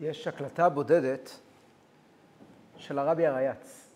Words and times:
יש 0.00 0.26
הקלטה 0.26 0.68
בודדת 0.68 1.40
של 2.76 2.98
הרבי 2.98 3.26
הרייץ. 3.26 3.88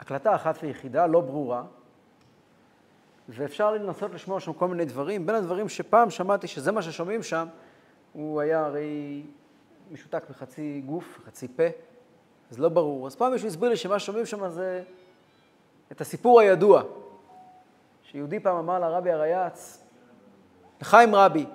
הקלטה 0.00 0.34
אחת 0.34 0.58
ויחידה, 0.62 1.06
לא 1.06 1.20
ברורה, 1.20 1.64
ואפשר 3.28 3.70
לנסות 3.70 4.14
לשמוע 4.14 4.40
שם 4.40 4.52
כל 4.52 4.68
מיני 4.68 4.84
דברים. 4.84 5.26
בין 5.26 5.34
הדברים 5.34 5.68
שפעם 5.68 6.10
שמעתי 6.10 6.46
שזה 6.46 6.72
מה 6.72 6.82
ששומעים 6.82 7.22
שם, 7.22 7.46
הוא 8.12 8.40
היה 8.40 8.64
הרי 8.64 9.22
משותק 9.90 10.22
בחצי 10.30 10.82
גוף, 10.86 11.20
חצי 11.24 11.48
פה, 11.48 11.66
אז 12.50 12.58
לא 12.58 12.68
ברור. 12.68 13.06
אז 13.06 13.16
פעם 13.16 13.32
מישהו 13.32 13.48
הסביר 13.48 13.68
לי 13.68 13.76
שמה 13.76 13.98
ששומעים 13.98 14.26
שם 14.26 14.48
זה 14.48 14.82
את 15.92 16.00
הסיפור 16.00 16.40
הידוע, 16.40 16.82
שיהודי 18.02 18.40
פעם 18.40 18.56
אמר 18.56 18.78
לרבי 18.78 19.10
הרייץ, 19.10 19.84
לחיים 20.80 21.14
רבי, 21.14 21.46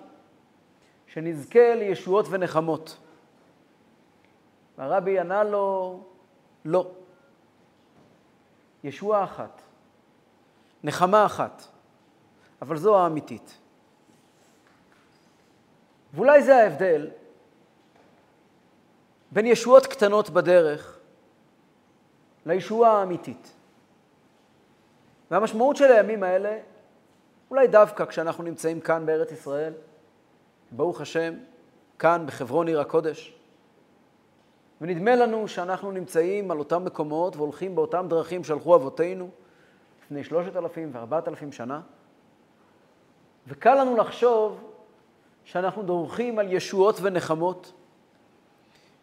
שנזכה 1.18 1.76
לישועות 1.76 2.26
ונחמות. 2.30 2.98
והרבי 4.78 5.20
ענה 5.20 5.44
לו, 5.44 6.00
לא. 6.66 6.92
ישועה 8.84 9.24
אחת, 9.24 9.62
נחמה 10.84 11.26
אחת, 11.26 11.64
אבל 12.62 12.78
זו 12.78 12.98
האמיתית. 13.00 13.58
ואולי 16.14 16.44
זה 16.44 16.56
ההבדל 16.56 17.10
בין 19.32 19.46
ישועות 19.46 19.86
קטנות 19.86 20.30
בדרך 20.30 21.00
לישועה 22.46 22.92
האמיתית. 22.92 23.54
והמשמעות 25.32 25.76
של 25.76 25.92
הימים 25.92 26.24
האלה, 26.24 26.60
אולי 27.52 27.68
דווקא 27.68 28.06
כשאנחנו 28.06 28.44
נמצאים 28.44 28.80
כאן 28.80 29.06
בארץ 29.06 29.32
ישראל, 29.32 29.74
ברוך 30.72 31.02
השם, 31.02 31.34
כאן 32.00 32.24
בחברון 32.28 32.68
עיר 32.68 32.82
הקודש, 32.82 33.34
ונדמה 34.82 35.16
לנו 35.16 35.48
שאנחנו 35.48 35.92
נמצאים 35.92 36.52
על 36.52 36.60
אותם 36.60 36.86
מקומות 36.86 37.36
והולכים 37.36 37.76
באותם 37.76 38.06
דרכים 38.10 38.44
שהלכו 38.44 38.76
אבותינו 38.76 39.30
לפני 40.04 40.24
שלושת 40.24 40.56
אלפים 40.56 40.90
וארבעת 40.94 41.28
אלפים 41.28 41.52
שנה, 41.52 41.82
וקל 43.48 43.82
לנו 43.82 43.98
לחשוב 43.98 44.64
שאנחנו 45.44 45.84
דורכים 45.84 46.40
על 46.40 46.54
ישועות 46.54 47.00
ונחמות, 47.02 47.74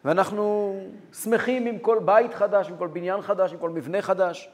ואנחנו 0.05 0.75
שמחים 1.13 1.65
עם 1.65 1.79
כל 1.79 1.99
בית 2.05 2.33
חדש, 2.33 2.69
עם 2.69 2.77
כל 2.77 2.87
בניין 2.87 3.21
חדש, 3.21 3.53
עם 3.53 3.59
כל 3.59 3.69
מבנה 3.69 4.01
חדש, 4.01 4.49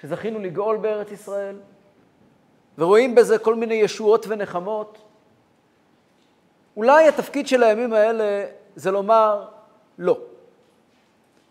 שזכינו 0.00 0.38
לגאול 0.38 0.76
בארץ 0.76 1.12
ישראל, 1.12 1.56
ורואים 2.78 3.14
בזה 3.14 3.38
כל 3.38 3.54
מיני 3.54 3.74
ישועות 3.74 4.26
ונחמות. 4.28 5.07
אולי 6.78 7.08
התפקיד 7.08 7.46
של 7.46 7.62
הימים 7.62 7.92
האלה 7.92 8.46
זה 8.76 8.90
לומר 8.90 9.48
לא. 9.98 10.18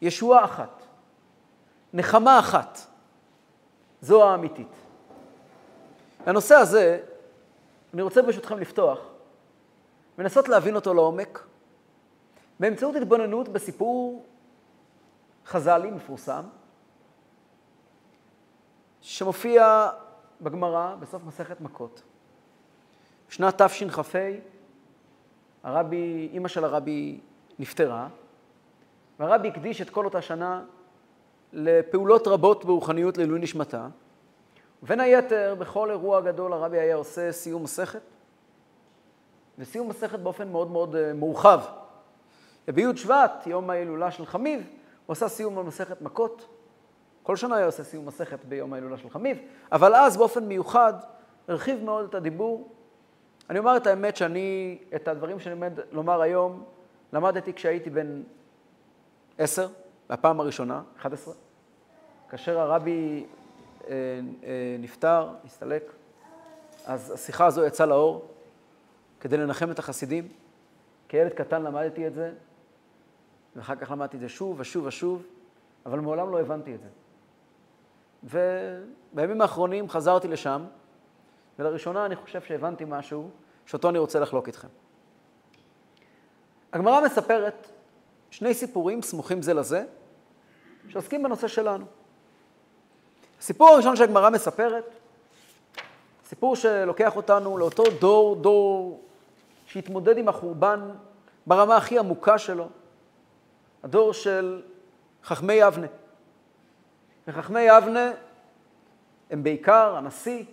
ישועה 0.02 0.45
אחת, 0.45 0.83
נחמה 1.94 2.39
אחת, 2.39 2.80
זו 4.02 4.30
האמיתית. 4.30 4.72
לנושא 6.28 6.55
הזה, 6.55 7.03
אני 7.94 8.02
רוצה 8.02 8.22
ברשותכם 8.22 8.59
לפתוח 8.59 9.00
ולנסות 10.17 10.50
להבין 10.50 10.75
אותו 10.75 10.94
לעומק 10.94 11.48
באמצעות 12.59 12.95
התבוננות 12.95 13.50
בסיפור 13.50 14.25
חז"לי 15.45 15.92
מפורסם, 15.92 16.44
שמופיע 19.02 19.89
בגמרא 20.42 20.95
בסוף 20.95 21.23
מסכת 21.23 21.61
מכות. 21.61 22.02
בשנת 23.30 23.61
תשכ"ה, 23.61 24.20
הרבי, 25.67 26.29
אימא 26.33 26.47
של 26.47 26.63
הרבי 26.63 27.19
נפטרה, 27.59 28.07
והרבי 29.19 29.47
הקדיש 29.47 29.81
את 29.81 29.89
כל 29.89 30.05
אותה 30.05 30.21
שנה 30.21 30.63
לפעולות 31.53 32.27
רבות 32.27 32.65
ברוחניות 32.65 33.17
לעילוי 33.17 33.39
נשמתה. 33.39 33.87
ובין 34.83 34.99
היתר, 34.99 35.55
בכל 35.59 35.92
אירוע 35.92 36.21
גדול 36.21 36.53
הרבי 36.53 36.80
היה 36.80 36.95
עושה 36.95 37.31
סיום 37.31 37.64
מסכת, 37.64 38.02
וסיום 39.59 39.89
מסכת 39.89 40.19
באופן 40.19 40.52
מאוד 40.52 40.71
מאוד 40.71 40.95
אה, 40.95 41.14
מורחב. 41.14 41.59
בי' 42.67 42.97
שבט, 42.97 43.47
יום 43.47 43.69
ההילולה 43.69 44.11
של 44.11 44.25
חמיב, 44.25 44.69
הוא 45.05 45.13
עשה 45.13 45.27
סיום 45.27 45.55
במסכת 45.55 46.02
מכות. 46.02 46.47
כל 47.23 47.36
שנה 47.36 47.55
היה 47.55 47.65
עושה 47.65 47.83
סיום 47.83 48.05
מסכת 48.05 48.45
ביום 48.45 48.73
ההילולה 48.73 48.97
של 48.97 49.09
חמיב, 49.09 49.37
אבל 49.71 49.95
אז 49.95 50.17
באופן 50.17 50.43
מיוחד 50.43 50.93
הרחיב 51.47 51.83
מאוד 51.83 52.05
את 52.05 52.15
הדיבור. 52.15 52.77
אני 53.49 53.59
אומר 53.59 53.77
את 53.77 53.87
האמת 53.87 54.17
שאני, 54.17 54.77
את 54.95 55.08
הדברים 55.08 55.39
שאני 55.39 55.53
עומד 55.53 55.73
לומר 55.91 56.21
היום, 56.21 56.63
למדתי 57.13 57.53
כשהייתי 57.53 57.89
בן 57.89 58.23
עשר, 59.37 59.67
בפעם 60.09 60.39
הראשונה, 60.39 60.81
11, 60.97 61.33
כאשר 62.30 62.59
הרבי 62.59 63.25
אה, 63.87 63.93
אה, 64.43 64.75
נפטר, 64.80 65.30
הסתלק, 65.45 65.91
אז 66.86 67.11
השיחה 67.11 67.45
הזו 67.45 67.65
יצאה 67.65 67.86
לאור 67.86 68.25
כדי 69.19 69.37
לנחם 69.37 69.71
את 69.71 69.80
החסידים. 69.80 70.27
כילד 71.09 71.33
קטן 71.33 71.63
למדתי 71.63 72.07
את 72.07 72.13
זה, 72.13 72.31
ואחר 73.55 73.75
כך 73.75 73.91
למדתי 73.91 74.17
את 74.17 74.21
זה 74.21 74.30
שוב 74.30 74.59
ושוב 74.59 74.86
ושוב, 74.86 75.23
אבל 75.86 75.99
מעולם 75.99 76.31
לא 76.31 76.39
הבנתי 76.39 76.75
את 76.75 76.80
זה. 76.80 76.89
ובימים 78.23 79.41
האחרונים 79.41 79.89
חזרתי 79.89 80.27
לשם, 80.27 80.65
ולראשונה 81.59 82.05
אני 82.05 82.15
חושב 82.15 82.41
שהבנתי 82.41 82.83
משהו 82.87 83.29
שאותו 83.65 83.89
אני 83.89 83.97
רוצה 83.97 84.19
לחלוק 84.19 84.47
איתכם. 84.47 84.67
הגמרא 86.73 87.01
מספרת 87.01 87.67
שני 88.31 88.53
סיפורים 88.53 89.01
סמוכים 89.01 89.41
זה 89.41 89.53
לזה, 89.53 89.85
שעוסקים 90.89 91.23
בנושא 91.23 91.47
שלנו. 91.47 91.85
הסיפור 93.39 93.69
הראשון 93.69 93.95
שהגמרא 93.95 94.29
מספרת, 94.29 94.83
סיפור 96.25 96.55
שלוקח 96.55 97.15
אותנו 97.15 97.57
לאותו 97.57 97.83
דור, 97.99 98.35
דור 98.35 99.03
שהתמודד 99.65 100.17
עם 100.17 100.27
החורבן 100.27 100.89
ברמה 101.47 101.77
הכי 101.77 101.99
עמוקה 101.99 102.37
שלו, 102.37 102.67
הדור 103.83 104.13
של 104.13 104.61
חכמי 105.23 105.53
יבנה. 105.53 105.87
וחכמי 107.27 107.61
יבנה 107.61 108.11
הם 109.29 109.43
בעיקר 109.43 109.95
הנשיא, 109.95 110.43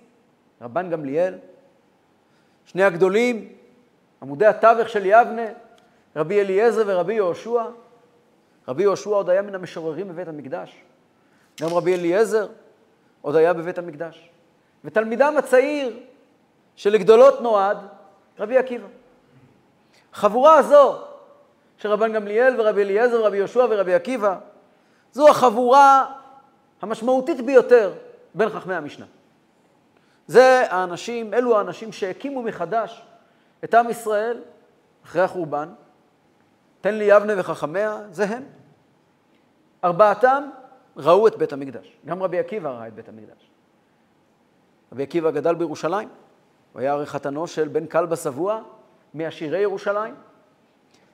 רבן 0.63 0.91
גמליאל, 0.91 1.35
שני 2.67 2.85
הגדולים, 2.85 3.53
עמודי 4.23 4.47
התווך 4.47 4.89
של 4.89 5.07
יבנה, 5.07 5.47
רבי 6.17 6.41
אליעזר 6.41 6.83
ורבי 6.87 7.15
יהושע. 7.15 7.65
רבי 8.69 8.83
יהושע 8.83 9.11
עוד 9.11 9.31
היה 9.31 9.43
מן 9.43 9.55
המשוררים 9.55 10.09
בבית 10.09 10.29
המקדש. 10.29 10.83
גם 11.61 11.69
רבי 11.69 11.95
אליעזר 11.95 12.47
עוד 13.23 13.37
היה 13.37 13.53
בבית 13.53 13.79
המקדש. 13.79 14.31
ותלמידם 14.85 15.35
הצעיר 15.39 16.01
שלגדולות 16.77 17.41
נועד, 17.41 17.79
רבי 18.39 18.59
עקיבא. 18.59 18.87
החבורה 20.13 20.59
הזו 20.59 20.99
של 21.79 21.89
רבן 21.89 22.13
גמליאל 22.13 22.61
ורבי 22.61 22.83
אליעזר 22.83 23.21
ורבי 23.21 23.37
יהושע 23.37 23.67
ורבי 23.71 23.95
עקיבא, 23.95 24.39
זו 25.13 25.29
החבורה 25.29 26.07
המשמעותית 26.83 27.41
ביותר 27.41 27.93
בין 28.35 28.49
חכמי 28.49 28.75
המשנה. 28.75 29.07
זה 30.27 30.67
האנשים, 30.71 31.35
אלו 31.35 31.59
האנשים 31.59 31.93
שהקימו 31.93 32.43
מחדש 32.43 33.03
את 33.65 33.75
עם 33.75 33.91
ישראל 33.91 34.41
אחרי 35.05 35.23
החורבן, 35.23 35.69
תן 36.81 36.95
לי 36.95 37.05
יבנה 37.05 37.33
וחכמיה, 37.37 38.01
זה 38.11 38.25
הם. 38.25 38.43
ארבעתם 39.85 40.45
ראו 40.97 41.27
את 41.27 41.37
בית 41.37 41.53
המקדש. 41.53 41.97
גם 42.07 42.23
רבי 42.23 42.39
עקיבא 42.39 42.71
ראה 42.71 42.89
את 42.89 42.95
בית 42.95 43.09
המקדש. 43.09 43.51
רבי 44.93 45.03
עקיבא 45.03 45.31
גדל 45.31 45.55
בירושלים, 45.55 46.09
הוא 46.73 46.81
היה 46.81 46.93
הרי 46.93 47.07
חתנו 47.07 47.47
של 47.47 47.69
בן 47.69 47.87
כלבא 47.87 48.17
שבוע 48.17 48.63
מעשירי 49.15 49.59
ירושלים. 49.59 50.15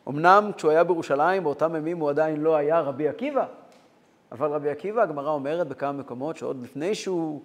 אמנם 0.09 0.51
כשהוא 0.57 0.71
היה 0.71 0.85
בירושלים, 0.85 1.45
באותם 1.45 1.77
ימים 1.77 1.99
הוא 1.99 2.11
עדיין 2.11 2.41
לא 2.41 2.57
היה 2.57 2.81
רבי 2.81 3.09
עקיבא, 3.09 3.47
אבל 4.33 4.49
רבי 4.49 4.71
עקיבא, 4.71 5.03
הגמרא 5.03 5.31
אומרת 5.31 5.69
בכמה 5.69 5.93
מקומות 5.93 6.37
שעוד 6.37 6.63
לפני 6.63 6.95
שהוא 6.95 7.43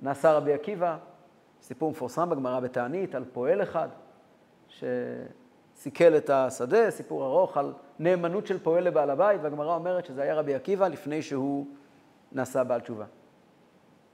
נעשה 0.00 0.32
רבי 0.32 0.52
עקיבא, 0.52 0.96
סיפור 1.62 1.90
מפורסם 1.90 2.30
בגמרא 2.30 2.60
בתענית 2.60 3.14
על 3.14 3.24
פועל 3.32 3.62
אחד, 3.62 3.88
ש... 4.68 4.84
סיכל 5.76 6.16
את 6.16 6.30
השדה, 6.30 6.90
סיפור 6.90 7.24
ארוך 7.24 7.56
על 7.56 7.72
נאמנות 7.98 8.46
של 8.46 8.58
פועל 8.58 8.84
לבעל 8.84 9.10
הבית, 9.10 9.40
והגמרא 9.42 9.74
אומרת 9.74 10.06
שזה 10.06 10.22
היה 10.22 10.34
רבי 10.34 10.54
עקיבא 10.54 10.88
לפני 10.88 11.22
שהוא 11.22 11.66
נעשה 12.32 12.64
בעל 12.64 12.80
תשובה. 12.80 13.04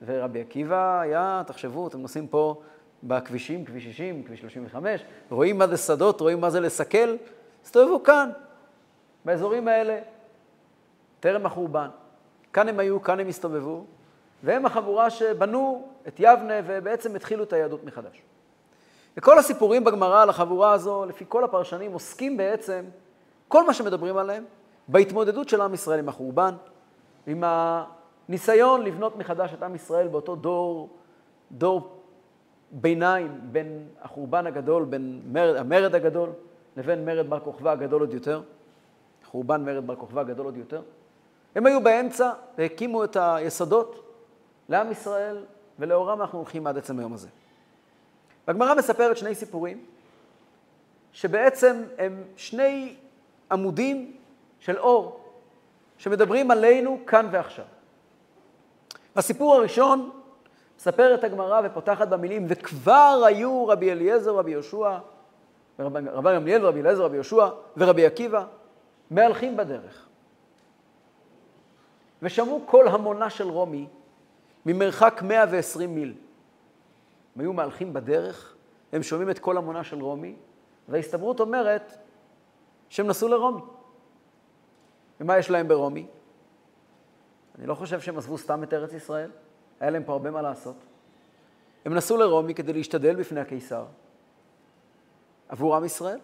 ורבי 0.05 0.41
עקיבא 0.41 1.01
היה, 1.01 1.43
תחשבו, 1.47 1.89
אתם 1.89 2.01
נוסעים 2.01 2.27
פה 2.27 2.63
בכבישים, 3.03 3.65
כביש 3.65 3.85
60, 3.85 4.23
כביש 4.23 4.41
35, 4.41 5.05
רואים 5.31 5.59
מה 5.59 5.67
זה 5.67 5.77
שדות, 5.77 6.21
רואים 6.21 6.41
מה 6.41 6.51
זה 6.51 6.61
לסכל, 6.61 7.17
הסתובבו 7.65 8.03
כאן, 8.03 8.31
באזורים 9.25 9.69
האלה, 9.69 9.99
טרם 11.21 11.47
החורבן. 11.47 11.89
כאן 12.53 12.69
הם 12.69 12.79
היו, 12.79 13.03
כאן 13.03 13.21
הם 13.21 13.29
הסתובבו, 13.29 13.85
והם 14.43 14.67
החבורה 14.67 15.11
שבנו 15.11 15.89
את 16.09 16.15
יבנה 16.19 16.55
ובעצם 16.67 17.17
התחילו 17.17 17.45
את 17.45 17.53
היהדות 17.53 17.85
מחדש. 17.85 18.23
וכל 19.17 19.39
הסיפורים 19.39 19.85
בגמרא 19.85 20.23
על 20.23 20.31
החבורה 20.31 20.73
הזו, 20.73 21.05
לפי 21.05 21.25
כל 21.29 21.45
הפרשנים, 21.45 21.93
עוסקים 21.93 22.37
בעצם, 22.37 22.85
כל 23.49 23.67
מה 23.67 23.75
שמדברים 23.75 24.17
עליהם, 24.17 24.45
בהתמודדות 24.89 25.49
של 25.49 25.61
עם 25.61 25.75
ישראל 25.75 25.99
עם 25.99 26.09
החורבן, 26.09 26.55
עם 27.27 27.45
הניסיון 27.47 28.83
לבנות 28.83 29.17
מחדש 29.17 29.55
את 29.55 29.63
עם 29.63 29.75
ישראל 29.75 30.09
באותו 30.09 30.37
דור, 30.37 30.89
דור 31.53 32.03
ביניים 32.71 33.41
בין 33.43 33.87
החורבן 34.03 34.47
הגדול, 34.47 34.85
בין 34.85 35.23
מרד, 35.33 35.57
המרד 35.57 35.95
הגדול, 35.95 36.29
לבין 36.77 37.05
מרד 37.05 37.31
בר 37.31 37.41
כוכבא 37.41 37.71
הגדול 37.71 38.01
עוד 38.01 38.15
יותר, 38.15 38.43
חורבן 39.25 39.65
מרד 39.65 39.87
בר 39.87 39.97
כוכבא 39.97 40.21
הגדול 40.21 40.47
עוד 40.47 40.57
יותר. 40.57 40.83
הם 41.55 41.67
היו 41.67 41.83
באמצע 41.83 42.31
והקימו 42.59 43.05
את 43.05 43.17
היסודות 43.21 44.02
לעם 44.73 44.93
ישראל, 44.93 45.45
ולאורם 45.79 46.21
אנחנו 46.21 46.39
הולכים 46.39 46.67
עד 46.67 46.79
עצם 46.79 46.99
היום 46.99 47.13
הזה. 47.13 47.29
והגמרא 48.49 48.75
מספרת 48.75 49.17
שני 49.17 49.35
סיפורים, 49.35 49.85
שבעצם 51.13 51.83
הם 51.99 52.23
שני 52.37 52.97
עמודים 53.51 54.17
של 54.61 54.79
אור, 54.79 55.21
שמדברים 55.99 56.51
עלינו 56.51 56.99
כאן 57.07 57.29
ועכשיו. 57.33 57.65
הסיפור 59.17 59.55
הראשון 59.55 60.11
מספרת 60.79 61.25
הגמרא 61.25 61.61
ופותחת 61.65 62.09
במילים, 62.09 62.47
וכבר 62.49 63.23
היו 63.27 63.67
רבי 63.67 63.93
אליעזר, 63.93 64.35
רבי 64.35 64.51
יהושע, 64.51 64.99
רבי 65.79 66.35
גמליאל, 66.35 66.67
רבי 66.67 66.81
אליעזר, 66.81 67.05
רבי 67.05 67.17
יהושע 67.17 67.49
ורבי 67.77 68.07
עקיבא, 68.07 68.45
מהלכים 69.11 69.57
בדרך. 69.57 70.07
ושמעו 72.23 72.61
קול 72.67 72.89
המונה 72.89 73.31
של 73.31 73.49
רומי 73.49 73.87
ממרחק 74.67 75.23
120 75.23 75.95
מיל. 75.95 76.15
הם 77.35 77.41
היו 77.41 77.53
מהלכים 77.53 77.93
בדרך, 77.93 78.55
הם 78.93 79.03
שומעים 79.03 79.31
את 79.31 79.39
קול 79.39 79.57
המונה 79.57 79.85
של 79.85 80.03
רומי, 80.03 80.37
וההסתברות 80.89 81.41
אומרת 81.41 81.93
שהם 82.89 83.07
נסעו 83.07 83.29
לרומי. 83.29 83.63
ומה 85.21 85.39
יש 85.39 85.51
להם 85.51 85.69
ברומי? 85.69 86.07
אני 87.59 87.67
לא 87.67 87.75
חושב 87.75 88.01
שהם 88.01 88.19
עזבו 88.19 88.39
סתם 88.39 88.63
את 88.63 88.75
ארץ 88.75 88.93
ישראל, 88.93 89.31
היה 89.81 89.91
להם 89.91 90.05
פה 90.05 90.13
הרבה 90.13 90.31
מה 90.31 90.43
לעשות. 90.43 90.77
הם 91.85 91.95
נסעו 91.95 92.17
לרומי 92.17 92.55
כדי 92.55 92.73
להשתדל 92.73 93.17
בפני 93.17 93.41
הקיסר 93.41 93.85
עבור 95.49 95.77
עם 95.77 95.85
ישראל. 95.85 96.19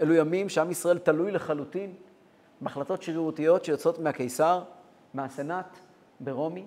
אלו 0.00 0.14
ימים 0.14 0.48
שעם 0.48 0.70
ישראל 0.70 0.98
תלוי 0.98 1.30
לחלוטין 1.30 1.94
בהחלטות 2.60 3.02
שרירותיות 3.02 3.64
שיוצאות 3.64 3.98
מהקיסר, 3.98 4.62
מהסנאט 5.14 5.78
ברומי, 6.20 6.66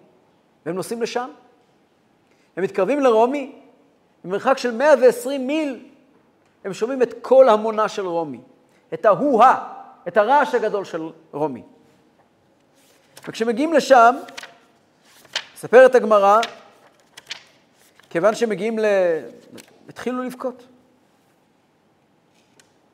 והם 0.66 0.76
נוסעים 0.76 1.02
לשם. 1.02 1.30
הם 2.58 2.64
מתקרבים 2.64 3.00
לרומי, 3.00 3.56
במרחק 4.24 4.58
של 4.58 4.72
120 4.72 5.48
מיל, 5.48 5.86
הם 6.64 6.74
שומעים 6.74 7.02
את 7.02 7.14
כל 7.22 7.50
המונה 7.50 7.90
של 7.90 8.08
רומי, 8.08 8.42
את 8.94 9.06
ההוא-הא, 9.06 9.56
את 10.08 10.18
הרעש 10.18 10.56
הגדול 10.56 10.86
של 10.86 11.10
רומי. 11.32 11.64
וכשמגיעים 13.28 13.74
לשם, 13.74 14.16
מספרת 15.56 15.96
הגמרא, 15.96 16.40
כיוון 18.10 18.36
שמגיעים 18.36 18.80
ל... 18.80 18.86
התחילו 19.90 20.24
לבכות. 20.24 20.68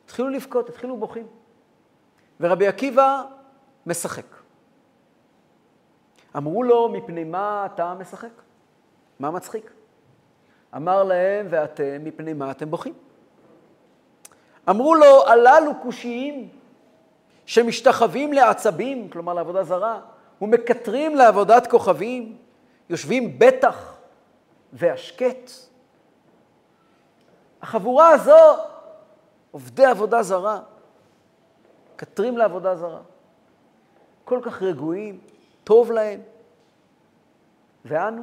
התחילו 0.04 0.28
לבכות, 0.28 0.68
התחילו 0.68 0.96
בוכים. 0.96 1.26
ורבי 2.40 2.66
עקיבא 2.66 3.22
משחק. 3.86 4.41
אמרו 6.36 6.62
לו, 6.62 6.88
מפני 6.88 7.24
מה 7.24 7.66
אתה 7.74 7.94
משחק? 7.98 8.32
מה 9.18 9.30
מצחיק? 9.30 9.72
אמר 10.76 11.04
להם, 11.04 11.46
ואתם, 11.50 12.04
מפני 12.04 12.32
מה 12.32 12.50
אתם 12.50 12.70
בוכים? 12.70 12.94
אמרו 14.70 14.94
לו, 14.94 15.26
הללו 15.26 15.72
קושיים 15.82 16.48
שמשתחווים 17.46 18.32
לעצבים, 18.32 19.08
כלומר 19.08 19.34
לעבודה 19.34 19.64
זרה, 19.64 20.00
ומקטרים 20.42 21.16
לעבודת 21.16 21.66
כוכבים, 21.66 22.36
יושבים 22.90 23.38
בטח 23.38 23.98
והשקט. 24.72 25.50
החבורה 27.62 28.08
הזו, 28.08 28.38
עובדי 29.50 29.84
עבודה 29.84 30.22
זרה, 30.22 30.60
מקטרים 31.94 32.38
לעבודה 32.38 32.76
זרה. 32.76 33.00
כל 34.24 34.40
כך 34.42 34.62
רגועים, 34.62 35.20
טוב 35.64 35.92
להם. 35.92 36.20
ואנו, 37.84 38.22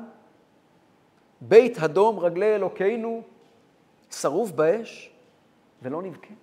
בית 1.41 1.77
הדום 1.79 2.19
רגלי 2.19 2.55
אלוקינו, 2.55 3.21
שרוף 4.11 4.51
באש, 4.51 5.11
ולא 5.81 6.01
נבכה. 6.01 6.33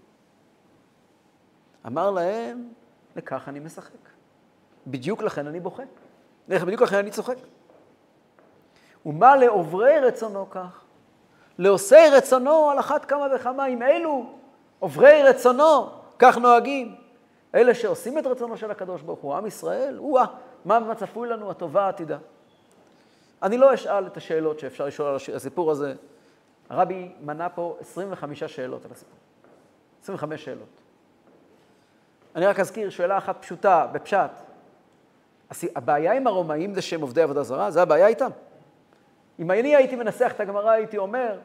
אמר 1.87 2.11
להם, 2.11 2.69
לכך 3.17 3.49
אני 3.49 3.61
משחק. 3.61 3.93
בדיוק 4.87 5.23
לכן 5.23 5.47
אני 5.47 5.61
בוכה. 5.61 5.83
בדיוק 6.49 6.83
לכן 6.83 6.97
אני 6.97 7.11
צוחק. 7.11 7.37
ומה 9.07 9.37
לעוברי 9.37 10.01
רצונו 10.01 10.51
כך? 10.51 10.85
לעושי 11.59 12.09
רצונו 12.13 12.71
על 12.71 12.79
אחת 12.79 13.05
כמה 13.05 13.27
וכמה, 13.35 13.67
אם 13.67 13.83
אלו 13.83 14.27
עוברי 14.79 15.23
רצונו, 15.23 15.91
כך 16.19 16.39
נוהגים. 16.39 16.95
אלה 17.55 17.75
שעושים 17.75 18.19
את 18.19 18.27
רצונו 18.27 18.57
של 18.57 18.71
הקדוש 18.71 19.03
ברוך 19.03 19.21
הוא, 19.21 19.35
עם 19.35 19.47
ישראל, 19.47 19.99
או 19.99 20.19
מה 20.67 20.95
צפוי 20.95 21.29
לנו 21.29 21.51
הטובה 21.51 21.87
העתידה. 21.87 22.19
אני 23.43 23.59
לא 23.59 23.75
אשאל 23.75 24.07
את 24.07 24.17
השאלות 24.17 24.59
שאפשר 24.59 24.87
לשאול 24.87 25.09
על 25.09 25.17
הסיפור 25.35 25.71
הזה. 25.71 25.95
הרבי 26.71 27.13
מנה 27.21 27.49
פה 27.49 27.77
25 27.81 28.45
שאלות 28.45 28.85
על 28.85 28.91
הסיפור. 28.91 29.19
25 30.03 30.45
שאלות. 30.45 30.69
אני 32.37 32.47
רק 32.47 32.61
אזכיר 32.61 32.91
שאלה 32.91 33.19
אחת 33.19 33.37
פשוטה, 33.41 33.87
בפשט. 33.93 34.31
הבעיה 35.77 36.13
עם 36.13 36.27
הרומאים 36.27 36.75
זה 36.75 36.83
שהם 36.83 37.01
עובדי 37.01 37.23
עבודה 37.23 37.43
זרה, 37.43 37.71
זה 37.71 37.83
הבעיה 37.83 38.07
איתם. 38.07 38.31
אם 39.39 39.51
אני 39.51 39.77
הייתי 39.77 39.97
מנסח 39.97 40.33
את 40.35 40.41
הגמרא, 40.41 40.71
הייתי 40.71 40.99
אומר, 40.99 41.39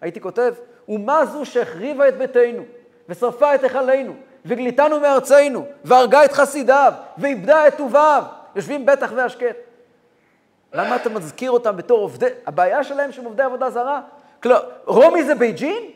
הייתי 0.00 0.20
כותב, 0.20 0.54
אומה 0.88 1.26
זו 1.26 1.44
שהחריבה 1.44 2.08
את 2.08 2.16
ביתנו, 2.18 2.62
ושרפה 3.08 3.54
את 3.54 3.62
היכלינו, 3.62 4.14
וגליתנו 4.44 5.00
מארצנו, 5.00 5.66
והרגה 5.84 6.24
את 6.24 6.32
חסידיו, 6.32 6.92
ואיבדה 7.18 7.68
את 7.68 7.76
טוביו, 7.76 8.24
יושבים 8.56 8.86
בטח 8.86 9.12
והשקט. 9.16 9.56
למה 10.72 10.96
אתה 10.96 11.08
מזכיר 11.08 11.50
אותם 11.50 11.76
בתור 11.76 11.98
עובדי, 11.98 12.26
הבעיה 12.46 12.84
שלהם 12.84 13.12
שהם 13.12 13.24
עובדי 13.24 13.42
עבודה 13.42 13.70
זרה? 13.70 14.00
כלומר, 14.42 14.60
רומי 14.84 15.24
זה 15.24 15.34
בייג'ין? 15.34 15.90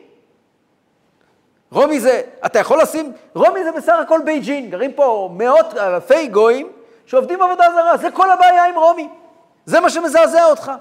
רומי 1.71 1.99
זה, 1.99 2.21
אתה 2.45 2.59
יכול 2.59 2.81
לשים, 2.81 3.13
רומי 3.35 3.63
זה 3.63 3.71
בסך 3.71 3.97
הכל 4.01 4.21
בייג'ין, 4.25 4.69
גרים 4.69 4.93
פה 4.93 5.29
מאות 5.33 5.77
אלפי 5.77 6.27
גויים 6.27 6.71
שעובדים 7.05 7.41
עבודה 7.41 7.65
זרה, 7.73 7.97
זה 7.97 8.11
כל 8.11 8.31
הבעיה 8.31 8.65
עם 8.65 8.75
רומי. 8.75 9.09
זה 9.65 9.79
מה 9.79 9.89
שמזעזע 9.89 10.45
אותך. 10.45 10.71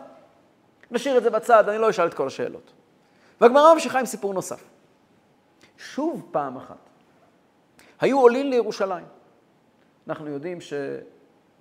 נשאיר 0.91 1.19
את 1.19 1.23
זה 1.23 1.31
בצד, 1.31 1.69
אני 1.69 1.79
לא 1.79 1.91
אשאל 1.91 2.07
את 2.07 2.15
כל 2.15 2.27
השאלות. 2.27 2.73
והגמרא 3.41 3.75
ממשיכה 3.75 3.99
עם 3.99 4.07
סיפור 4.07 4.35
נוסף. 4.35 4.65
שוב 5.79 6.29
פעם 6.31 6.57
אחת, 6.57 6.77
היו 8.01 8.21
עולים 8.21 8.51
לירושלים. 8.51 9.05
אנחנו 10.09 10.29
יודעים 10.29 10.59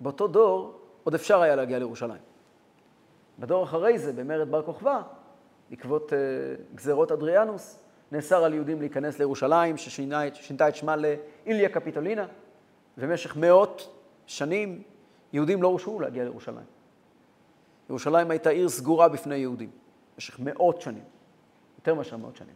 שבאותו 0.04 0.28
דור 0.28 0.80
עוד 1.04 1.14
אפשר 1.14 1.40
היה 1.40 1.56
להגיע 1.56 1.78
לירושלים. 1.78 2.20
בדור 3.38 3.64
אחרי 3.64 3.98
זה, 3.98 4.12
במרד 4.12 4.50
בר 4.50 4.62
כוכבא, 4.62 5.02
בעקבות 5.70 6.12
uh, 6.12 6.14
גזרות 6.74 7.12
אדריאנוס, 7.12 7.78
נאסר 8.12 8.44
על 8.44 8.54
יהודים 8.54 8.80
להיכנס 8.80 9.18
לירושלים, 9.18 9.76
ששינתה 9.76 10.68
את 10.68 10.76
שמה 10.76 10.96
לאיליה 10.96 11.68
קפיטולינה, 11.68 12.26
ובמשך 12.98 13.36
מאות 13.36 13.98
שנים 14.26 14.82
יהודים 15.32 15.62
לא 15.62 15.68
הורשו 15.68 16.00
להגיע 16.00 16.24
לירושלים. 16.24 16.66
ירושלים 17.88 18.30
הייתה 18.30 18.50
עיר 18.50 18.68
סגורה 18.68 19.08
בפני 19.08 19.36
יהודים, 19.36 19.70
במשך 20.14 20.40
מאות 20.40 20.80
שנים, 20.80 21.04
יותר 21.78 21.94
מאשר 21.94 22.16
מאות 22.16 22.36
שנים, 22.36 22.54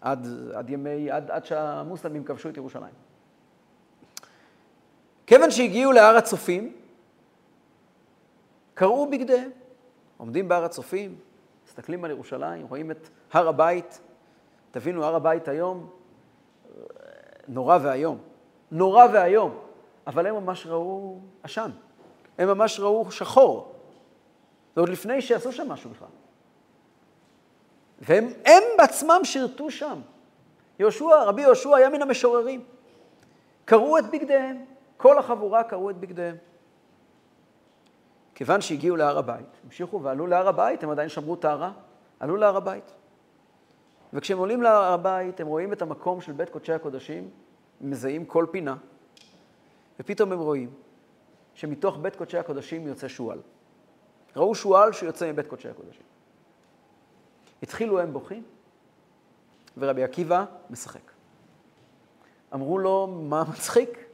עד, 0.00 0.26
עד 0.54 0.70
ימי, 0.70 1.10
עד, 1.10 1.30
עד 1.30 1.44
שהמוסלמים 1.44 2.24
כבשו 2.24 2.48
את 2.48 2.56
ירושלים. 2.56 3.09
כיוון 5.30 5.50
שהגיעו 5.50 5.92
להר 5.92 6.16
הצופים, 6.16 6.72
קרעו 8.74 9.10
בגדיהם. 9.10 9.50
עומדים 10.16 10.48
בהר 10.48 10.64
הצופים, 10.64 11.18
מסתכלים 11.66 12.04
על 12.04 12.10
ירושלים, 12.10 12.66
רואים 12.66 12.90
את 12.90 13.08
הר 13.32 13.48
הבית. 13.48 14.00
תבינו, 14.70 15.04
הר 15.04 15.14
הבית 15.14 15.48
היום 15.48 15.90
נורא 17.48 17.78
ואיום. 17.82 18.18
נורא 18.70 19.06
ואיום. 19.12 19.58
אבל 20.06 20.26
הם 20.26 20.34
ממש 20.34 20.66
ראו 20.66 21.18
עשן. 21.42 21.70
הם 22.38 22.48
ממש 22.48 22.80
ראו 22.80 23.10
שחור. 23.10 23.74
זה 24.74 24.80
עוד 24.80 24.88
לפני 24.88 25.22
שעשו 25.22 25.52
שם 25.52 25.68
משהו 25.68 25.90
בכלל. 25.90 26.08
והם 27.98 28.62
בעצמם 28.78 29.20
שירתו 29.24 29.70
שם. 29.70 30.00
יהושע, 30.78 31.24
רבי 31.24 31.42
יהושע 31.42 31.76
היה 31.76 31.88
מן 31.88 32.02
המשוררים. 32.02 32.64
קראו 33.64 33.98
את 33.98 34.04
בגדיהם, 34.12 34.64
כל 35.00 35.18
החבורה 35.18 35.64
קראו 35.64 35.90
את 35.90 35.96
בגדיהם. 35.96 36.36
כיוון 38.34 38.60
שהגיעו 38.60 38.96
להר 38.96 39.18
הבית, 39.18 39.60
המשיכו 39.64 40.02
ועלו 40.02 40.26
להר 40.26 40.48
הבית, 40.48 40.82
הם 40.82 40.90
עדיין 40.90 41.08
שמרו 41.08 41.36
טהרה, 41.36 41.72
עלו 42.20 42.36
להר 42.36 42.56
הבית. 42.56 42.92
וכשהם 44.12 44.38
עולים 44.38 44.62
להר 44.62 44.92
הבית, 44.92 45.40
הם 45.40 45.46
רואים 45.46 45.72
את 45.72 45.82
המקום 45.82 46.20
של 46.20 46.32
בית 46.32 46.50
קודשי 46.50 46.72
הקודשים, 46.72 47.30
מזהים 47.80 48.24
כל 48.24 48.46
פינה, 48.50 48.76
ופתאום 50.00 50.32
הם 50.32 50.38
רואים 50.38 50.70
שמתוך 51.54 51.98
בית 51.98 52.16
קודשי 52.16 52.38
הקודשים 52.38 52.86
יוצא 52.86 53.08
שועל. 53.08 53.38
ראו 54.36 54.54
שועל 54.54 54.92
שיוצא 54.92 55.32
מבית 55.32 55.46
קודשי 55.46 55.68
הקודשים. 55.68 56.06
התחילו 57.62 58.00
הם 58.00 58.12
בוכים, 58.12 58.42
ורבי 59.78 60.04
עקיבא 60.04 60.44
משחק. 60.70 61.12
אמרו 62.54 62.78
לו, 62.78 63.06
מה 63.06 63.44
מצחיק? 63.50 64.09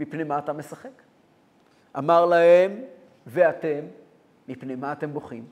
מפני 0.00 0.24
מה 0.24 0.38
אתה 0.38 0.52
משחק? 0.52 1.02
אמר 1.98 2.26
להם, 2.26 2.84
ואתם, 3.26 3.80
מפני 4.48 4.74
מה 4.74 4.92
אתם 4.92 5.12
בוכים? 5.12 5.46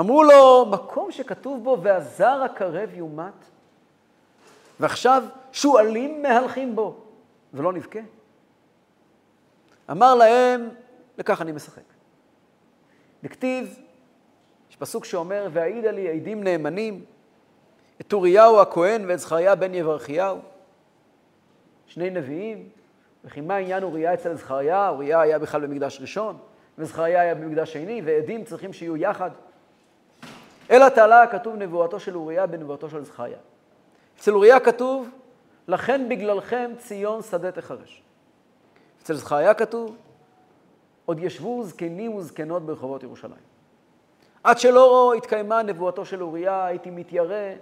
אמרו 0.00 0.22
לו, 0.22 0.66
מקום 0.70 1.12
שכתוב 1.12 1.64
בו, 1.64 1.78
והזר 1.82 2.42
הקרב 2.44 2.90
יומת, 2.94 3.44
ועכשיו 4.80 5.24
שועלים 5.52 6.22
מהלכים 6.22 6.76
בו, 6.76 6.96
ולא 7.54 7.72
נבכה. 7.72 7.98
אמר 9.90 10.14
להם, 10.14 10.68
לכך 11.18 11.42
אני 11.42 11.52
משחק. 11.52 11.82
בכתיב, 13.22 13.78
יש 14.70 14.76
פסוק 14.76 15.04
שאומר, 15.04 15.48
והעידה 15.52 15.90
לי 15.90 16.08
עדים 16.08 16.44
נאמנים, 16.44 17.04
את 18.00 18.12
אוריהו 18.12 18.60
הכהן 18.60 19.04
ואת 19.08 19.18
זכריה 19.18 19.54
בן 19.54 19.74
יברכיהו, 19.74 20.38
שני 21.96 22.10
נביאים, 22.10 22.68
וכי 23.24 23.40
מה 23.40 23.56
עניין 23.56 23.82
אוריה 23.82 24.14
אצל 24.14 24.34
זכריה? 24.34 24.88
אוריה 24.88 25.20
היה 25.20 25.38
בכלל 25.38 25.66
במקדש 25.66 26.00
ראשון, 26.00 26.36
וזכריה 26.78 27.20
היה 27.20 27.34
במקדש 27.34 27.72
שני, 27.72 28.02
ועדים 28.04 28.44
צריכים 28.44 28.72
שיהיו 28.72 28.96
יחד. 28.96 29.30
אלא 30.70 30.88
תעלה 30.88 31.26
כתוב 31.26 31.56
נבואתו 31.56 32.00
של 32.00 32.16
אוריה 32.16 32.46
בנבואתו 32.46 32.90
של 32.90 33.04
זכריה. 33.04 33.38
אצל 34.18 34.34
אוריה 34.34 34.60
כתוב, 34.60 35.08
לכן 35.68 36.08
בגללכם 36.08 36.70
ציון 36.78 37.22
שדה 37.22 37.52
תחרש. 37.52 38.02
אצל 39.02 39.14
זכריה 39.14 39.54
כתוב, 39.54 39.96
עוד 41.04 41.18
ישבו 41.18 41.64
זקנים 41.64 42.14
וזקנות 42.14 42.66
ברחובות 42.66 43.02
ירושלים. 43.02 43.46
עד 44.44 44.58
שלא 44.58 45.14
התקיימה 45.16 45.62
נבואתו 45.62 46.04
של 46.04 46.22
אוריה, 46.22 46.64
הייתי 46.64 46.90
מתיירא 46.90 47.52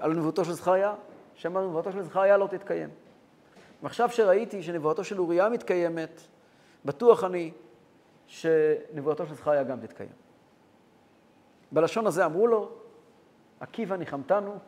על 0.00 0.12
נבואתו 0.12 0.44
של 0.44 0.52
זכריה, 0.52 0.94
שמא 1.40 1.58
נבואתו 1.60 1.92
של 1.92 2.02
זכריה 2.02 2.36
לא 2.36 2.46
תתקיים. 2.46 2.88
ועכשיו 3.82 4.10
שראיתי 4.10 4.62
שנבואתו 4.62 5.04
של 5.04 5.18
אוריה 5.18 5.48
מתקיימת, 5.48 6.20
בטוח 6.84 7.24
אני 7.24 7.52
שנבואתו 8.26 9.26
של 9.26 9.34
זכריה 9.34 9.62
גם 9.62 9.80
תתקיים. 9.80 10.10
בלשון 11.72 12.06
הזה 12.06 12.24
אמרו 12.24 12.46
לו, 12.46 12.68
עקיבא 13.60 13.96
ניחמתנו, 13.96 14.58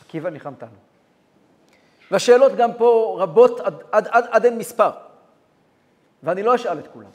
עקיבא 0.00 0.30
ניחמתנו. 0.30 0.76
והשאלות 2.10 2.52
גם 2.56 2.70
פה 2.74 3.16
רבות 3.20 3.60
עד, 3.60 3.82
עד, 3.92 4.08
עד, 4.10 4.24
עד 4.30 4.44
אין 4.44 4.58
מספר, 4.58 4.90
ואני 6.22 6.42
לא 6.42 6.54
אשאל 6.54 6.78
את 6.78 6.86
כולם. 6.86 7.10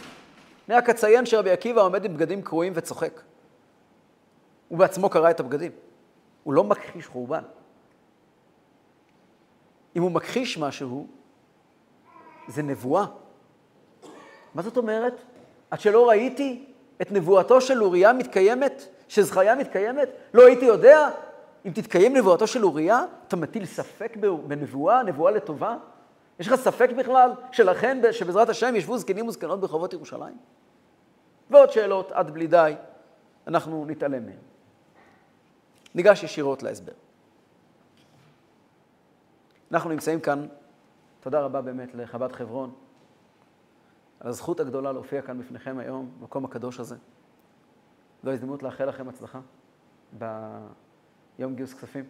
אני 0.70 0.75
רק 0.75 0.89
אציין 0.89 1.25
שרבי 1.25 1.51
עקיבא 1.51 1.81
עומד 1.81 2.05
עם 2.05 2.13
בגדים 2.13 2.41
קרועים 2.41 2.74
וצוחק. 2.75 3.22
הוא 4.67 4.77
בעצמו 4.77 5.10
קרא 5.10 5.29
את 5.29 5.39
הבגדים. 5.39 5.72
הוא 6.43 6.53
לא 6.53 6.63
מכחיש 6.63 7.08
חורבן. 7.08 7.43
אם 9.95 10.01
הוא 10.01 10.12
מכחיש 10.12 10.57
משהו, 10.57 11.07
זה 12.48 12.63
נבואה. 12.63 13.05
מה 14.55 14.62
זאת 14.62 14.77
אומרת? 14.77 15.21
עד 15.71 15.79
שלא 15.79 16.10
ראיתי 16.10 16.65
את 17.01 17.12
נבואתו 17.12 17.62
של 17.62 17.83
אוריה 17.83 18.13
מתקיימת, 18.13 18.88
שזכריה 19.07 19.55
מתקיימת, 19.55 20.10
לא 20.33 20.45
הייתי 20.45 20.65
יודע 20.65 21.10
אם 21.65 21.71
תתקיים 21.71 22.17
נבואתו 22.17 22.48
של 22.48 22.65
אוריה, 22.65 23.05
אתה 23.27 23.36
מטיל 23.36 23.65
ספק 23.65 24.17
בנבואה, 24.48 25.03
נבואה 25.03 25.31
לטובה? 25.31 25.77
יש 26.39 26.48
לך 26.48 26.55
ספק 26.55 26.89
בכלל 26.98 27.31
שלכן, 27.51 28.01
שבעזרת 28.12 28.50
השם 28.50 28.75
ישבו 28.75 28.98
זקנים 28.98 29.27
וזקנות 29.27 29.60
ברחובות 29.60 29.93
ירושלים? 29.93 30.38
ועוד 31.50 31.71
שאלות 31.71 32.12
עד 32.12 32.31
בלי 32.31 32.48
די, 32.48 32.74
אנחנו 33.48 33.86
נתעלם 33.86 34.25
מהן. 34.25 34.36
ניגש 35.95 36.24
ישירות 36.24 36.63
להסבר. 36.63 36.91
אנחנו 39.71 39.89
נמצאים 39.89 40.19
כאן, 40.19 40.47
תודה 41.19 41.41
רבה 41.41 41.61
באמת 41.61 41.95
לחב"ד 41.95 42.31
חברון, 42.31 42.73
על 44.19 44.27
הזכות 44.27 44.59
הגדולה 44.59 44.91
להופיע 44.91 45.21
כאן 45.21 45.39
בפניכם 45.39 45.77
היום, 45.77 46.11
במקום 46.19 46.45
הקדוש 46.45 46.79
הזה. 46.79 46.95
זו 48.23 48.31
הזדמנות 48.31 48.63
לאחל 48.63 48.85
לכם 48.85 49.09
הצלחה 49.09 49.39
ביום 50.13 51.55
גיוס 51.55 51.73
כספים, 51.73 52.05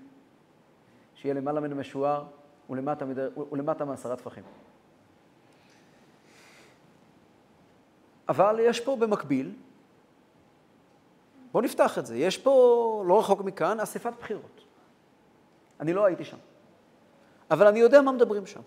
שיהיה 1.16 1.34
למעלה 1.34 1.60
מן 1.60 1.72
המשוער 1.72 2.26
ולמטה, 2.70 3.06
מדר... 3.06 3.30
ולמטה 3.52 3.86
מעשרה 3.86 4.16
טפחים. 4.16 4.44
אבל 8.30 8.58
יש 8.60 8.80
פה 8.80 8.96
במקביל, 8.96 9.56
בואו 11.52 11.64
נפתח 11.64 11.98
את 11.98 12.06
זה, 12.06 12.18
יש 12.18 12.38
פה, 12.38 13.04
לא 13.08 13.20
רחוק 13.20 13.42
מכאן, 13.42 13.80
אספת 13.80 14.14
בחירות. 14.20 14.64
אני 15.80 15.94
לא 15.94 16.06
הייתי 16.06 16.24
שם. 16.24 16.38
אבל 17.52 17.68
אני 17.68 17.80
יודע 17.80 18.02
מה 18.02 18.12
מדברים 18.12 18.46
שם. 18.46 18.62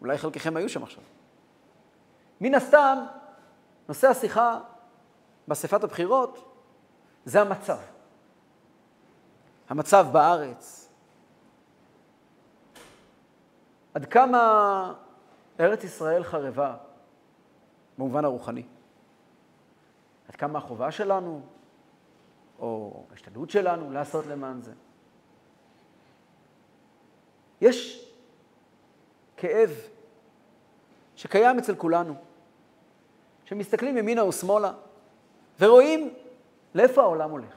אולי 0.00 0.18
חלקכם 0.18 0.56
היו 0.56 0.68
שם 0.68 0.82
עכשיו. 0.82 1.02
מן 2.40 2.54
הסתם, 2.54 2.98
נושא 3.88 4.08
השיחה 4.08 4.60
באספת 5.48 5.84
הבחירות 5.84 6.54
זה 7.24 7.40
המצב. 7.40 7.78
המצב 9.68 10.06
בארץ. 10.12 10.92
עד 13.94 14.04
כמה 14.06 14.94
ארץ 15.60 15.84
ישראל 15.84 16.24
חרבה 16.24 16.76
במובן 17.98 18.24
הרוחני. 18.24 18.66
עד 20.28 20.36
כמה 20.36 20.58
החובה 20.58 20.90
שלנו, 20.90 21.40
או 22.58 23.04
ההשתדלות 23.10 23.50
שלנו, 23.50 23.92
לעשות 23.92 24.26
למען 24.26 24.62
זה. 24.62 24.72
יש 27.64 28.08
כאב 29.36 29.70
שקיים 31.16 31.58
אצל 31.58 31.74
כולנו, 31.74 32.14
שמסתכלים 33.44 33.96
ימינה 33.96 34.24
ושמאלה 34.24 34.72
ורואים 35.60 36.14
לאיפה 36.74 37.02
העולם 37.02 37.30
הולך. 37.30 37.54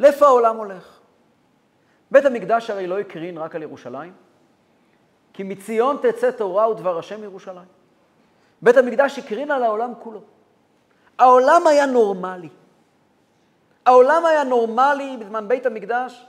לאיפה 0.00 0.26
העולם 0.26 0.56
הולך? 0.56 1.00
בית 2.10 2.24
המקדש 2.24 2.70
הרי 2.70 2.86
לא 2.86 2.98
הקרין 2.98 3.38
רק 3.38 3.54
על 3.54 3.62
ירושלים, 3.62 4.12
כי 5.32 5.42
מציון 5.42 5.96
תצא 6.02 6.30
תורה 6.30 6.70
ודבר 6.70 6.98
השם 6.98 7.24
ירושלים. 7.24 7.68
בית 8.62 8.76
המקדש 8.76 9.18
הקרין 9.18 9.50
על 9.50 9.62
העולם 9.62 9.92
כולו. 9.98 10.20
העולם 11.18 11.66
היה 11.66 11.86
נורמלי. 11.86 12.48
העולם 13.86 14.26
היה 14.26 14.44
נורמלי 14.44 15.16
בזמן 15.16 15.48
בית 15.48 15.66
המקדש, 15.66 16.26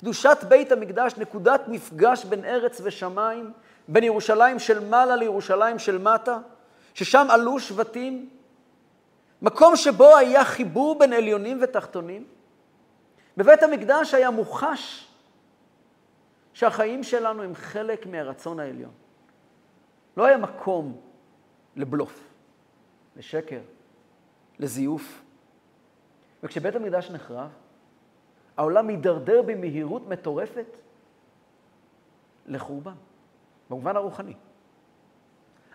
קדושת 0.00 0.38
בית 0.48 0.72
המקדש, 0.72 1.12
נקודת 1.16 1.68
מפגש 1.68 2.24
בין 2.24 2.44
ארץ 2.44 2.80
ושמיים, 2.84 3.52
בין 3.88 4.04
ירושלים 4.04 4.58
של 4.58 4.88
מעלה 4.88 5.16
לירושלים 5.16 5.78
של 5.78 5.98
מטה, 5.98 6.38
ששם 6.94 7.26
עלו 7.30 7.60
שבטים, 7.60 8.30
מקום 9.42 9.76
שבו 9.76 10.16
היה 10.16 10.44
חיבור 10.44 10.98
בין 10.98 11.12
עליונים 11.12 11.58
ותחתונים. 11.62 12.24
בבית 13.36 13.62
המקדש 13.62 14.14
היה 14.14 14.30
מוחש 14.30 15.08
שהחיים 16.54 17.02
שלנו 17.02 17.42
הם 17.42 17.54
חלק 17.54 18.06
מהרצון 18.06 18.60
העליון. 18.60 18.92
לא 20.16 20.24
היה 20.24 20.36
מקום 20.36 21.00
לבלוף, 21.76 22.28
לשקר, 23.16 23.60
לזיוף. 24.58 25.22
וכשבית 26.42 26.74
המקדש 26.74 27.10
נחרב, 27.10 27.48
העולם 28.56 28.86
מידרדר 28.86 29.42
במהירות 29.42 30.08
מטורפת 30.08 30.76
לחורבן, 32.46 32.94
במובן 33.70 33.96
הרוחני. 33.96 34.34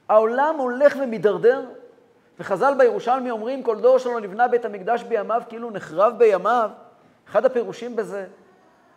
העולם 0.10 0.56
הולך 0.58 0.96
ומידרדר, 1.04 1.66
וחז"ל 2.40 2.74
בירושלמי 2.78 3.32
אומרים, 3.32 3.64
כל 3.64 3.82
דור 3.82 3.98
שלא 3.98 4.22
נבנה 4.22 4.48
בית 4.48 4.66
המקדש 4.66 5.04
בימיו 5.04 5.42
כאילו 5.50 5.72
נחרב 5.72 6.14
בימיו. 6.18 6.70
אחד 7.28 7.46
הפירושים 7.46 7.96
בזה, 7.96 8.28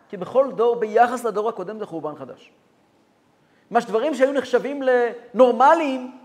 כי 0.09 0.17
בכל 0.17 0.51
דור, 0.55 0.75
ביחס 0.75 1.23
לדור 1.23 1.49
הקודם, 1.49 1.79
זה 1.79 1.85
חורבן 1.85 2.15
חדש. 2.15 2.51
ממש 3.71 3.85
דברים 3.85 4.13
שהיו 4.15 4.33
נחשבים 4.33 4.81
לנורמליים 4.83 6.17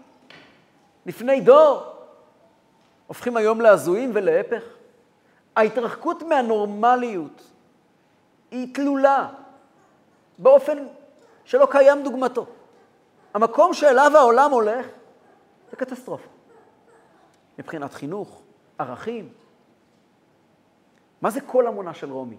לפני 1.06 1.40
דור, 1.40 1.82
הופכים 3.06 3.36
היום 3.36 3.60
להזויים 3.60 4.10
ולהפך. 4.14 4.62
ההתרחקות 5.56 6.22
מהנורמליות 6.22 7.50
היא 8.50 8.74
תלולה 8.74 9.28
באופן 10.38 10.86
שלא 11.44 11.68
קיים 11.70 12.02
דוגמתו. 12.02 12.46
המקום 13.34 13.74
שאליו 13.74 14.16
העולם 14.16 14.50
הולך 14.50 14.86
זה 15.70 15.76
קטסטרופה. 15.76 16.28
מבחינת 17.58 17.94
חינוך, 17.94 18.42
ערכים, 18.78 19.32
מה 21.22 21.30
זה 21.30 21.40
כל 21.40 21.66
המונה 21.66 21.94
של 21.94 22.12
רומי? 22.12 22.36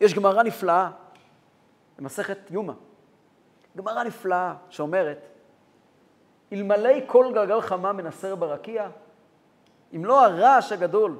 יש 0.00 0.14
גמרא 0.14 0.42
נפלאה 0.42 0.90
במסכת 1.98 2.38
יומא, 2.50 2.72
גמרא 3.76 4.02
נפלאה 4.02 4.54
שאומרת, 4.70 5.28
אלמלא 6.52 6.90
כל 7.06 7.30
גלגל 7.34 7.60
חמה 7.60 7.92
מנסר 7.92 8.34
ברקיע, 8.34 8.88
אם 9.96 10.04
לא 10.04 10.24
הרעש 10.24 10.72
הגדול 10.72 11.16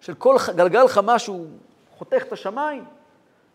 של 0.00 0.14
כל 0.14 0.36
גלגל 0.56 0.88
חמה 0.88 1.18
שהוא 1.18 1.46
חותך 1.98 2.22
את 2.22 2.32
השמיים, 2.32 2.84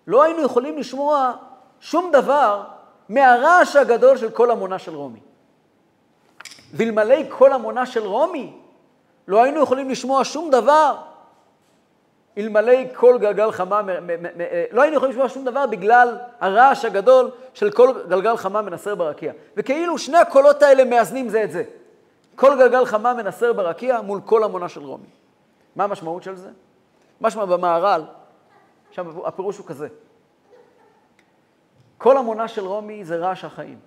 לא 0.08 0.24
היינו 0.24 0.42
יכולים 0.42 0.78
לשמוע 0.78 1.34
שום 1.80 2.12
דבר 2.12 2.64
מהרעש 3.10 3.76
הגדול 3.76 4.18
של 4.18 4.30
כל 4.30 4.52
המונה 4.52 4.80
של 4.80 4.96
רומי. 4.96 5.20
ואלמלא 6.74 7.16
כל 7.30 7.54
המונה 7.54 7.86
של 7.86 8.06
רומי, 8.06 8.54
לא 9.28 9.44
היינו 9.44 9.64
יכולים 9.64 9.90
לשמוע 9.90 10.24
שום 10.24 10.50
דבר 10.50 10.96
אלמלא 12.38 12.74
כל 12.96 13.18
גלגל 13.18 13.52
חמה, 13.52 13.82
לא 14.72 14.82
היינו 14.82 14.98
יכולים 14.98 15.12
לשמוע 15.12 15.30
שום 15.30 15.46
דבר 15.46 15.68
בגלל 15.68 16.18
הרעש 16.40 16.86
הגדול 16.86 17.32
של 17.54 17.72
כל 17.72 17.94
גלגל 18.08 18.38
חמה 18.38 18.62
מנסר 18.62 18.96
ברקיע. 18.96 19.34
וכאילו 19.58 19.98
שני 19.98 20.18
הקולות 20.18 20.64
האלה 20.64 20.86
מאזנים 20.86 21.30
זה 21.30 21.44
את 21.44 21.52
זה. 21.52 21.64
כל 22.36 22.56
גלגל 22.58 22.86
חמה 22.86 23.14
מנסר 23.14 23.54
ברקיע 23.54 24.02
מול 24.02 24.20
כל 24.26 24.44
המונה 24.44 24.70
של 24.70 24.84
רומי. 24.84 25.08
מה 25.76 25.84
המשמעות 25.84 26.24
של 26.24 26.36
זה? 26.36 26.50
משמע 27.22 27.46
במהר"ל, 27.46 28.04
עכשיו 28.90 29.28
הפירוש 29.28 29.58
הוא 29.58 29.66
כזה. 29.66 29.88
כל 31.98 32.18
המונה 32.18 32.48
של 32.48 32.66
רומי 32.66 33.06
זה 33.06 33.16
רעש 33.16 33.46
החיים. 33.46 33.80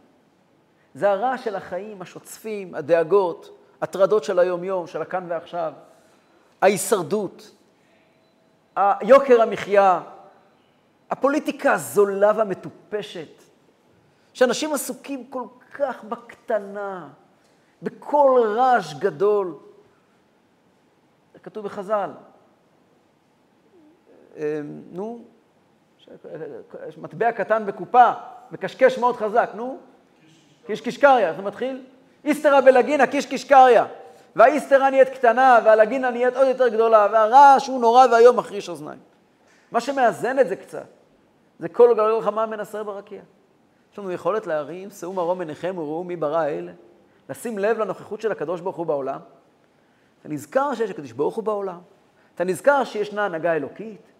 זה 0.94 1.10
הרעש 1.10 1.44
של 1.44 1.56
החיים 1.56 2.02
השוצפים, 2.02 2.74
הדאגות, 2.74 3.58
הטרדות 3.82 4.24
של 4.24 4.38
היום-יום, 4.38 4.86
של 4.86 5.02
הכאן 5.02 5.24
ועכשיו, 5.28 5.72
ההישרדות, 6.62 7.50
יוקר 9.02 9.42
המחיה, 9.42 10.00
הפוליטיקה 11.10 11.72
הזולה 11.72 12.32
והמטופשת, 12.36 13.42
שאנשים 14.32 14.74
עסוקים 14.74 15.26
כל 15.30 15.44
כך 15.74 16.04
בקטנה, 16.04 17.08
בקול 17.82 18.40
רעש 18.40 18.94
גדול. 18.94 19.54
כתוב 21.48 21.64
בחז"ל. 21.64 22.10
אמ, 24.36 24.42
נו, 24.92 25.24
מטבע 26.96 27.32
קטן 27.32 27.66
בקופה, 27.66 28.10
מקשקש 28.50 28.98
מאוד 28.98 29.16
חזק, 29.16 29.50
נו, 29.54 29.78
קיש 30.66 30.80
קישקריה, 30.80 31.34
זה 31.34 31.42
מתחיל? 31.42 31.84
איסתרא 32.24 32.60
בלגינה 32.60 33.06
קיש 33.06 33.26
קישקריה. 33.26 33.86
והאיסתרה 34.36 34.90
נהיית 34.90 35.08
קטנה, 35.08 35.58
והלגינה 35.64 36.10
נהיית 36.10 36.36
עוד 36.36 36.48
יותר 36.48 36.68
גדולה, 36.68 37.08
והרעש 37.12 37.66
הוא 37.66 37.80
נורא 37.80 38.06
ואיום 38.12 38.36
מחריש 38.36 38.68
אוזניים. 38.68 39.00
מה 39.72 39.80
שמאזן 39.80 40.38
את 40.38 40.48
זה 40.48 40.56
קצת, 40.56 40.86
זה 41.58 41.68
כל 41.68 41.94
גלגל 41.96 42.20
חמה 42.20 42.46
מנסר 42.46 42.82
ברקיע. 42.82 43.22
יש 43.92 43.98
לנו 43.98 44.12
יכולת 44.12 44.46
להרים, 44.46 44.90
שאו 44.90 45.12
מרום 45.12 45.40
עיניכם 45.40 45.78
וראו 45.78 46.04
מי 46.04 46.16
ברא 46.16 46.44
אלה. 46.44 46.72
לשים 47.28 47.58
לב 47.58 47.78
לנוכחות 47.78 48.20
של 48.20 48.32
הקדוש 48.32 48.60
ברוך 48.60 48.76
הוא 48.76 48.86
בעולם. 48.86 49.20
אתה 50.28 50.34
נזכר 50.34 50.74
שיש 50.74 50.90
הקדוש 50.90 51.12
ברוך 51.12 51.34
הוא 51.34 51.44
בעולם. 51.44 51.78
אתה 52.34 52.44
נזכר 52.44 52.84
שישנה 52.84 53.24
הנהגה 53.24 53.56
אלוקית. 53.56 54.12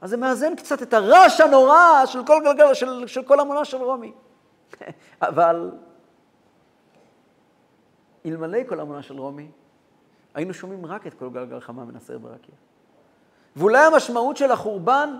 אז 0.00 0.10
זה 0.10 0.16
מאזן 0.16 0.56
קצת 0.56 0.82
את 0.82 0.94
הרעש 0.94 1.40
הנורא 1.40 2.06
של 2.06 2.26
כל 2.26 2.40
גלגל, 2.44 2.74
של, 2.74 3.06
של 3.06 3.22
כל 3.22 3.40
המונה 3.40 3.64
של 3.64 3.76
רומי. 3.76 4.12
אבל 5.20 5.70
אלמלא 8.26 8.58
כל 8.68 8.80
המונה 8.80 9.02
של 9.02 9.18
רומי, 9.18 9.50
היינו 10.34 10.54
שומעים 10.54 10.86
רק 10.86 11.06
את 11.06 11.14
כל 11.14 11.30
גלגל 11.30 11.60
חמה 11.60 11.84
מנסר 11.84 12.18
ברקיע. 12.18 12.54
ואולי 13.56 13.84
המשמעות 13.84 14.36
של 14.36 14.50
החורבן 14.50 15.18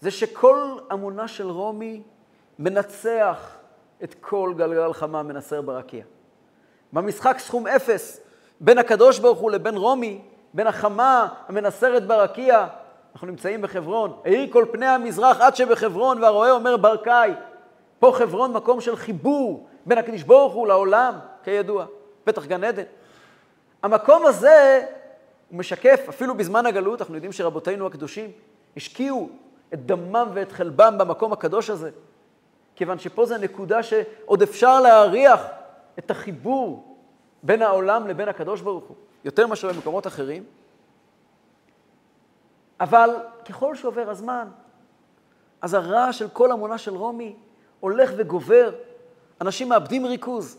זה 0.00 0.10
שכל 0.10 0.78
המונה 0.90 1.28
של 1.28 1.50
רומי 1.50 2.02
מנצח 2.58 3.56
את 4.04 4.14
כל 4.20 4.54
גלגל 4.56 4.92
חמה 4.92 5.22
מנסר 5.22 5.62
ברקיע. 5.62 6.04
במשחק 6.92 7.38
סכום 7.38 7.66
אפס 7.66 8.23
בין 8.64 8.78
הקדוש 8.78 9.18
ברוך 9.18 9.38
הוא 9.38 9.50
לבין 9.50 9.76
רומי, 9.76 10.20
בין 10.54 10.66
החמה 10.66 11.28
המנסרת 11.48 12.06
ברקיע, 12.06 12.66
אנחנו 13.12 13.26
נמצאים 13.26 13.62
בחברון, 13.62 14.16
האיר 14.24 14.52
כל 14.52 14.64
פני 14.72 14.86
המזרח 14.86 15.40
עד 15.40 15.56
שבחברון, 15.56 16.22
והרועה 16.22 16.50
אומר 16.50 16.76
ברקאי, 16.76 17.32
פה 17.98 18.12
חברון 18.14 18.52
מקום 18.52 18.80
של 18.80 18.96
חיבור 18.96 19.66
בין 19.86 19.98
הקדוש 19.98 20.22
ברוך 20.22 20.54
הוא 20.54 20.66
לעולם, 20.66 21.14
כידוע, 21.44 21.86
פתח 22.24 22.46
גן 22.46 22.64
עדן. 22.64 22.82
המקום 23.82 24.26
הזה 24.26 24.82
הוא 25.50 25.58
משקף, 25.58 26.00
אפילו 26.08 26.34
בזמן 26.34 26.66
הגלות, 26.66 27.00
אנחנו 27.00 27.14
יודעים 27.14 27.32
שרבותינו 27.32 27.86
הקדושים 27.86 28.30
השקיעו 28.76 29.28
את 29.74 29.86
דמם 29.86 30.28
ואת 30.34 30.52
חלבם 30.52 30.98
במקום 30.98 31.32
הקדוש 31.32 31.70
הזה, 31.70 31.90
כיוון 32.76 32.98
שפה 32.98 33.26
זו 33.26 33.38
נקודה 33.38 33.82
שעוד 33.82 34.42
אפשר 34.42 34.80
להריח 34.80 35.46
את 35.98 36.10
החיבור 36.10 36.93
בין 37.44 37.62
העולם 37.62 38.06
לבין 38.06 38.28
הקדוש 38.28 38.60
ברוך 38.60 38.84
הוא, 38.84 38.96
יותר 39.24 39.46
מאשר 39.46 39.72
במקומות 39.72 40.06
אחרים. 40.06 40.44
אבל 42.80 43.10
ככל 43.48 43.74
שעובר 43.74 44.10
הזמן, 44.10 44.48
אז 45.62 45.74
הרעש 45.74 46.18
של 46.18 46.28
כל 46.28 46.52
המונה 46.52 46.78
של 46.78 46.94
רומי 46.96 47.36
הולך 47.80 48.10
וגובר, 48.16 48.70
אנשים 49.40 49.68
מאבדים 49.68 50.06
ריכוז. 50.06 50.58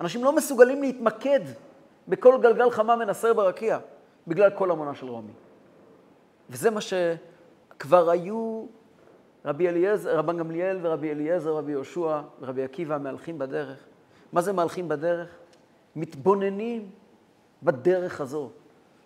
אנשים 0.00 0.24
לא 0.24 0.36
מסוגלים 0.36 0.82
להתמקד 0.82 1.40
בכל 2.08 2.38
גלגל 2.42 2.70
חמה 2.70 2.96
מנסר 2.96 3.34
ברקיע, 3.34 3.78
בגלל 4.26 4.50
כל 4.50 4.70
המונה 4.70 4.94
של 4.94 5.06
רומי. 5.06 5.32
וזה 6.50 6.70
מה 6.70 6.80
שכבר 6.80 8.10
היו 8.10 8.66
רבי 9.44 9.68
אליעזר, 9.68 10.18
רבן 10.18 10.38
גמליאל 10.38 10.78
ורבי 10.82 11.10
אליעזר, 11.10 11.56
רבי 11.56 11.72
יהושע 11.72 12.20
ורבי 12.40 12.62
עקיבא 12.64 12.98
מהלכים 12.98 13.38
בדרך. 13.38 13.78
מה 14.32 14.40
זה 14.40 14.52
מהלכים 14.52 14.88
בדרך? 14.88 15.28
מתבוננים 15.96 16.90
בדרך 17.62 18.20
הזו, 18.20 18.50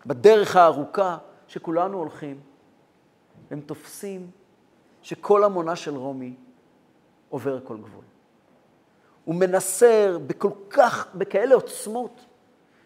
בדרך 0.07 0.57
הארוכה 0.57 1.19
שכולנו 1.49 1.99
הולכים. 1.99 2.41
הם 3.51 3.61
תופסים 3.61 4.31
שכל 5.03 5.45
המונה 5.45 5.77
של 5.77 5.97
רומי 5.97 6.35
עובר 7.29 7.61
כל 7.65 7.77
גבול. 7.77 8.05
הוא 9.25 9.35
מנסר 9.35 10.19
בכל 10.27 10.51
כך, 10.71 11.09
בכאלה 11.15 11.55
עוצמות, 11.55 12.25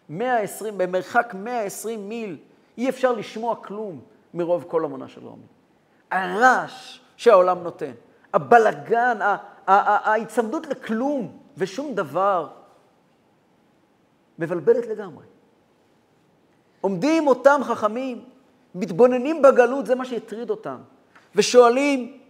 120, 0.09 0.79
במרחק 0.79 1.35
120 1.35 2.09
מיל, 2.09 2.39
אי 2.79 2.89
אפשר 2.89 3.13
לשמוע 3.13 3.57
כלום 3.57 4.01
מרוב 4.35 4.65
כל 4.69 4.85
המונה 4.85 5.09
של 5.09 5.25
רומי. 5.27 5.47
הרעש 6.11 7.01
שהעולם 7.17 7.63
נותן, 7.63 7.93
הבלגן, 8.35 9.19
ההיצמדות 9.67 10.67
לכלום 10.67 11.39
ושום 11.57 11.95
דבר, 11.95 12.49
מבלבלת 14.41 14.87
לגמרי. 14.87 15.25
עומדים 16.81 17.27
אותם 17.27 17.61
חכמים, 17.65 18.25
מתבוננים 18.75 19.43
בגלות, 19.43 19.87
זה 19.87 19.95
מה 19.95 20.05
שהטריד 20.05 20.51
אותם, 20.51 20.79
ושואלים, 21.35 22.21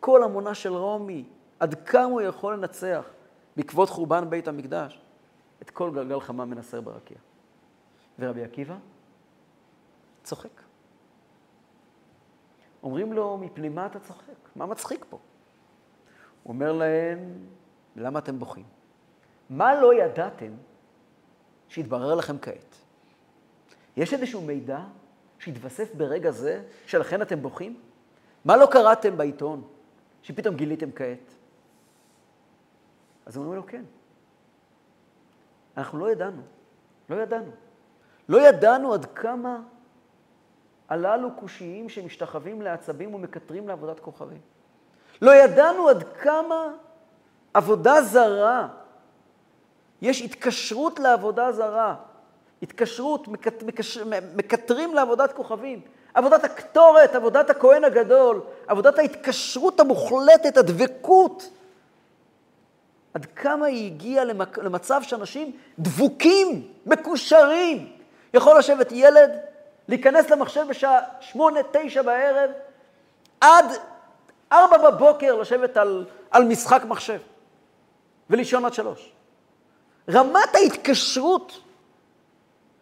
כל 0.00 0.22
המונה 0.22 0.54
של 0.54 0.72
רומי, 0.72 1.24
עד 1.60 1.74
כמה 1.74 2.04
הוא 2.04 2.20
יכול 2.20 2.54
לנצח? 2.54 3.04
בעקבות 3.56 3.90
חורבן 3.90 4.30
בית 4.30 4.48
המקדש, 4.48 5.00
את 5.62 5.70
כל 5.70 5.90
גלגל 5.90 6.20
חמה 6.20 6.44
מנסר 6.44 6.80
ברקיע. 6.80 7.16
ורבי 8.18 8.44
עקיבא 8.44 8.76
צוחק. 10.22 10.62
אומרים 12.82 13.12
לו, 13.12 13.38
מפני 13.38 13.68
מה 13.68 13.86
אתה 13.86 13.98
צוחק? 13.98 14.56
מה 14.56 14.66
מצחיק 14.66 15.04
פה? 15.08 15.18
הוא 16.42 16.54
אומר 16.54 16.72
להם, 16.72 17.18
למה 17.96 18.18
אתם 18.18 18.38
בוכים? 18.38 18.64
מה 19.50 19.74
לא 19.74 19.94
ידעתם 19.94 20.52
שהתברר 21.70 22.14
לכם 22.14 22.38
כעת? 22.38 22.76
יש 23.96 24.14
איזשהו 24.14 24.42
מידע 24.42 24.80
שהתווסף 25.38 25.94
ברגע 25.94 26.30
זה, 26.30 26.62
שלכן 26.86 27.22
אתם 27.22 27.42
בוכים? 27.42 27.80
מה 28.44 28.56
לא 28.56 28.66
קראתם 28.66 29.16
בעיתון 29.16 29.62
שפתאום 30.22 30.56
גיליתם 30.56 30.92
כעת? 30.92 31.34
אז 33.26 33.36
אומרים 33.36 33.54
לו, 33.54 33.66
כן. 33.66 33.84
אנחנו 35.76 35.98
לא 35.98 36.12
ידענו, 36.12 36.42
לא 37.10 37.16
ידענו. 37.16 37.50
לא 38.28 38.48
ידענו 38.48 38.94
עד 38.94 39.04
כמה 39.04 39.62
הללו 40.88 41.28
קושיים 41.36 41.88
שמשתחווים 41.88 42.62
לעצבים 42.62 43.14
ומקטרים 43.14 43.68
לעבודת 43.68 44.00
כוכבים. 44.00 44.40
לא 45.22 45.34
ידענו 45.34 45.88
עד 45.88 46.02
כמה 46.02 46.72
עבודה 47.54 48.02
זרה, 48.02 48.68
יש 50.02 50.22
התקשרות 50.22 50.98
לעבודה 50.98 51.52
זרה, 51.52 51.94
התקשרות, 52.62 53.28
מקט, 53.28 53.62
מקשר, 53.62 54.04
מקטרים 54.36 54.94
לעבודת 54.94 55.32
כוכבים. 55.32 55.80
עבודת 56.14 56.44
הקטורת, 56.44 57.14
עבודת 57.14 57.50
הכהן 57.50 57.84
הגדול, 57.84 58.40
עבודת 58.66 58.98
ההתקשרות 58.98 59.80
המוחלטת, 59.80 60.56
הדבקות 60.56 61.50
עד 63.14 63.26
כמה 63.36 63.66
היא 63.66 63.86
הגיעה 63.86 64.24
למצב 64.62 65.02
שאנשים 65.02 65.52
דבוקים, 65.78 66.68
מקושרים. 66.86 67.92
יכול 68.34 68.58
לשבת 68.58 68.92
ילד 68.92 69.30
להיכנס 69.88 70.30
למחשב 70.30 70.66
בשעה 70.68 71.00
שמונה, 71.20 71.60
תשע 71.72 72.02
בערב, 72.02 72.50
עד 73.40 73.64
ארבע 74.52 74.90
בבוקר 74.90 75.36
לשבת 75.36 75.76
על, 75.76 76.04
על 76.30 76.44
משחק 76.44 76.82
מחשב 76.88 77.18
ולישון 78.30 78.64
עד 78.64 78.74
שלוש. 78.74 79.12
רמת 80.12 80.54
ההתקשרות, 80.54 81.60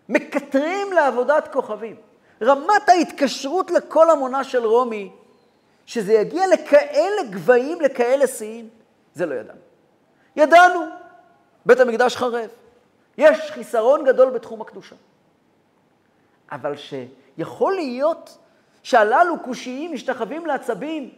מקטרים 0.08 0.92
לעבודת 0.92 1.48
כוכבים. 1.52 1.96
רמת 2.42 2.88
ההתקשרות 2.88 3.70
לכל 3.70 4.10
המונה 4.10 4.44
של 4.44 4.66
רומי, 4.66 5.12
שזה 5.86 6.12
יגיע 6.12 6.46
לכאלה 6.46 7.22
גבהים, 7.30 7.80
לכאלה 7.80 8.26
שיאים, 8.26 8.68
זה 9.14 9.26
לא 9.26 9.34
ידענו. 9.34 9.60
ידענו, 10.36 10.80
בית 11.66 11.80
המקדש 11.80 12.16
חרב. 12.16 12.50
יש 13.18 13.50
חיסרון 13.50 14.04
גדול 14.04 14.30
בתחום 14.30 14.60
הקדושה. 14.60 14.96
אבל 16.52 16.74
שיכול 16.76 17.74
להיות 17.74 18.38
שהללו 18.82 19.40
קושיים 19.40 19.92
משתחווים 19.92 20.46
לעצבים 20.46 21.10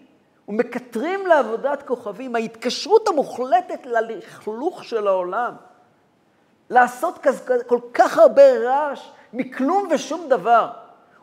ומקטרים 0.48 1.26
לעבודת 1.26 1.82
כוכבים, 1.82 2.36
ההתקשרות 2.36 3.08
המוחלטת 3.08 3.86
ללכלוך 3.86 4.84
של 4.84 5.08
העולם, 5.08 5.54
לעשות 6.70 7.26
כל 7.66 7.80
כך 7.94 8.18
הרבה 8.18 8.58
רעש 8.58 9.08
מכלום 9.32 9.88
ושום 9.90 10.28
דבר, 10.28 10.70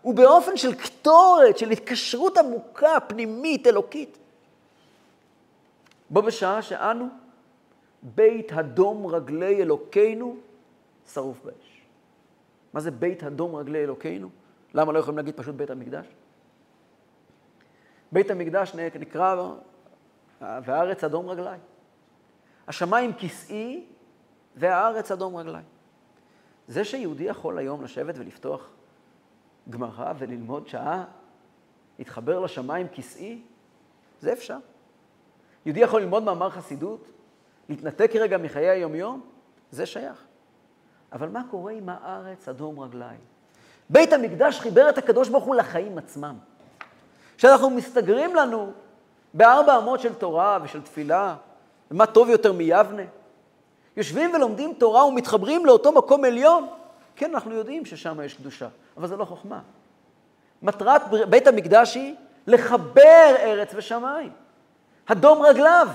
ובאופן 0.05 0.57
של 0.57 0.75
קטורת, 0.75 1.57
של 1.57 1.69
התקשרות 1.69 2.37
עמוקה, 2.37 2.99
פנימית, 3.07 3.67
אלוקית. 3.67 4.17
בו 6.09 6.21
בשעה 6.21 6.61
שאנו, 6.61 7.07
בית 8.03 8.51
הדום 8.51 9.07
רגלי 9.07 9.61
אלוקינו, 9.61 10.37
שרוף 11.13 11.37
באש. 11.43 11.81
מה 12.73 12.79
זה 12.79 12.91
בית 12.91 13.23
הדום 13.23 13.55
רגלי 13.55 13.83
אלוקינו? 13.83 14.29
למה 14.73 14.91
לא 14.93 14.99
יכולים 14.99 15.17
להגיד 15.17 15.35
פשוט 15.35 15.55
בית 15.55 15.69
המקדש? 15.69 16.05
בית 18.11 18.31
המקדש 18.31 18.75
נקרא, 18.75 19.51
והארץ 20.41 21.03
אדום 21.03 21.29
רגלי. 21.29 21.57
השמיים 22.67 23.13
כסאי 23.13 23.85
והארץ 24.57 25.11
אדום 25.11 25.35
רגלי. 25.35 25.61
זה 26.67 26.85
שיהודי 26.85 27.23
יכול 27.23 27.57
היום 27.57 27.83
לשבת 27.83 28.15
ולפתוח 28.17 28.69
גמרא 29.69 30.13
וללמוד 30.17 30.67
שעה, 30.67 31.05
להתחבר 31.99 32.39
לשמיים 32.39 32.87
כסאי, 32.87 33.41
זה 34.19 34.33
אפשר. 34.33 34.57
יהודי 35.65 35.79
יכול 35.79 36.01
ללמוד 36.01 36.23
מאמר 36.23 36.49
חסידות, 36.49 37.07
להתנתק 37.69 38.11
רגע 38.15 38.37
מחיי 38.37 38.69
היומיום, 38.69 39.21
זה 39.71 39.85
שייך. 39.85 40.23
אבל 41.11 41.29
מה 41.29 41.41
קורה 41.51 41.71
עם 41.71 41.89
הארץ 41.89 42.47
אדום 42.47 42.79
רגליים? 42.79 43.19
בית 43.89 44.13
המקדש 44.13 44.59
חיבר 44.59 44.89
את 44.89 44.97
הקדוש 44.97 45.29
ברוך 45.29 45.43
הוא 45.43 45.55
לחיים 45.55 45.97
עצמם. 45.97 46.35
כשאנחנו 47.37 47.69
מסתגרים 47.69 48.35
לנו 48.35 48.71
בארבע 49.33 49.77
אמות 49.77 49.99
של 49.99 50.13
תורה 50.13 50.59
ושל 50.63 50.81
תפילה, 50.81 51.35
ומה 51.91 52.05
טוב 52.05 52.29
יותר 52.29 52.53
מיבנה? 52.53 53.03
יושבים 53.97 54.33
ולומדים 54.33 54.73
תורה 54.73 55.05
ומתחברים 55.05 55.65
לאותו 55.65 55.91
מקום 55.91 56.25
עליון, 56.25 56.67
כן, 57.15 57.33
אנחנו 57.33 57.53
יודעים 57.53 57.85
ששם 57.85 58.19
יש 58.25 58.33
קדושה, 58.33 58.67
אבל 58.97 59.07
זה 59.07 59.17
לא 59.17 59.25
חוכמה. 59.25 59.59
מטרת 60.61 61.01
בית 61.29 61.47
המקדש 61.47 61.95
היא 61.95 62.15
לחבר 62.47 63.35
ארץ 63.39 63.71
ושמיים. 63.75 64.31
הדום 65.07 65.41
רגליו, 65.41 65.87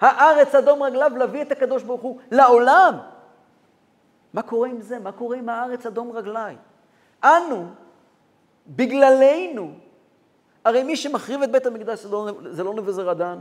הארץ 0.00 0.54
אדום 0.54 0.82
רגליו, 0.82 1.12
להביא 1.16 1.42
את 1.42 1.52
הקדוש 1.52 1.82
ברוך 1.82 2.00
הוא 2.00 2.18
לעולם. 2.30 2.98
מה 4.34 4.42
קורה 4.42 4.68
עם 4.68 4.80
זה? 4.80 4.98
מה 4.98 5.12
קורה 5.12 5.36
עם 5.36 5.48
הארץ 5.48 5.86
אדום 5.86 6.12
רגלי? 6.12 6.54
אנו, 7.24 7.66
בגללנו, 8.66 9.72
הרי 10.64 10.82
מי 10.82 10.96
שמחריב 10.96 11.42
את 11.42 11.52
בית 11.52 11.66
המקדש 11.66 11.98
זה 11.98 12.08
לא, 12.08 12.28
לא 12.64 12.74
נבוזרדן 12.74 13.38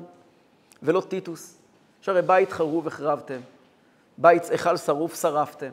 ולא 0.83 1.01
טיטוס, 1.01 1.57
שהרי 2.01 2.21
בית 2.21 2.51
חרוב 2.51 2.87
החרבתם, 2.87 3.39
בית 4.17 4.43
היכל 4.49 4.77
שרוף 4.77 5.21
שרפתם. 5.21 5.71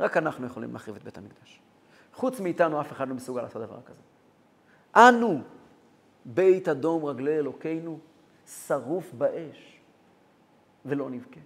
רק 0.00 0.16
אנחנו 0.16 0.46
יכולים 0.46 0.72
להחריב 0.72 0.96
את 0.96 1.02
בית 1.04 1.18
המקדש. 1.18 1.60
חוץ 2.14 2.40
מאיתנו 2.40 2.80
אף 2.80 2.92
אחד 2.92 3.08
לא 3.08 3.14
מסוגל 3.14 3.42
לעשות 3.42 3.62
דבר 3.62 3.80
כזה. 3.86 4.00
אנו, 4.96 5.42
בית 6.24 6.68
אדום 6.68 7.04
רגלי 7.04 7.38
אלוקינו, 7.38 7.98
שרוף 8.46 9.12
באש, 9.12 9.80
ולא 10.84 11.10
נבכה. 11.10 11.40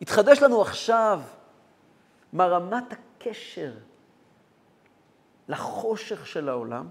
התחדש 0.00 0.42
לנו 0.42 0.62
עכשיו 0.62 1.20
מה 2.32 2.46
רמת 2.46 2.84
הקשר 2.92 3.72
לחושך 5.48 6.26
של 6.26 6.48
העולם, 6.48 6.88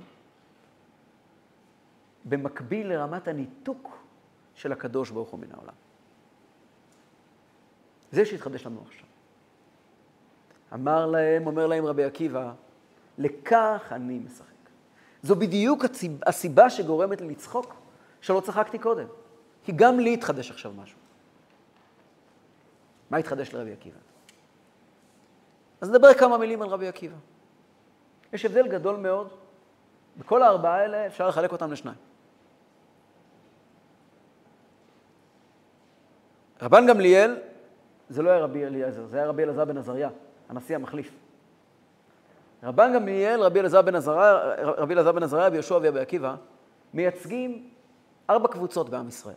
במקביל 2.26 2.88
לרמת 2.88 3.28
הניתוק 3.28 3.98
של 4.56 4.72
הקדוש 4.72 5.10
ברוך 5.10 5.30
הוא 5.30 5.40
מן 5.40 5.52
העולם. 5.52 5.74
זה 8.12 8.26
שהתחדש 8.26 8.66
לנו 8.66 8.84
עכשיו. 8.88 9.06
אמר 10.74 11.06
להם, 11.06 11.48
אומר 11.48 11.68
להם 11.68 11.86
רבי 11.86 12.04
עקיבא, 12.04 12.54
לכך 13.18 13.92
אני 13.92 14.20
משחק. 14.20 14.46
זו 15.24 15.36
בדיוק 15.36 15.86
הסיבה 16.26 16.70
שגורמת 16.70 17.22
לי 17.22 17.28
לצחוק, 17.28 17.76
שלא 18.22 18.40
צחקתי 18.40 18.80
קודם. 18.80 19.08
כי 19.64 19.72
גם 19.72 20.00
לי 20.00 20.14
התחדש 20.14 20.52
עכשיו 20.52 20.72
משהו. 20.74 21.00
מה 23.10 23.18
התחדש 23.18 23.54
לרבי 23.54 23.72
עקיבא? 23.72 23.98
אז 25.82 25.90
נדבר 25.90 26.14
כמה 26.14 26.38
מילים 26.38 26.62
על 26.62 26.68
רבי 26.68 26.88
עקיבא. 26.88 27.16
יש 28.34 28.46
הבדל 28.46 28.68
גדול 28.68 28.96
מאוד. 28.96 29.30
בכל 30.18 30.44
הארבעה 30.44 30.76
האלה 30.76 31.08
אפשר 31.08 31.28
לחלק 31.28 31.52
אותם 31.52 31.72
לשניים. 31.72 31.98
רבן 36.62 36.88
גמליאל, 36.88 37.36
זה 38.10 38.22
לא 38.22 38.30
היה 38.30 38.40
רבי 38.40 38.66
אליעזר, 38.66 39.06
זה 39.06 39.18
היה 39.18 39.28
רבי 39.28 39.44
אלעזר 39.44 39.66
בן 39.66 39.78
עזריה, 39.78 40.10
הנשיא 40.50 40.76
המחליף. 40.76 41.12
רבן 42.64 42.94
גמליאל, 42.94 43.42
רבי 43.42 43.60
אלעזר 43.60 43.82
בן 43.82 43.96
עזריה, 43.96 44.34
רבי 44.58 44.94
אלעזר 44.94 45.12
בן 45.12 45.24
עזריה 45.24 45.50
ויהושע 45.52 45.74
ורבי 45.82 46.00
עקיבא, 46.00 46.36
מייצגים 46.94 47.70
ארבע 48.30 48.48
קבוצות 48.48 48.90
בעם 48.90 49.08
ישראל. 49.08 49.36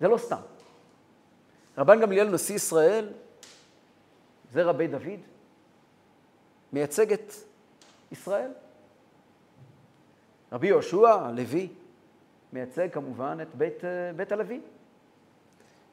זה 0.00 0.08
לא 0.08 0.16
סתם. 0.16 0.40
רבן 1.78 2.00
גמליאל, 2.00 2.28
נשיא 2.28 2.54
ישראל, 2.54 3.08
זה 4.52 4.62
רבי 4.62 4.86
דוד, 4.86 5.20
מייצג 6.72 7.12
את 7.12 7.32
ישראל. 8.12 8.50
רבי 10.52 10.66
יהושע 10.66 11.08
הלוי 11.08 11.68
מייצג 12.52 12.88
כמובן 12.92 13.38
את 13.42 13.54
בית, 13.54 13.82
בית 14.16 14.32
הלוי. 14.32 14.60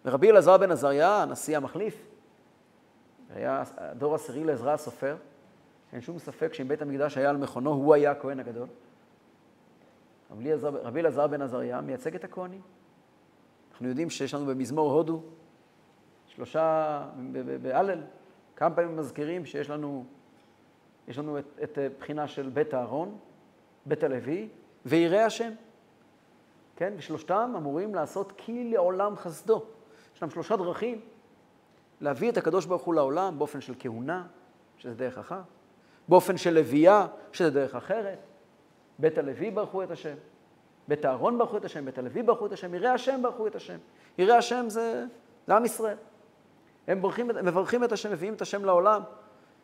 ורבי 0.05 0.31
אלעזר 0.31 0.57
בן 0.57 0.71
עזריה, 0.71 1.21
הנשיא 1.21 1.57
המחליף, 1.57 2.07
היה 3.35 3.63
הדור 3.77 4.15
עשירי 4.15 4.43
לעזרא 4.43 4.73
הסופר, 4.73 5.15
אין 5.93 6.01
שום 6.01 6.19
ספק 6.19 6.53
שאם 6.53 6.67
בית 6.67 6.81
המקדש 6.81 7.17
היה 7.17 7.29
על 7.29 7.37
מכונו, 7.37 7.69
הוא 7.69 7.93
היה 7.93 8.11
הכהן 8.11 8.39
הגדול. 8.39 8.67
רבי 10.83 10.99
אלעזר 10.99 11.27
בן 11.27 11.41
עזריה 11.41 11.81
מייצג 11.81 12.15
את 12.15 12.23
הכהנים. 12.23 12.61
אנחנו 13.71 13.87
יודעים 13.87 14.09
שיש 14.09 14.33
לנו 14.33 14.45
במזמור 14.45 14.91
הודו, 14.91 15.21
שלושה, 16.27 17.01
בהלל, 17.61 18.01
כמה 18.55 18.75
פעמים 18.75 18.97
מזכירים 18.97 19.45
שיש 19.45 19.69
לנו 19.69 20.05
יש 21.07 21.17
לנו 21.17 21.39
את, 21.39 21.45
את 21.63 21.77
אה, 21.77 21.87
בחינה 21.99 22.27
של 22.27 22.49
בית 22.49 22.73
אהרון, 22.73 23.17
בית 23.85 24.03
הלוי 24.03 24.49
ויראי 24.85 25.21
השם. 25.21 25.51
כן? 26.75 26.93
ושלושתם 26.97 27.53
אמורים 27.57 27.95
לעשות 27.95 28.33
כי 28.37 28.71
לעולם 28.71 29.15
חסדו. 29.15 29.65
יש 30.15 30.21
להם 30.21 30.32
שלושה 30.32 30.56
דרכים 30.56 31.01
להביא 32.01 32.32
את 32.32 32.38
הקדוש 32.38 32.65
ברוך 32.65 32.82
הוא 32.82 32.95
לעולם 32.95 33.39
באופן 33.39 33.62
של 33.62 33.73
כהונה, 33.80 34.28
שזה 34.78 34.95
דרך 34.95 35.17
אחת, 35.17 35.43
באופן 36.08 36.38
של 36.38 36.54
לוויה, 36.54 37.08
שזה 37.32 37.49
דרך 37.49 37.75
אחרת. 37.75 38.19
בית 38.99 39.17
הלוי 39.17 39.51
ברכו 39.51 39.84
את 39.84 39.91
השם, 39.91 40.15
בית 40.88 41.06
אהרון 41.06 41.38
ברכו 41.38 41.58
את 41.58 41.65
השם, 41.65 41.86
בית 41.86 41.97
הלוי 41.97 42.23
ברכו 42.23 42.45
את 42.45 42.51
השם, 42.51 42.73
יראי 42.73 42.89
השם 42.89 43.21
ברכו 43.21 43.47
את 43.47 43.56
השם. 43.56 43.78
יראי 44.17 44.38
השם 44.38 44.65
זה, 44.67 45.06
זה 45.47 45.56
עם 45.56 45.65
ישראל. 45.65 45.97
הם 46.88 46.97
מברכים, 46.97 47.28
מברכים 47.28 47.84
את 47.84 47.91
השם, 47.91 48.12
מביאים 48.12 48.34
את 48.34 48.41
השם 48.41 48.65
לעולם. 48.65 49.01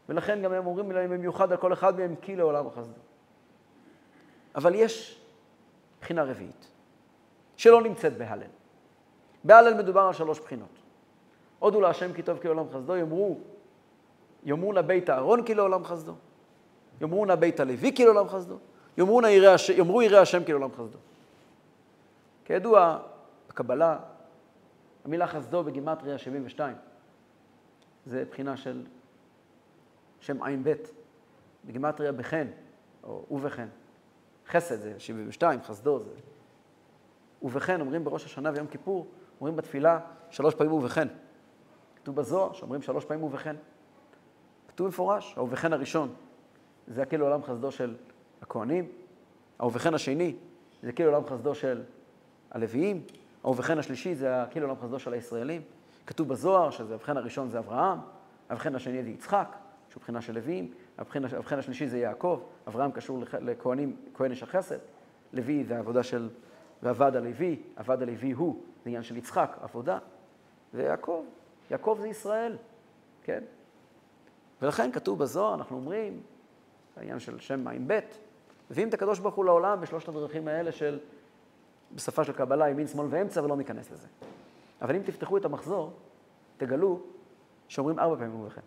ולכן 0.10 0.42
גם 0.42 0.54
הם 0.54 0.68
אומרים 0.68 0.92
להם 0.92 1.10
במיוחד 1.10 1.52
על 1.52 1.58
כל 1.58 1.74
אחד 1.74 2.00
מהם 2.00 2.16
כי 2.22 2.36
לעולם 2.36 2.68
החסדו. 2.68 3.00
אבל 4.56 4.76
יש 4.76 5.22
בחינה 6.02 6.24
רביעית, 6.24 6.68
שלא 7.58 7.82
נמצאת 7.82 8.18
בהלל. 8.18 8.61
בהלל 9.44 9.74
מדובר 9.74 10.02
על 10.02 10.14
שלוש 10.14 10.40
בחינות. 10.40 10.70
הודו 11.60 11.82
להשם 11.82 12.14
כי 12.14 12.24
טוב 12.24 12.40
כי 12.40 12.48
לעולם 12.48 12.66
חסדו, 12.74 12.96
יאמרו, 12.96 13.38
יאמרו 14.44 14.74
נא 14.74 14.82
בית 14.82 15.10
אהרון 15.10 15.44
כי 15.44 15.56
לעולם 15.56 15.84
חסדו, 15.84 16.14
יאמרו 17.02 17.26
נא 17.26 17.36
בית 17.36 17.60
הלוי 17.60 17.96
כי 17.96 18.06
לעולם 18.06 18.30
חסדו, 18.30 18.58
יאמרו, 18.98 19.22
ירא, 19.22 19.56
ירא 20.04 20.20
השם 20.20 20.44
כי 20.44 20.52
לעולם 20.52 20.72
חסדו. 20.72 20.98
כידוע, 22.46 23.00
בקבלה, 23.50 24.00
המילה 25.06 25.28
חסדו 25.28 25.64
בגימטריה 25.64 26.18
72, 26.18 26.76
זה 28.06 28.24
בחינה 28.32 28.58
של 28.58 28.86
שם 30.20 30.44
ע"ב, 30.44 30.74
בגימטריה 31.66 32.12
בחן, 32.12 32.48
או 33.04 33.26
ובחן. 33.32 33.68
חסד 34.48 34.80
זה 34.80 34.94
72, 34.98 35.62
חסדו 35.64 36.00
זה. 36.00 36.12
ובחן, 37.42 37.82
אומרים 37.82 38.04
בראש 38.04 38.26
השנה 38.26 38.52
ויום 38.54 38.68
כיפור, 38.68 39.08
אומרים 39.42 39.56
בתפילה 39.56 40.00
שלוש 40.30 40.56
פעמים 40.56 40.74
ובחן. 40.74 41.08
כתוב 41.96 42.16
בזוהר 42.16 42.54
שאומרים 42.54 42.82
שלוש 42.82 43.06
פעמים 43.06 43.24
ובחן. 43.24 43.56
כתוב 44.68 44.88
מפורש, 44.88 45.34
האובכן 45.38 45.74
הראשון, 45.74 46.14
זה 46.88 47.06
כאילו 47.06 47.26
עולם 47.26 47.44
חסדו 47.44 47.72
של 47.72 47.96
הכוהנים, 48.42 48.88
האובכן 49.60 49.94
השני, 49.94 50.36
זה 50.84 50.92
כאילו 50.92 51.12
עולם 51.12 51.26
חסדו 51.28 51.56
של 51.56 51.82
הלוויים, 52.52 53.04
האובכן 53.44 53.80
השלישי 53.80 54.16
זה 54.16 54.44
כאילו 54.50 54.68
עולם 54.68 54.82
חסדו 54.82 55.00
של 55.00 55.14
הישראלים. 55.14 55.62
כתוב 56.08 56.28
בזוהר 56.28 56.70
שזה 56.70 56.94
האובכן 56.94 57.18
הראשון 57.18 57.50
זה 57.50 57.60
אברהם, 57.60 58.00
האובכן 58.50 58.76
השני 58.76 59.04
זה 59.04 59.10
יצחק, 59.10 59.56
שהוא 59.90 60.02
בחינה 60.02 60.22
של 60.22 60.34
לוויים, 60.34 60.74
האובכן 60.98 61.60
השלישי 61.60 61.88
זה 61.88 61.98
יעקב, 61.98 62.42
אברהם 62.68 62.92
קשור 62.92 63.24
לכהנים, 63.42 63.96
כהן 64.14 64.32
איש 64.32 64.44
החסד, 64.44 64.78
לוי 65.34 65.64
זה 65.64 65.76
העבודה 65.76 66.04
של, 66.04 66.30
ועבד 66.84 67.16
הלוי, 67.16 67.62
עבד 67.76 68.02
הלוי 68.02 68.32
הוא, 68.32 68.64
זה 68.84 68.90
עניין 68.90 69.04
של 69.04 69.18
יצחק, 69.18 69.58
עבודה, 69.62 69.98
ויעקב, 70.74 71.26
יעקב 71.72 71.98
זה 72.02 72.08
ישראל, 72.08 72.58
כן? 73.24 73.44
ולכן 74.62 74.92
כתוב 74.92 75.20
בזוהר, 75.20 75.54
אנחנו 75.54 75.78
אומרים, 75.78 76.22
העניין 76.98 77.20
של 77.20 77.40
שם 77.40 77.64
מים 77.64 77.88
ב', 77.88 78.00
מביאים 78.72 78.90
את 78.90 78.94
הקדוש 78.94 79.20
ברוך 79.20 79.36
הוא 79.36 79.46
לעולם 79.46 79.82
בשלושת 79.82 80.08
הדרכים 80.08 80.48
האלה 80.48 80.72
של, 80.72 81.00
בשפה 81.96 82.24
של 82.24 82.34
קבלה, 82.34 82.70
ימין, 82.70 82.88
שמאל 82.88 83.08
ואמצע, 83.10 83.44
ולא 83.44 83.58
ניכנס 83.58 83.92
לזה. 83.92 84.08
אבל 84.82 84.96
אם 84.96 85.02
תפתחו 85.02 85.38
את 85.38 85.46
המחזור, 85.46 85.94
תגלו 86.58 87.02
שאומרים 87.68 88.00
ארבע 88.00 88.16
פעמים 88.16 88.40
ובכן. 88.40 88.62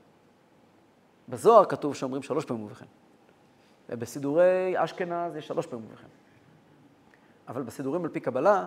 בזוהר 1.29 1.65
כתוב 1.65 1.95
שאומרים 1.95 2.23
שלוש 2.23 2.45
פעמים 2.45 2.65
ובכן. 2.65 2.87
ובסידורי 3.89 4.75
אשכנז 4.77 5.37
יש 5.37 5.47
שלוש 5.49 5.67
פעמים 5.67 5.87
ובכן. 5.91 6.07
אבל 7.49 7.63
בסידורים 7.63 8.05
על 8.05 8.11
פי 8.11 8.21
קבלה 8.21 8.67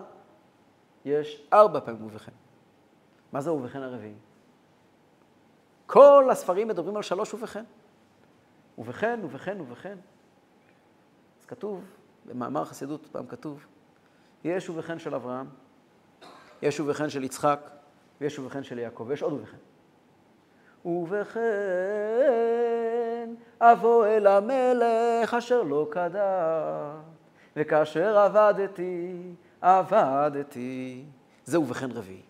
יש 1.08 1.48
ארבע 1.52 1.80
פעמים 1.80 2.06
ובכן. 2.06 2.32
מה 3.32 3.40
זה 3.40 3.52
ובכן 3.52 3.82
הרביעי? 3.82 4.14
כל 5.86 6.28
הספרים 6.30 6.68
מדברים 6.68 6.96
על 6.96 7.02
שלוש 7.02 7.34
ובכן. 7.34 7.64
ובכן, 8.78 9.20
ובכן, 9.22 9.60
ובכן. 9.60 9.98
אז 11.40 11.46
כתוב, 11.46 11.84
במאמר 12.26 12.64
חסידות 12.64 13.06
פעם 13.12 13.26
כתוב, 13.26 13.66
יש 14.44 14.70
ובכן 14.70 14.98
של 14.98 15.14
אברהם, 15.14 15.46
יש 16.62 16.80
ובכן 16.80 17.08
של 17.10 17.24
יצחק, 17.24 17.70
ויש 18.20 18.38
ובכן 18.38 18.62
של 18.62 18.78
יעקב, 18.78 19.04
ויש 19.08 19.22
עוד 19.22 19.32
ובכן. 19.32 19.56
ובכן 20.84 21.38
אבוא 23.60 24.06
אל 24.06 24.26
המלך 24.26 25.34
אשר 25.34 25.62
לא 25.62 25.88
כדת, 25.90 26.22
וכאשר 27.56 28.18
עבדתי, 28.18 29.34
עבדתי. 29.60 31.04
זה 31.44 31.60
ובכן 31.60 31.90
רביעי. 31.90 32.22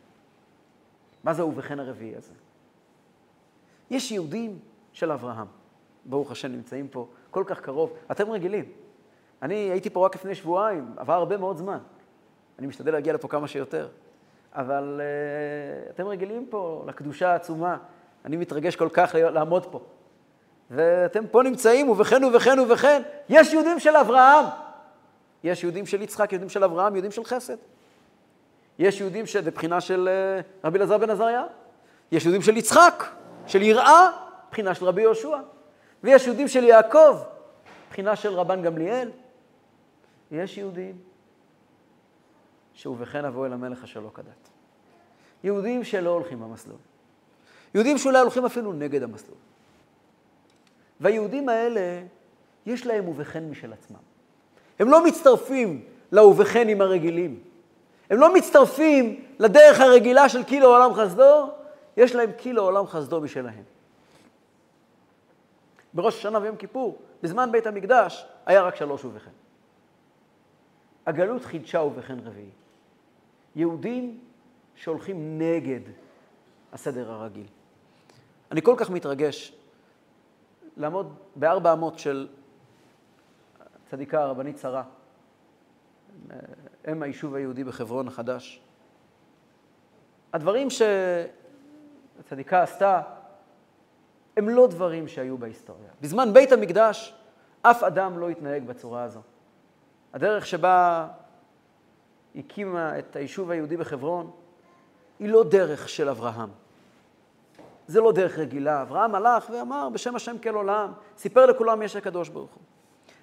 מה 1.24 1.34
זה 1.34 1.44
ובכן 1.44 1.80
הרביעי 1.80 2.16
הזה? 2.16 2.32
יש 3.90 4.12
יהודים 4.12 4.58
של 4.92 5.12
אברהם, 5.12 5.46
ברוך 6.04 6.30
השם 6.30 6.52
נמצאים 6.52 6.88
פה 6.88 7.08
כל 7.30 7.44
כך 7.46 7.60
קרוב, 7.60 7.92
אתם 8.10 8.30
רגילים. 8.30 8.64
אני 9.42 9.54
הייתי 9.54 9.90
פה 9.90 10.06
רק 10.06 10.14
לפני 10.14 10.34
שבועיים, 10.34 10.94
עבר 10.96 11.12
הרבה 11.12 11.36
מאוד 11.36 11.56
זמן. 11.56 11.78
אני 12.58 12.66
משתדל 12.66 12.92
להגיע 12.92 13.12
לפה 13.12 13.28
כמה 13.28 13.48
שיותר. 13.48 13.88
אבל 14.54 15.00
uh, 15.00 15.90
אתם 15.90 16.06
רגילים 16.06 16.46
פה 16.50 16.84
לקדושה 16.86 17.32
העצומה. 17.32 17.76
אני 18.24 18.36
מתרגש 18.36 18.76
כל 18.76 18.88
כך 18.92 19.14
לעמוד 19.14 19.66
פה. 19.66 19.80
ואתם 20.70 21.26
פה 21.26 21.42
נמצאים, 21.42 21.88
ובכן 21.88 22.24
ובכן 22.24 22.58
ובכן. 22.58 23.02
יש 23.28 23.52
יהודים 23.52 23.80
של 23.80 23.96
אברהם. 23.96 24.44
יש 25.44 25.62
יהודים 25.62 25.86
של 25.86 26.02
יצחק, 26.02 26.32
יהודים 26.32 26.48
של 26.48 26.64
אברהם, 26.64 26.94
יהודים 26.94 27.10
של 27.10 27.24
חסד. 27.24 27.56
יש 28.78 29.00
יהודים 29.00 29.26
שבבחינה 29.26 29.80
של 29.80 30.08
uh, 30.08 30.66
רבי 30.66 30.78
אלעזר 30.78 30.98
בן 30.98 31.10
עזריה. 31.10 31.44
יש 32.12 32.24
יהודים 32.24 32.42
של 32.42 32.56
יצחק, 32.56 33.04
של 33.46 33.62
יראה, 33.62 34.10
בחינה 34.50 34.74
של 34.74 34.84
רבי 34.84 35.02
יהושע. 35.02 35.36
ויש 36.04 36.26
יהודים 36.26 36.48
של 36.48 36.64
יעקב, 36.64 37.18
בחינה 37.90 38.16
של 38.16 38.34
רבן 38.34 38.62
גמליאל. 38.62 39.10
יש 40.30 40.58
יהודים 40.58 40.98
שבכן 42.74 43.24
אבוא 43.24 43.46
אל 43.46 43.52
המלך 43.52 43.84
אשר 43.84 44.00
לא 44.00 44.10
כדת. 44.14 44.48
יהודים 45.44 45.84
שלא 45.84 46.10
הולכים 46.10 46.40
במסלול. 46.40 46.78
יהודים 47.74 47.98
שאולי 47.98 48.18
הולכים 48.18 48.44
אפילו 48.44 48.72
נגד 48.72 49.02
המסלול. 49.02 49.38
והיהודים 51.00 51.48
האלה, 51.48 52.02
יש 52.66 52.86
להם 52.86 53.08
ובכן 53.08 53.50
משל 53.50 53.72
עצמם. 53.72 54.07
הם 54.78 54.88
לא 54.88 55.04
מצטרפים 55.04 55.84
לאובכנים 56.12 56.80
הרגילים. 56.80 57.40
הם 58.10 58.18
לא 58.18 58.34
מצטרפים 58.34 59.24
לדרך 59.38 59.80
הרגילה 59.80 60.28
של 60.28 60.42
קילו 60.44 60.66
עולם 60.66 60.94
חסדו, 60.94 61.50
יש 61.96 62.14
להם 62.14 62.32
קילו 62.32 62.62
עולם 62.62 62.86
חסדו 62.86 63.20
משלהם. 63.20 63.62
בראש 65.94 66.16
השנה 66.18 66.38
ויום 66.38 66.56
כיפור, 66.56 66.98
בזמן 67.22 67.52
בית 67.52 67.66
המקדש, 67.66 68.26
היה 68.46 68.62
רק 68.62 68.76
שלוש 68.76 69.04
ובכן. 69.04 69.30
הגלות 71.06 71.44
חידשה 71.44 71.80
ובכן 71.80 72.18
רביעי. 72.24 72.50
יהודים 73.56 74.20
שהולכים 74.76 75.38
נגד 75.38 75.80
הסדר 76.72 77.12
הרגיל. 77.12 77.46
אני 78.50 78.62
כל 78.62 78.74
כך 78.76 78.90
מתרגש 78.90 79.52
לעמוד 80.76 81.14
בארבע 81.36 81.72
אמות 81.72 81.98
של 81.98 82.28
צדיקה 83.90 84.22
הרבנית 84.22 84.58
שרה, 84.58 84.82
אם 86.92 87.02
היישוב 87.02 87.34
היהודי 87.34 87.64
בחברון 87.64 88.08
החדש. 88.08 88.62
הדברים 90.32 90.68
שהצדיקה 92.20 92.62
עשתה 92.62 93.02
הם 94.36 94.48
לא 94.48 94.66
דברים 94.66 95.08
שהיו 95.08 95.38
בהיסטוריה. 95.38 95.90
בזמן 96.00 96.32
בית 96.32 96.52
המקדש 96.52 97.14
אף 97.62 97.82
אדם 97.82 98.18
לא 98.18 98.28
התנהג 98.28 98.66
בצורה 98.66 99.02
הזו. 99.02 99.20
הדרך 100.12 100.46
שבה 100.46 101.08
הקימה 102.34 102.98
את 102.98 103.16
היישוב 103.16 103.50
היהודי 103.50 103.76
בחברון, 103.76 104.30
היא 105.18 105.28
לא 105.28 105.44
דרך 105.44 105.88
של 105.88 106.08
אברהם. 106.08 106.50
זה 107.86 108.00
לא 108.00 108.12
דרך 108.12 108.38
רגילה. 108.38 108.82
אברהם 108.82 109.14
הלך 109.14 109.50
ואמר, 109.50 109.88
בשם 109.88 110.16
השם 110.16 110.38
כל 110.38 110.54
עולם, 110.54 110.92
סיפר 111.16 111.46
לכולם 111.46 111.82
יש 111.82 111.96
הקדוש 111.96 112.28
ברוך 112.28 112.50
הוא. 112.50 112.62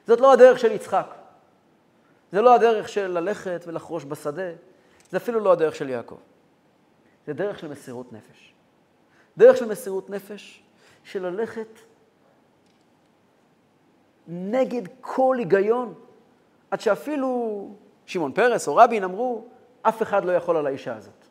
זאת 0.08 0.22
לא 0.22 0.34
הדרך 0.34 0.60
של 0.60 0.72
יצחק. 0.72 1.08
זה 2.32 2.42
לא 2.42 2.56
הדרך 2.56 2.90
של 2.90 3.08
ללכת 3.08 3.64
ולחרוש 3.68 4.06
בשדה. 4.06 4.52
זה 5.10 5.18
אפילו 5.18 5.40
לא 5.40 5.52
הדרך 5.52 5.76
של 5.76 5.90
יעקב. 5.90 6.18
זה 7.28 7.34
דרך 7.34 7.60
של 7.60 7.68
מסירות 7.68 8.14
נפש. 8.14 8.54
דרך 9.38 9.58
של 9.58 9.66
מסירות 9.66 10.10
נפש, 10.10 10.64
של 11.04 11.26
ללכת 11.26 11.68
נגד 14.28 14.82
כל 15.02 15.36
היגיון, 15.40 15.94
עד 16.72 16.82
שאפילו 16.82 17.70
שמעון 18.06 18.32
פרס 18.32 18.68
או 18.68 18.76
רבין 18.76 19.04
אמרו, 19.04 19.46
אף 19.82 20.02
אחד 20.02 20.26
לא 20.26 20.32
יכול 20.32 20.58
על 20.58 20.68
האישה 20.68 20.96
הזאת. 20.96 21.26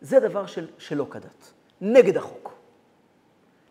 זה 0.00 0.20
דבר 0.20 0.46
של, 0.46 0.68
שלא 0.78 1.06
כדת, 1.10 1.52
נגד 1.80 2.16
החוק, 2.16 2.54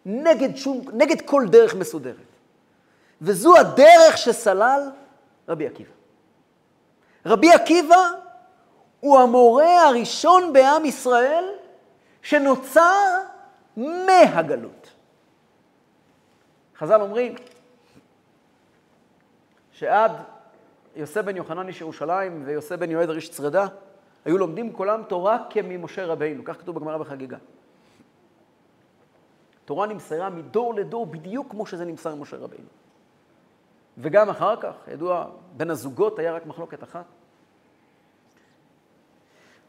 נגד, 0.05 0.55
שום, 0.55 0.81
נגד 0.93 1.21
כל 1.25 1.43
דרך 1.49 1.75
מסודרת. 1.75 2.30
וזו 3.21 3.57
הדרך 3.57 4.17
שסלל 4.17 4.89
רבי 5.49 5.67
עקיבא. 5.67 5.91
רבי 7.25 7.51
עקיבא 7.51 8.09
הוא 8.99 9.19
המורה 9.19 9.87
הראשון 9.87 10.53
בעם 10.53 10.85
ישראל 10.85 11.45
שנוצר 12.21 13.17
מהגלות. 13.77 14.89
חז"ל 16.77 17.01
אומרים 17.01 17.35
שעד 19.71 20.11
יוסף 20.95 21.21
בן 21.21 21.35
יוחנן 21.35 21.67
איש 21.67 21.81
ירושלים 21.81 22.43
ויוסף 22.45 22.75
בן 22.75 22.91
יועד 22.91 23.09
איש 23.09 23.29
צרדה, 23.29 23.67
היו 24.25 24.37
לומדים 24.37 24.73
כולם 24.73 25.03
תורה 25.03 25.37
כממשה 25.49 26.05
רבינו, 26.05 26.43
כך 26.43 26.59
כתוב 26.59 26.75
בגמרא 26.75 26.97
בחגיגה. 26.97 27.37
תורה 29.65 29.87
נמסרה 29.87 30.29
מדור 30.29 30.73
לדור 30.73 31.05
בדיוק 31.05 31.51
כמו 31.51 31.65
שזה 31.65 31.85
נמסר 31.85 32.15
ממשה 32.15 32.37
רבינו. 32.37 32.67
וגם 33.97 34.29
אחר 34.29 34.55
כך, 34.55 34.73
ידוע, 34.91 35.25
בין 35.57 35.69
הזוגות 35.69 36.19
היה 36.19 36.33
רק 36.33 36.45
מחלוקת 36.45 36.83
אחת. 36.83 37.05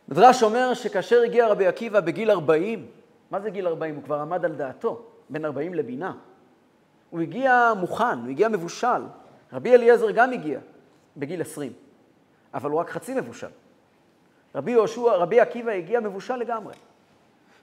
מדרש 0.08 0.42
אומר 0.42 0.74
שכאשר 0.74 1.20
הגיע 1.22 1.48
רבי 1.48 1.66
עקיבא 1.66 2.00
בגיל 2.00 2.30
40, 2.30 2.86
מה 3.30 3.40
זה 3.40 3.50
גיל 3.50 3.66
40? 3.66 3.94
הוא 3.94 4.04
כבר 4.04 4.20
עמד 4.20 4.44
על 4.44 4.52
דעתו, 4.52 5.02
בין 5.30 5.44
40 5.44 5.74
לבינה. 5.74 6.14
הוא 7.10 7.20
הגיע 7.20 7.72
מוכן, 7.76 8.18
הוא 8.18 8.28
הגיע 8.28 8.48
מבושל. 8.48 9.02
רבי 9.52 9.74
אליעזר 9.74 10.10
גם 10.10 10.32
הגיע. 10.32 10.60
בגיל 11.16 11.40
20, 11.40 11.72
אבל 12.54 12.70
הוא 12.70 12.80
רק 12.80 12.90
חצי 12.90 13.14
מבושל. 13.14 13.46
רבי 14.54 14.70
יהושע, 14.70 15.12
רבי 15.12 15.40
עקיבא 15.40 15.70
הגיע 15.70 16.00
מבושל 16.00 16.36
לגמרי. 16.36 16.74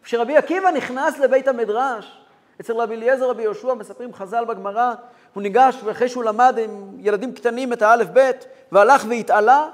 כשרבי 0.03 0.37
עקיבא 0.37 0.71
נכנס 0.71 1.19
לבית 1.19 1.47
המדרש, 1.47 2.21
אצל 2.61 2.73
רבי 2.73 2.95
אליעזר, 2.95 3.29
רבי 3.29 3.43
יהושע, 3.43 3.73
מספרים 3.73 4.13
חז"ל 4.13 4.45
בגמרא, 4.45 4.93
הוא 5.33 5.43
ניגש, 5.43 5.81
ואחרי 5.83 6.09
שהוא 6.09 6.23
למד 6.23 6.55
עם 6.63 6.97
ילדים 6.99 7.33
קטנים 7.33 7.73
את 7.73 7.81
האלף-בית, 7.81 8.45
והלך 8.71 9.05
והתעלה, 9.09 9.69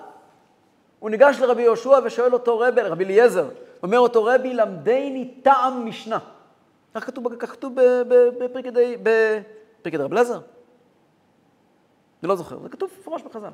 הוא 0.99 1.09
ניגש 1.09 1.39
לרבי 1.39 1.61
יהושע 1.61 1.99
ושואל 2.03 2.33
אותו 2.33 2.59
רבי, 2.59 2.81
רבי 2.81 3.05
אליעזר, 3.05 3.49
אומר 3.83 3.99
אותו 3.99 4.23
רבי, 4.23 4.53
למדני 4.53 5.33
טעם 5.43 5.85
משנה. 5.85 6.19
כך 6.93 7.05
כתוב, 7.05 7.35
כתוב 7.35 7.73
בפרקי 9.83 9.97
רב 9.97 10.11
אליעזר? 10.11 10.39
אני 12.23 12.29
לא 12.29 12.35
זוכר, 12.35 12.59
זה 12.59 12.69
כתוב 12.69 12.89
מפורש 12.99 13.21
בחז"ל. 13.21 13.49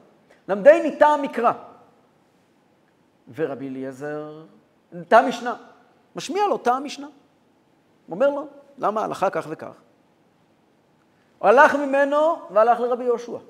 למדני 0.48 0.96
טעם 1.00 1.22
מקרא. 1.22 1.52
ורבי 3.36 3.68
אליעזר, 3.68 4.44
טעם 5.08 5.28
משנה, 5.28 5.56
משמיע 6.16 6.48
לו 6.48 6.58
טעם 6.58 6.84
משנה. 6.84 7.08
הוא 7.08 8.16
אומר 8.16 8.30
לו, 8.30 8.48
למה 8.78 9.04
הלכה 9.04 9.30
כך 9.30 9.46
וכך? 9.50 9.74
הוא 11.40 11.50
הלך 11.50 11.76
ממנו 11.76 12.36
והלך 12.50 12.80
לרבי 12.80 13.04
יהושע. 13.04 13.32
הוא 13.32 13.42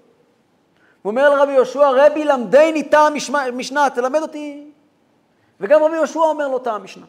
אומר 1.12 1.30
לרבי 1.30 1.52
יהושע, 1.52 1.90
רבי 1.96 2.26
למדני 2.26 2.84
טעם 2.84 3.14
משנה, 3.54 3.90
תלמד 3.90 4.22
אותי. 4.22 4.72
וגם 5.60 5.84
רבי 5.84 5.96
יהושע 5.96 6.20
אומר 6.20 6.48
לו 6.48 6.60
טעם 6.60 6.84
משנה. 6.84 7.06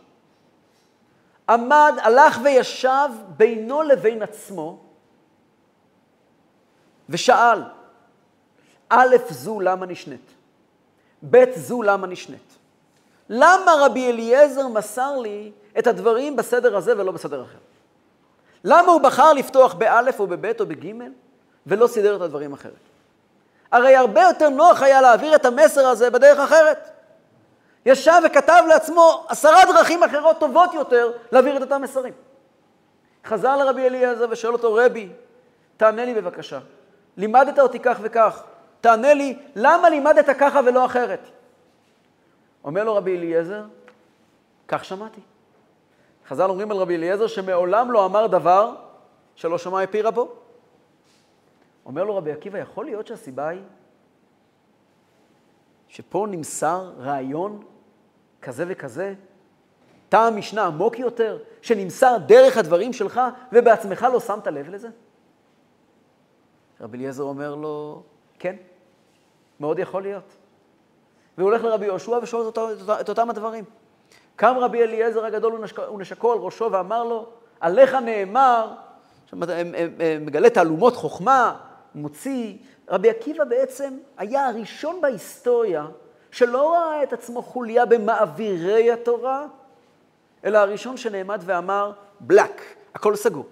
עמד, 1.48 1.94
הלך 2.02 2.38
וישב 2.44 3.08
בינו 3.36 3.82
לבין 3.82 4.22
עצמו, 4.22 4.78
ושאל, 7.08 7.62
א', 8.88 9.16
זו 9.30 9.60
למה 9.60 9.86
נשנית? 9.86 10.30
ב', 11.30 11.44
זו 11.56 11.82
למה 11.82 12.06
נשנית? 12.06 12.58
למה 13.28 13.72
רבי 13.80 14.10
אליעזר 14.10 14.68
מסר 14.68 15.18
לי 15.18 15.52
את 15.78 15.86
הדברים 15.86 16.36
בסדר 16.36 16.76
הזה 16.76 16.98
ולא 16.98 17.12
בסדר 17.12 17.42
אחר? 17.42 17.58
למה 18.64 18.92
הוא 18.92 19.00
בחר 19.00 19.32
לפתוח 19.32 19.74
באלף 19.74 20.20
או 20.20 20.26
בבית 20.26 20.60
או 20.60 20.66
בגימל 20.66 21.12
ולא 21.66 21.86
סידר 21.86 22.16
את 22.16 22.20
הדברים 22.20 22.52
אחרת? 22.52 22.72
הרי 23.72 23.96
הרבה 23.96 24.22
יותר 24.22 24.48
נוח 24.48 24.82
היה 24.82 25.00
להעביר 25.00 25.34
את 25.34 25.44
המסר 25.44 25.86
הזה 25.86 26.10
בדרך 26.10 26.38
אחרת. 26.38 26.90
ישב 27.86 28.20
וכתב 28.26 28.64
לעצמו 28.68 29.26
עשרה 29.28 29.64
דרכים 29.72 30.02
אחרות 30.02 30.38
טובות 30.40 30.74
יותר 30.74 31.12
להעביר 31.32 31.56
את 31.56 31.62
אותם 31.62 31.82
מסרים. 31.82 32.14
חזר 33.24 33.56
לרבי 33.56 33.86
אליעזר 33.86 34.26
ושואל 34.30 34.52
אותו, 34.52 34.74
רבי, 34.74 35.08
תענה 35.76 36.04
לי 36.04 36.14
בבקשה, 36.14 36.58
לימדת 37.16 37.58
אותי 37.58 37.78
כך 37.78 37.98
וכך, 38.00 38.42
תענה 38.80 39.14
לי, 39.14 39.38
למה 39.56 39.90
לימדת 39.90 40.30
ככה 40.38 40.60
ולא 40.66 40.84
אחרת? 40.84 41.20
אומר 42.64 42.84
לו 42.84 42.94
רבי 42.94 43.16
אליעזר, 43.16 43.62
כך 44.68 44.84
שמעתי. 44.84 45.20
חז"ל 46.28 46.50
אומרים 46.50 46.70
על 46.70 46.76
רבי 46.76 46.96
אליעזר 46.96 47.26
שמעולם 47.26 47.92
לא 47.92 48.06
אמר 48.06 48.26
דבר 48.26 48.74
שלא 49.34 49.58
שמע 49.58 49.82
מפי 49.82 50.02
רבו. 50.02 50.32
אומר 51.86 52.04
לו 52.04 52.16
רבי 52.16 52.32
עקיבא, 52.32 52.58
יכול 52.58 52.84
להיות 52.84 53.06
שהסיבה 53.06 53.48
היא 53.48 53.62
שפה 55.88 56.26
נמסר 56.30 56.92
רעיון 56.98 57.62
כזה 58.42 58.64
וכזה, 58.68 59.14
טעם 60.08 60.36
משנה 60.36 60.66
עמוק 60.66 60.98
יותר, 60.98 61.38
שנמסר 61.62 62.16
דרך 62.26 62.56
הדברים 62.56 62.92
שלך 62.92 63.20
ובעצמך 63.52 64.06
לא 64.12 64.20
שמת 64.20 64.46
לב 64.46 64.68
לזה? 64.68 64.88
רבי 66.80 66.98
אליעזר 66.98 67.22
אומר 67.22 67.54
לו, 67.54 68.02
כן, 68.38 68.56
מאוד 69.60 69.78
יכול 69.78 70.02
להיות. 70.02 70.36
והוא 71.38 71.50
הולך 71.50 71.64
לרבי 71.64 71.86
יהושע 71.86 72.18
ושואל 72.22 72.48
את, 72.48 72.58
את 73.00 73.08
אותם 73.08 73.30
הדברים. 73.30 73.64
קם 74.36 74.54
רבי 74.60 74.82
אליעזר 74.82 75.24
הגדול 75.24 75.64
ונשקו 75.94 76.32
על 76.32 76.38
ראשו 76.38 76.68
ואמר 76.72 77.04
לו, 77.04 77.26
עליך 77.60 77.94
נאמר, 77.94 78.72
מגלה 80.20 80.50
תעלומות 80.50 80.96
חוכמה, 80.96 81.56
מוציא. 81.94 82.54
רבי 82.88 83.10
עקיבא 83.10 83.44
בעצם 83.44 83.94
היה 84.16 84.48
הראשון 84.48 85.00
בהיסטוריה 85.00 85.86
שלא 86.30 86.72
ראה 86.72 87.02
את 87.02 87.12
עצמו 87.12 87.42
חוליה 87.42 87.86
במעבירי 87.86 88.92
התורה, 88.92 89.46
אלא 90.44 90.58
הראשון 90.58 90.96
שנעמד 90.96 91.40
ואמר, 91.44 91.92
בלק, 92.20 92.62
הכל 92.94 93.16
סגור. 93.16 93.46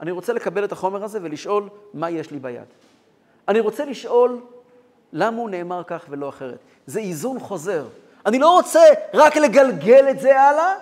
אני 0.00 0.10
רוצה 0.10 0.32
לקבל 0.32 0.64
את 0.64 0.72
החומר 0.72 1.04
הזה 1.04 1.18
ולשאול 1.22 1.68
מה 1.94 2.10
יש 2.10 2.30
לי 2.30 2.38
ביד. 2.38 2.64
אני 3.48 3.60
רוצה 3.60 3.84
לשאול 3.84 4.40
למה 5.12 5.36
הוא 5.36 5.50
נאמר 5.50 5.82
כך 5.86 6.06
ולא 6.08 6.28
אחרת. 6.28 6.58
זה 6.86 7.00
איזון 7.00 7.38
חוזר. 7.38 7.84
אני 8.26 8.38
לא 8.38 8.50
רוצה 8.50 8.80
רק 9.14 9.36
לגלגל 9.36 10.06
את 10.10 10.20
זה 10.20 10.40
הלאה, 10.40 10.74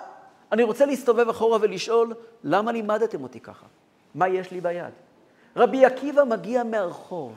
אני 0.51 0.63
רוצה 0.63 0.85
להסתובב 0.85 1.29
אחורה 1.29 1.57
ולשאול, 1.61 2.13
למה 2.43 2.71
לימדתם 2.71 3.23
אותי 3.23 3.39
ככה? 3.39 3.65
מה 4.15 4.27
יש 4.27 4.51
לי 4.51 4.61
ביד? 4.61 4.93
רבי 5.55 5.85
עקיבא 5.85 6.23
מגיע 6.23 6.63
מהרחוב, 6.63 7.33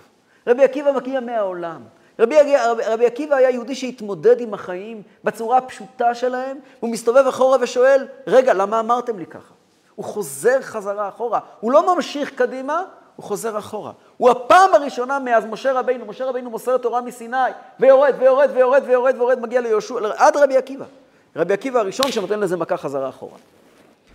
רבי 0.46 0.64
עקיבא 0.64 0.92
מגיע 0.92 1.20
מהעולם. 1.20 1.82
רבי, 2.18 2.36
רבי, 2.40 2.82
רבי 2.86 3.06
עקיבא 3.06 3.36
היה 3.36 3.50
יהודי 3.50 3.74
שהתמודד 3.74 4.40
עם 4.40 4.54
החיים 4.54 5.02
בצורה 5.24 5.58
הפשוטה 5.58 6.14
שלהם, 6.14 6.58
הוא 6.80 6.90
מסתובב 6.90 7.26
אחורה 7.26 7.58
ושואל, 7.60 8.06
רגע, 8.26 8.54
למה 8.54 8.80
אמרתם 8.80 9.18
לי 9.18 9.26
ככה? 9.26 9.54
הוא 9.94 10.04
חוזר 10.04 10.62
חזרה 10.62 11.08
אחורה, 11.08 11.40
הוא 11.60 11.72
לא 11.72 11.94
ממשיך 11.94 12.30
קדימה, 12.30 12.82
הוא 13.16 13.24
חוזר 13.24 13.58
אחורה. 13.58 13.92
הוא 14.16 14.30
הפעם 14.30 14.74
הראשונה 14.74 15.18
מאז 15.18 15.44
משה 15.46 15.72
רבינו, 15.72 16.06
משה 16.06 16.24
רבינו 16.24 16.50
מוסר 16.50 16.78
תורה 16.78 17.00
מסיני, 17.00 17.36
ויורד 17.80 18.14
ויורד 18.18 18.50
ויורד 18.54 18.82
ויורד 18.86 19.14
ויורד, 19.14 19.40
מגיע 19.40 19.60
ליהושע, 19.60 19.94
עד 20.16 20.36
רבי 20.36 20.56
עקיבא. 20.56 20.84
רבי 21.36 21.54
עקיבא 21.54 21.80
הראשון 21.80 22.12
שנותן 22.12 22.40
לזה 22.40 22.56
מכה 22.56 22.76
חזרה 22.76 23.08
אחורה. 23.08 23.38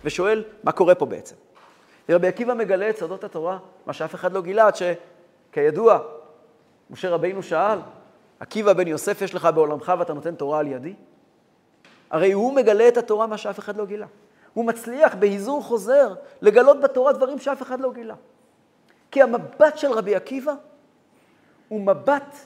ושואל, 0.04 0.44
מה 0.64 0.72
קורה 0.72 0.94
פה 0.94 1.06
בעצם? 1.06 1.34
רבי 2.10 2.28
עקיבא 2.28 2.54
מגלה 2.54 2.90
את 2.90 2.98
סודות 2.98 3.24
התורה, 3.24 3.58
מה 3.86 3.92
שאף 3.92 4.14
אחד 4.14 4.32
לא 4.32 4.42
גילה, 4.42 4.66
עד 4.66 4.74
שכידוע, 4.76 5.98
משה 6.90 7.10
רבינו 7.10 7.42
שאל, 7.42 7.78
עקיבא 8.40 8.72
בן 8.72 8.88
יוסף 8.88 9.22
יש 9.22 9.34
לך 9.34 9.48
בעולמך 9.54 9.92
ואתה 9.98 10.12
נותן 10.12 10.34
תורה 10.34 10.58
על 10.58 10.66
ידי? 10.66 10.94
הרי 12.10 12.32
הוא 12.32 12.52
מגלה 12.52 12.88
את 12.88 12.96
התורה, 12.96 13.26
מה 13.26 13.38
שאף 13.38 13.58
אחד 13.58 13.76
לא 13.76 13.86
גילה. 13.86 14.06
הוא 14.54 14.64
מצליח 14.64 15.14
בהיזור 15.14 15.62
חוזר 15.62 16.14
לגלות 16.42 16.80
בתורה 16.80 17.12
דברים 17.12 17.38
שאף 17.38 17.62
אחד 17.62 17.80
לא 17.80 17.92
גילה. 17.92 18.14
כי 19.10 19.22
המבט 19.22 19.78
של 19.78 19.92
רבי 19.92 20.16
עקיבא 20.16 20.52
הוא 21.68 21.80
מבט 21.80 22.36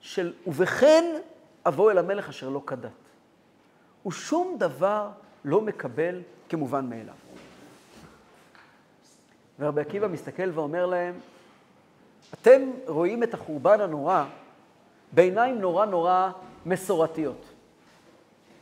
של 0.00 0.32
ובכן 0.46 1.04
אבוא 1.66 1.90
אל 1.90 1.98
המלך 1.98 2.28
אשר 2.28 2.48
לא 2.48 2.62
כדת. 2.66 2.90
הוא 4.02 4.12
שום 4.12 4.56
דבר 4.58 5.08
לא 5.44 5.60
מקבל 5.60 6.20
כמובן 6.48 6.86
מאליו. 6.86 7.14
ורבי 9.58 9.80
עקיבא 9.80 10.08
מסתכל 10.08 10.50
ואומר 10.54 10.86
להם, 10.86 11.14
אתם 12.34 12.70
רואים 12.86 13.22
את 13.22 13.34
החורבן 13.34 13.80
הנורא 13.80 14.24
בעיניים 15.12 15.60
נורא 15.60 15.86
נורא 15.86 16.30
מסורתיות. 16.66 17.44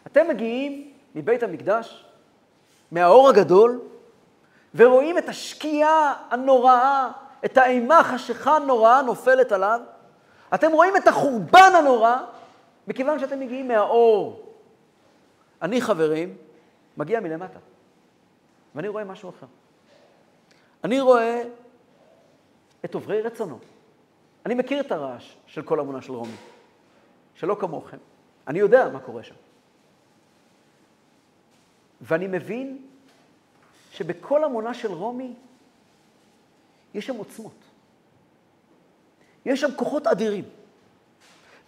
אתם 0.07 0.29
מגיעים 0.29 0.93
מבית 1.15 1.43
המקדש, 1.43 2.07
מהאור 2.93 3.29
הגדול, 3.29 3.81
ורואים 4.75 5.19
את 5.19 5.29
השקיעה 5.29 6.15
הנוראה 6.31 7.11
את 7.45 7.59
האימה 7.59 8.05
חשיכה 8.05 8.59
נוראה 8.59 9.03
נופלת 9.03 9.53
עליו, 9.53 9.81
אתם 10.55 10.73
רואים 10.73 10.97
את 10.97 11.09
החורבן 11.09 11.73
הנורא, 11.79 12.17
מכיוון 12.89 13.19
שאתם 13.19 13.41
מגיעים 13.41 13.69
מהאור. 13.69 14.53
אני, 15.63 15.81
חברים, 15.81 16.37
מגיע 16.97 17.21
מלמטה, 17.21 17.59
ואני 18.75 18.89
רואה 18.89 19.05
משהו 19.05 19.31
אחר. 19.31 19.47
אני 20.85 21.01
רואה 21.01 21.43
את 22.85 22.95
עוברי 22.95 23.23
רצונו. 23.23 23.59
אני 24.47 24.55
מכיר 24.55 24.81
את 24.81 24.93
הרעש 24.93 25.37
של 25.47 25.63
כל 25.63 25.81
אמונה 25.81 26.03
של 26.03 26.13
רומי, 26.13 26.37
שלא 27.35 27.57
כמוכם. 27.61 27.97
אני 28.49 28.59
יודע 28.59 28.89
מה 28.89 29.01
קורה 29.01 29.23
שם. 29.23 29.35
ואני 32.01 32.27
מבין 32.27 32.87
שבכל 33.91 34.45
אמונה 34.45 34.75
של 34.75 34.93
רומי 34.93 35.35
יש 36.97 37.07
שם 37.07 37.17
עוצמות. 37.17 37.53
יש 39.47 39.61
שם 39.61 39.75
כוחות 39.77 40.07
אדירים. 40.07 40.45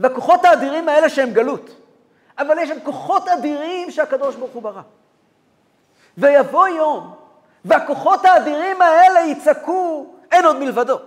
והכוחות 0.00 0.44
האדירים 0.44 0.88
האלה 0.88 1.08
שהם 1.08 1.30
גלות, 1.32 1.70
אבל 2.38 2.58
יש 2.58 2.68
שם 2.68 2.80
כוחות 2.84 3.28
אדירים 3.28 3.90
שהקדוש 3.90 4.36
ברוך 4.36 4.50
הוא 4.50 4.62
ברא. 4.62 4.82
ויבוא 6.18 6.68
יום, 6.68 7.14
והכוחות 7.64 8.24
האדירים 8.24 8.82
האלה 8.82 9.20
יצעקו, 9.20 10.06
אין 10.32 10.44
עוד 10.44 10.56
מלבדו. 10.56 10.98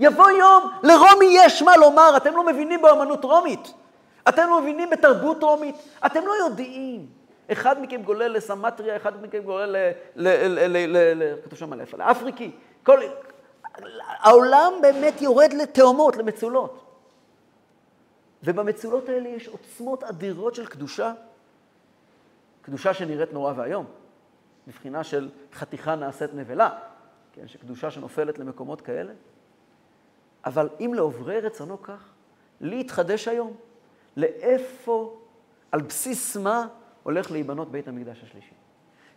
יבוא 0.00 0.30
יום, 0.30 0.70
לרומי 0.82 1.26
יש 1.30 1.62
מה 1.62 1.76
לומר, 1.76 2.16
אתם 2.16 2.36
לא 2.36 2.46
מבינים 2.46 2.82
באמנות 2.82 3.24
רומית. 3.24 3.72
אתם 4.28 4.48
לא 4.48 4.60
מבינים 4.60 4.90
בתרבות 4.90 5.42
רומית, 5.42 5.74
אתם 6.06 6.26
לא 6.26 6.32
יודעים. 6.32 7.06
אחד 7.52 7.82
מכם 7.82 8.02
גולל 8.02 8.32
לסמטריה, 8.32 8.96
אחד 8.96 9.22
מכם 9.22 9.38
גולל 9.38 9.76
ל... 10.16 11.34
כתוב 11.44 11.58
שם 11.58 11.72
לאפריקי. 11.98 12.50
כל... 12.82 13.00
העולם 13.98 14.72
באמת 14.82 15.22
יורד 15.22 15.52
לתהומות, 15.52 16.16
למצולות. 16.16 16.86
ובמצולות 18.44 19.08
האלה 19.08 19.28
יש 19.28 19.48
עוצמות 19.48 20.04
אדירות 20.04 20.54
של 20.54 20.66
קדושה, 20.66 21.12
קדושה 22.62 22.94
שנראית 22.94 23.32
נורא 23.32 23.52
ואיום, 23.56 23.84
מבחינה 24.66 25.04
של 25.04 25.28
חתיכה 25.52 25.94
נעשית 25.94 26.34
נבלה, 26.34 26.78
כן, 27.32 27.48
שקדושה 27.48 27.90
שנופלת 27.90 28.38
למקומות 28.38 28.80
כאלה. 28.80 29.12
אבל 30.44 30.68
אם 30.80 30.94
לעוברי 30.94 31.40
רצונו 31.40 31.82
כך, 31.82 32.08
להתחדש 32.60 33.28
היום, 33.28 33.56
לאיפה, 34.16 35.20
על 35.72 35.80
בסיס 35.80 36.36
מה 36.36 36.66
הולך 37.02 37.30
להיבנות 37.30 37.70
בית 37.70 37.88
המקדש 37.88 38.22
השלישי. 38.22 38.54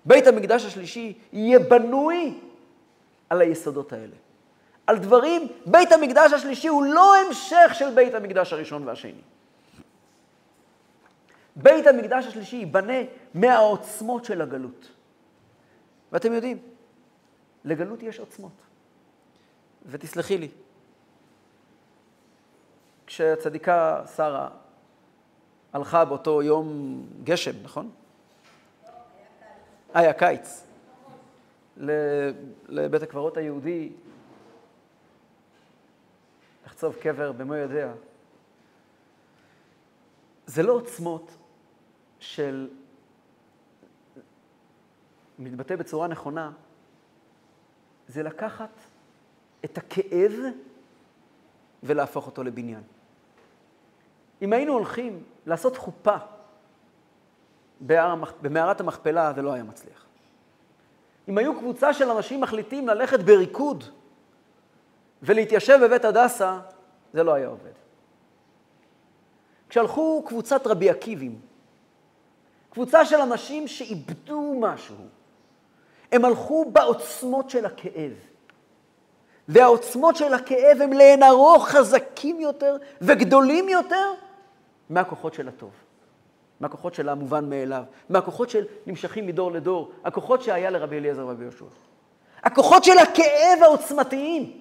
בית 0.06 0.28
המקדש 0.28 0.66
השלישי 0.66 1.18
יהיה 1.34 1.60
בנוי 1.60 2.40
על 3.34 3.42
היסודות 3.42 3.94
האלה. 3.94 4.16
על 4.88 4.98
דברים, 4.98 5.48
בית 5.66 5.92
המקדש 5.92 6.34
השלישי 6.34 6.68
הוא 6.68 6.84
לא 6.84 7.16
המשך 7.16 7.72
של 7.74 7.94
בית 7.96 8.14
המקדש 8.14 8.54
הראשון 8.54 8.88
והשני. 8.88 9.22
בית 11.56 11.88
המקדש 11.88 12.26
השלישי 12.26 12.56
ייבנה 12.56 13.00
מהעוצמות 13.34 14.26
של 14.26 14.42
הגלות. 14.42 14.92
ואתם 16.12 16.34
יודעים, 16.34 16.58
לגלות 17.66 18.04
יש 18.04 18.20
עוצמות. 18.20 18.52
ותסלחי 19.86 20.38
לי, 20.38 20.50
כשהצדיקה 23.08 24.02
שרה 24.16 24.50
הלכה 25.74 26.06
באותו 26.06 26.42
יום 26.42 27.00
גשם, 27.24 27.64
נכון? 27.64 27.90
היה 29.94 30.14
קיץ. 30.14 30.64
לבית 31.78 33.04
הקברות 33.04 33.38
היהודי, 33.38 33.92
לחצוב 36.66 36.96
קבר 36.96 37.32
במו 37.32 37.56
יודע. 37.56 37.94
זה 40.46 40.64
לא 40.64 40.74
עוצמות 40.74 41.32
של, 42.20 42.70
מתבטא 45.40 45.76
בצורה 45.76 46.08
נכונה, 46.08 46.52
זה 48.08 48.24
לקחת 48.24 48.70
את 49.66 49.78
הכאב 49.78 50.32
ולהפוך 51.84 52.28
אותו 52.28 52.44
לבניין. 52.44 52.84
אם 54.42 54.54
היינו 54.54 54.74
הולכים 54.74 55.24
לעשות 55.46 55.78
חופה 55.78 56.16
במערת 58.42 58.80
המכפלה, 58.82 59.34
זה 59.34 59.42
לא 59.42 59.54
היה 59.54 59.64
מצליח. 59.64 60.06
אם 61.28 61.38
היו 61.38 61.60
קבוצה 61.60 61.94
של 61.94 62.10
אנשים 62.10 62.42
מחליטים 62.42 62.88
ללכת 62.88 63.20
בריקוד 63.20 63.84
ולהתיישב 65.24 65.80
בבית 65.84 66.06
הדסה, 66.06 66.60
זה 67.14 67.24
לא 67.24 67.34
היה 67.34 67.48
עובד. 67.48 67.72
כשהלכו 69.70 70.24
קבוצת 70.28 70.68
רבי 70.68 70.90
עקיבים, 70.90 71.40
קבוצה 72.70 73.06
של 73.06 73.16
אנשים 73.22 73.68
שאיבדו 73.68 74.56
משהו, 74.60 74.96
הם 76.12 76.26
הלכו 76.26 76.66
בעוצמות 76.72 77.50
של 77.50 77.66
הכאב. 77.66 78.12
והעוצמות 79.48 80.16
של 80.16 80.34
הכאב 80.34 80.82
הם 80.82 80.94
לאין 80.94 81.24
ארוך 81.24 81.68
חזקים 81.68 82.40
יותר 82.40 82.78
וגדולים 83.02 83.70
יותר 83.70 84.14
מהכוחות 84.90 85.34
של 85.34 85.48
הטוב. 85.48 85.72
מהכוחות 86.64 86.94
של 86.94 87.10
המובן 87.10 87.50
מאליו, 87.50 87.84
מהכוחות 88.10 88.50
של 88.50 88.66
נמשכים 88.86 89.28
מדור 89.28 89.52
לדור, 89.52 89.92
הכוחות 90.06 90.42
שהיה 90.42 90.70
לרבי 90.70 90.98
אליעזר 90.98 91.26
ורבי 91.26 91.44
יהושע. 91.44 91.66
הכוחות 92.44 92.84
של 92.84 92.98
הכאב 92.98 93.60
העוצמתיים, 93.62 94.52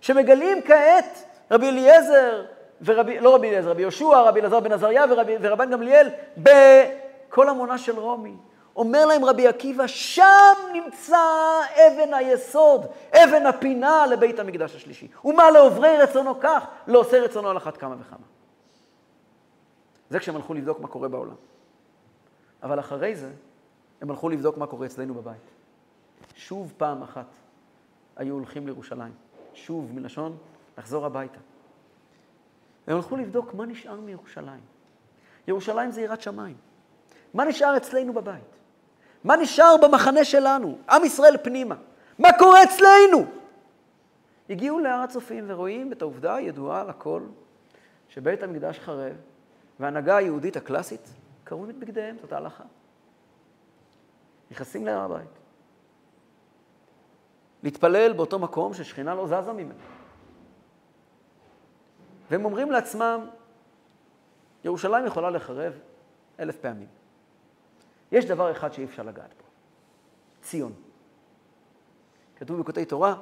שמגלים 0.00 0.62
כעת 0.62 1.24
רבי 1.50 1.68
אליעזר, 1.68 2.44
ורבי, 2.84 3.20
לא 3.20 3.34
רבי 3.34 3.48
אליעזר, 3.48 3.70
רבי 3.70 3.82
יהושע, 3.82 4.20
רבי 4.20 4.40
אלעזר 4.40 4.60
בן 4.60 4.72
עזריה 4.72 5.04
ורבן 5.40 5.70
גמליאל, 5.70 6.08
בכל 6.36 7.48
המונה 7.48 7.78
של 7.78 7.98
רומי. 7.98 8.34
אומר 8.76 9.06
להם 9.06 9.24
רבי 9.24 9.46
עקיבא, 9.46 9.86
שם 9.86 10.54
נמצא 10.72 11.18
אבן 11.74 12.14
היסוד, 12.14 12.86
אבן 13.12 13.46
הפינה 13.46 14.06
לבית 14.06 14.38
המקדש 14.38 14.76
השלישי. 14.76 15.08
ומה 15.24 15.50
לעוברי 15.50 15.96
רצונו 15.96 16.40
כך, 16.40 16.66
לא 16.86 16.98
עושה 16.98 17.20
רצונו 17.20 17.50
על 17.50 17.56
אחת 17.56 17.76
כמה 17.76 17.94
וכמה. 18.00 18.39
זה 20.10 20.18
כשהם 20.18 20.36
הלכו 20.36 20.54
לבדוק 20.54 20.80
מה 20.80 20.88
קורה 20.88 21.08
בעולם. 21.08 21.34
אבל 22.62 22.80
אחרי 22.80 23.16
זה, 23.16 23.32
הם 24.00 24.10
הלכו 24.10 24.28
לבדוק 24.28 24.56
מה 24.56 24.66
קורה 24.66 24.86
אצלנו 24.86 25.14
בבית. 25.14 25.50
שוב 26.34 26.72
פעם 26.76 27.02
אחת 27.02 27.26
היו 28.16 28.34
הולכים 28.34 28.66
לירושלים. 28.66 29.12
שוב, 29.54 29.92
מלשון 29.94 30.36
לחזור 30.78 31.06
הביתה. 31.06 31.38
הם 32.86 32.96
הלכו 32.96 33.16
לבדוק 33.16 33.54
מה 33.54 33.66
נשאר 33.66 34.00
מירושלים. 34.00 34.60
ירושלים 35.48 35.90
זה 35.90 36.00
יראת 36.00 36.20
שמיים. 36.20 36.56
מה 37.34 37.44
נשאר 37.44 37.76
אצלנו 37.76 38.12
בבית? 38.12 38.56
מה 39.24 39.36
נשאר 39.36 39.76
במחנה 39.82 40.24
שלנו? 40.24 40.78
עם 40.90 41.04
ישראל 41.04 41.36
פנימה. 41.42 41.74
מה 42.18 42.28
קורה 42.38 42.62
אצלנו? 42.62 43.24
הגיעו 44.50 44.78
להר 44.78 45.00
הצופים 45.00 45.44
ורואים 45.46 45.92
את 45.92 46.02
העובדה 46.02 46.34
הידועה 46.34 46.84
לכל, 46.84 47.22
שבית 48.08 48.42
המקדש 48.42 48.78
חרב, 48.78 49.16
וההנהגה 49.80 50.16
היהודית 50.16 50.56
הקלאסית 50.56 51.10
קרעו 51.44 51.70
את 51.70 51.76
בגדיהם, 51.76 52.16
זאת 52.20 52.32
ההלכה. 52.32 52.64
נכנסים 54.50 54.86
להר 54.86 55.00
הבית. 55.00 55.38
להתפלל 57.62 58.12
באותו 58.12 58.38
מקום 58.38 58.74
ששכינה 58.74 59.14
לא 59.14 59.26
זזה 59.26 59.52
ממנו. 59.52 59.74
והם 62.30 62.44
אומרים 62.44 62.70
לעצמם, 62.70 63.28
ירושלים 64.64 65.06
יכולה 65.06 65.30
לחרב 65.30 65.72
אלף 66.40 66.56
פעמים. 66.56 66.88
יש 68.12 68.24
דבר 68.24 68.50
אחד 68.50 68.72
שאי 68.72 68.84
אפשר 68.84 69.02
לגעת 69.02 69.34
בו, 69.38 69.44
ציון. 70.42 70.72
כתוב 72.36 72.60
בקוטעי 72.60 72.84
תורה, 72.84 73.14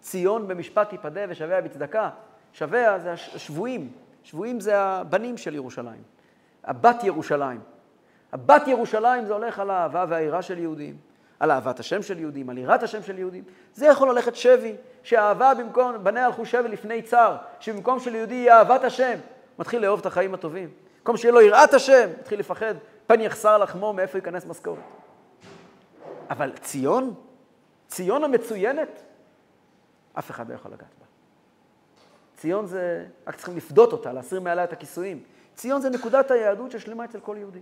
ציון 0.00 0.48
במשפט 0.48 0.90
תיפדה 0.90 1.20
ושביה 1.28 1.60
בצדקה. 1.60 2.10
שביה 2.52 2.98
זה 2.98 3.12
השבויים, 3.12 3.92
שבויים 4.26 4.60
זה 4.60 4.80
הבנים 4.80 5.36
של 5.36 5.54
ירושלים, 5.54 6.02
הבת 6.64 7.04
ירושלים. 7.04 7.60
הבת 8.32 8.68
ירושלים 8.68 9.24
זה 9.24 9.32
הולך 9.32 9.58
על 9.58 9.70
האהבה 9.70 10.04
והיראה 10.08 10.42
של 10.42 10.58
יהודים, 10.58 10.96
על 11.40 11.50
אהבת 11.50 11.80
השם 11.80 12.02
של 12.02 12.18
יהודים, 12.18 12.50
על 12.50 12.58
יראת 12.58 12.82
השם 12.82 13.02
של 13.02 13.18
יהודים. 13.18 13.44
זה 13.74 13.86
יכול 13.86 14.10
ללכת 14.10 14.36
שבי, 14.36 14.74
שהאהבה 15.02 15.54
במקום, 15.54 16.04
בניה 16.04 16.26
הלכו 16.26 16.46
שבי 16.46 16.68
לפני 16.68 17.02
צר, 17.02 17.36
שבמקום 17.60 18.00
של 18.00 18.14
יהודי 18.14 18.34
יהיה 18.34 18.58
אהבת 18.58 18.84
השם, 18.84 19.18
מתחיל 19.58 19.82
לאהוב 19.82 20.00
את 20.00 20.06
החיים 20.06 20.34
הטובים. 20.34 20.70
במקום 20.98 21.16
שיהיה 21.16 21.32
לו 21.32 21.40
יראת 21.40 21.74
השם, 21.74 22.08
מתחיל 22.20 22.40
לפחד, 22.40 22.74
פן 23.06 23.20
יחסר 23.20 23.58
לחמו, 23.58 23.92
מאיפה 23.92 24.18
ייכנס 24.18 24.46
משכורת. 24.46 24.78
אבל 26.30 26.52
ציון, 26.52 27.14
ציון 27.88 28.24
המצוינת, 28.24 29.02
אף 30.18 30.30
אחד 30.30 30.48
לא 30.48 30.54
יכול 30.54 30.72
לגעת 30.72 30.94
בה. 31.00 31.05
ציון 32.36 32.66
זה, 32.66 33.06
רק 33.26 33.36
צריכים 33.36 33.56
לפדות 33.56 33.92
אותה, 33.92 34.12
להסיר 34.12 34.40
מעליה 34.40 34.64
את 34.64 34.72
הכיסויים. 34.72 35.22
ציון 35.54 35.80
זה 35.80 35.90
נקודת 35.90 36.30
היהדות 36.30 36.70
ששלמה 36.70 37.04
אצל 37.04 37.20
כל 37.20 37.36
יהודי. 37.38 37.60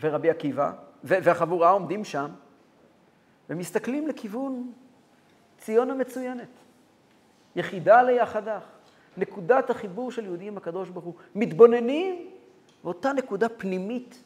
ורבי 0.00 0.30
עקיבא 0.30 0.72
והחבורה 1.04 1.70
עומדים 1.70 2.04
שם 2.04 2.30
ומסתכלים 3.50 4.08
לכיוון 4.08 4.72
ציון 5.58 5.90
המצוינת. 5.90 6.48
יחידה 7.56 8.02
ליחדך, 8.02 8.64
נקודת 9.16 9.70
החיבור 9.70 10.12
של 10.12 10.24
יהודים 10.24 10.52
עם 10.52 10.56
הקדוש 10.56 10.88
ברוך 10.88 11.04
הוא. 11.04 11.14
מתבוננים 11.34 12.30
באותה 12.84 13.12
נקודה 13.12 13.48
פנימית 13.48 14.22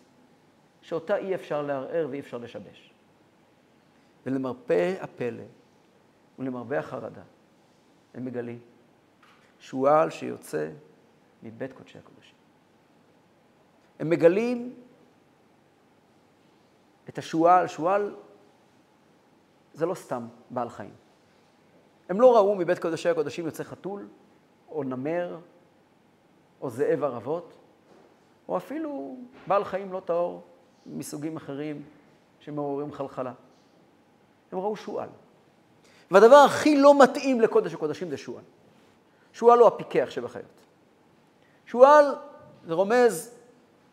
שאותה 0.83 1.17
אי 1.17 1.35
אפשר 1.35 1.63
לערער 1.63 2.07
ואי 2.11 2.21
אפשר 2.21 2.39
לשבש. 2.39 2.93
ולמרפא 4.27 4.95
הפלא 5.01 5.43
ולמרבה 6.39 6.79
החרדה, 6.79 7.23
הם 8.15 8.25
מגלים 8.25 8.59
שועל 9.59 10.11
שיוצא 10.11 10.71
מבית 11.43 11.73
קודשי 11.73 11.99
הקודשים. 11.99 12.35
הם 13.99 14.11
מגלים 14.11 14.75
את 17.09 17.19
השועל, 17.19 17.67
שועל 17.67 18.17
זה 19.75 19.87
לא 19.87 19.95
סתם 19.95 20.27
בעל 20.51 20.69
חיים. 20.69 20.95
הם 22.09 22.21
לא 22.21 22.37
ראו 22.37 22.55
מבית 22.55 22.79
קודשי 22.79 23.09
הקודשים 23.09 23.47
יוצא 23.47 23.65
חתול, 23.65 24.09
או 24.69 24.85
נמר, 24.85 25.39
או 26.61 26.71
זאב 26.71 27.05
ערבות, 27.05 27.53
או 28.49 28.57
אפילו 28.57 29.17
בעל 29.47 29.65
חיים 29.65 29.93
לא 29.93 30.01
טהור 30.01 30.43
מסוגים 30.87 31.37
אחרים 31.37 31.83
שמעוררים 32.41 32.93
חלחלה. 32.93 33.33
הם 34.53 34.59
ראו 34.59 34.77
שועל. 34.77 35.09
והדבר 36.11 36.37
הכי 36.37 36.77
לא 36.77 36.99
מתאים 36.99 37.41
לקודש 37.41 37.75
הקודשים 37.75 38.11
זה 38.11 38.17
שועל. 38.17 38.45
שועל 39.33 39.59
הוא 39.59 39.67
הפיקח 39.67 40.07
שבחיות. 40.11 40.61
שועל 41.67 42.15
זה 42.67 42.75
רומז 42.75 43.35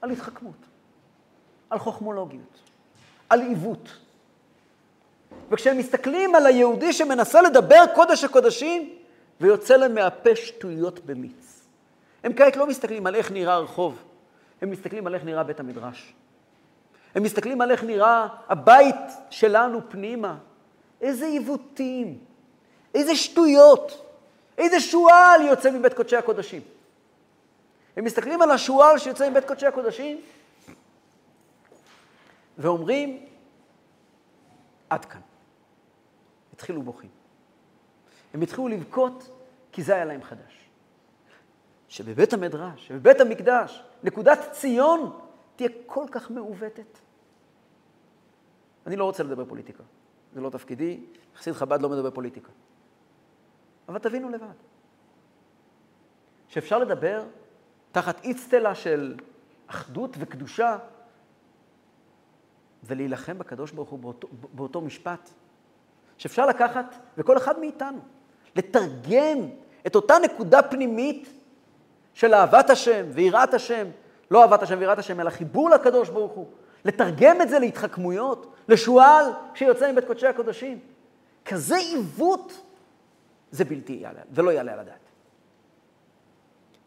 על 0.02 0.10
התחכמות, 0.10 0.66
על 1.70 1.80
חוכמולוגיות, 1.80 2.60
על 3.30 3.42
עיוות. 3.42 3.90
וכשהם 5.50 5.78
מסתכלים 5.78 6.36
על 6.36 6.46
היהודי 6.46 6.94
שמנסה 6.94 7.42
לדבר 7.42 7.84
קודש 7.96 8.24
הקודשים, 8.24 8.94
ויוצא 9.42 9.78
להם 9.78 9.96
מהפה 9.96 10.36
שטויות 10.36 11.06
במיץ. 11.06 11.68
הם 12.24 12.34
כעת 12.34 12.56
לא 12.56 12.68
מסתכלים 12.68 13.08
על 13.08 13.16
איך 13.16 13.32
נראה 13.32 13.54
הרחוב, 13.54 14.04
הם 14.62 14.72
מסתכלים 14.72 15.08
על 15.08 15.16
איך 15.16 15.24
נראה 15.24 15.44
בית 15.44 15.60
המדרש. 15.60 16.14
הם 17.16 17.24
מסתכלים 17.24 17.62
על 17.62 17.72
איך 17.72 17.84
נראה 17.84 18.28
הבית 18.50 18.96
שלנו 19.30 19.82
פנימה. 19.90 20.38
איזה 21.02 21.26
עיוותים, 21.26 22.20
איזה 22.94 23.16
שטויות, 23.16 24.06
איזה 24.58 24.80
שועל 24.80 25.42
יוצא 25.42 25.72
מבית 25.72 25.94
קודשי 25.94 26.16
הקודשים. 26.16 26.62
הם 27.98 28.04
מסתכלים 28.04 28.42
על 28.42 28.52
השועל 28.52 28.98
שיוצא 28.98 29.30
מבית 29.30 29.46
קודשי 29.46 29.66
הקודשים 29.68 30.22
ואומרים, 32.58 33.26
עד 34.90 35.06
כאן. 35.06 35.22
התחילו 36.54 36.82
בוכים. 36.82 37.10
הם 38.34 38.42
התחילו 38.42 38.68
לבכות 38.68 39.30
כי 39.72 39.84
זה 39.84 39.96
היה 39.96 40.06
להם 40.06 40.24
חדש. 40.24 40.70
שבבית 41.88 42.34
המדרש, 42.34 42.88
שבבית 42.88 43.22
המקדש, 43.22 43.84
נקודת 44.04 44.40
ציון 44.52 45.20
תהיה 45.56 45.70
כל 45.86 46.06
כך 46.12 46.32
מעוותת. 46.32 46.98
אני 48.88 48.96
לא 48.96 49.04
רוצה 49.04 49.24
לדבר 49.24 49.46
פוליטיקה, 49.46 49.84
זה 50.38 50.42
לא 50.42 50.50
תפקידי, 50.50 51.00
חסיד 51.38 51.54
חב"ד 51.54 51.82
לא 51.82 51.90
מדבר 51.90 52.12
פוליטיקה. 52.12 52.52
אבל 53.90 54.00
תבינו 54.00 54.30
לבד, 54.30 54.54
שאפשר 56.48 56.80
לדבר 56.80 57.24
תחת 57.92 58.24
איצטלה 58.24 58.76
של 58.76 59.16
אחדות 59.68 60.16
וקדושה 60.20 60.78
ולהילחם 62.84 63.38
בקדוש 63.38 63.72
ברוך 63.72 63.90
הוא 63.90 64.00
באותו, 64.00 64.28
באותו 64.54 64.82
משפט. 64.82 65.30
שאפשר 66.18 66.46
לקחת, 66.46 66.96
וכל 67.18 67.38
אחד 67.38 67.60
מאיתנו, 67.60 68.00
לתרגם 68.56 69.50
את 69.88 69.96
אותה 69.96 70.16
נקודה 70.24 70.64
פנימית 70.64 71.30
של 72.14 72.34
אהבת 72.34 72.70
השם 72.70 73.06
ויראת 73.10 73.54
השם, 73.54 73.88
לא 74.32 74.42
אהבת 74.42 74.64
השם 74.64 74.80
ויראת 74.80 75.00
השם, 75.00 75.20
אלא 75.20 75.30
חיבור 75.30 75.70
לקדוש 75.70 76.10
ברוך 76.10 76.32
הוא, 76.32 76.48
לתרגם 76.88 77.42
את 77.42 77.50
זה 77.50 77.60
להתחכמויות, 77.60 78.56
לשועל 78.70 79.26
שיוצא 79.54 79.92
מבית 79.92 80.06
קודשי 80.06 80.28
הקודשים. 80.28 80.80
כזה 81.46 81.76
עיוות, 81.76 82.62
זה 83.52 83.66
בלתי 83.66 83.94
יעלה, 83.94 84.22
זה 84.32 84.42
לא 84.42 84.52
יעלה 84.52 84.74
על 84.74 84.80
הדעת. 84.80 85.00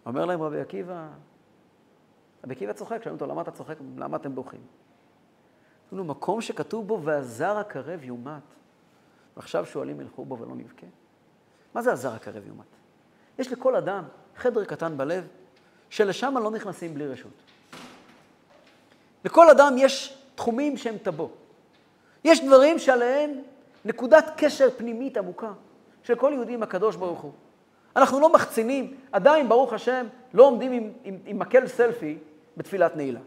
אומר 0.07 0.25
להם 0.25 0.43
רבי 0.43 0.61
עקיבא, 0.61 1.09
רבי 2.45 2.55
עקיבא 2.55 2.73
צוחק, 2.73 3.03
שואלים 3.03 3.21
אותו, 3.21 3.27
למה 3.27 3.43
אתה 3.43 3.51
צוחק? 3.51 3.77
למה 3.97 4.17
אתם 4.17 4.35
בוכים? 4.35 4.61
כאילו, 5.89 6.05
מקום 6.05 6.41
שכתוב 6.41 6.87
בו, 6.87 7.03
והזר 7.03 7.59
הקרב 7.59 8.05
יומת. 8.05 8.43
ועכשיו 9.37 9.67
שואלים 9.67 10.01
ילכו 10.01 10.25
בו 10.25 10.39
ולא 10.39 10.57
נבכה. 10.57 10.87
מה 11.75 11.83
זה 11.83 11.93
הזר 11.93 12.13
הקרב 12.13 12.47
יומת? 12.47 12.67
יש 13.39 13.53
לכל 13.53 13.77
אדם 13.77 14.05
חדר 14.37 14.65
קטן 14.65 14.97
בלב, 14.97 15.27
שלשם 15.91 16.35
לא 16.43 16.51
נכנסים 16.51 16.95
בלי 16.95 17.07
רשות. 17.07 17.33
לכל 19.25 19.51
אדם 19.51 19.75
יש 19.79 20.17
תחומים 20.35 20.77
שהם 20.77 20.99
טבו. 20.99 21.31
יש 22.25 22.45
דברים 22.45 22.79
שעליהם 22.79 23.31
נקודת 23.85 24.31
קשר 24.37 24.69
פנימית 24.77 25.17
עמוקה 25.17 25.53
של 26.03 26.15
כל 26.15 26.31
יהודי 26.35 26.55
עם 26.55 26.63
הקדוש 26.63 26.97
ברוך 26.97 27.21
הוא. 27.21 27.33
אנחנו 27.97 28.21
לא 28.21 28.33
מחצינים, 28.33 28.97
עדיין, 29.13 29.49
ברוך 29.49 29.73
השם, 29.73 30.07
לא 30.35 30.45
עומדים 30.45 30.73
עם, 30.73 30.91
עם, 31.05 31.19
עם 31.27 31.39
מקל 31.39 31.67
סלפי 31.67 32.19
בתפילת 32.57 32.97
נעילה. 32.97 33.21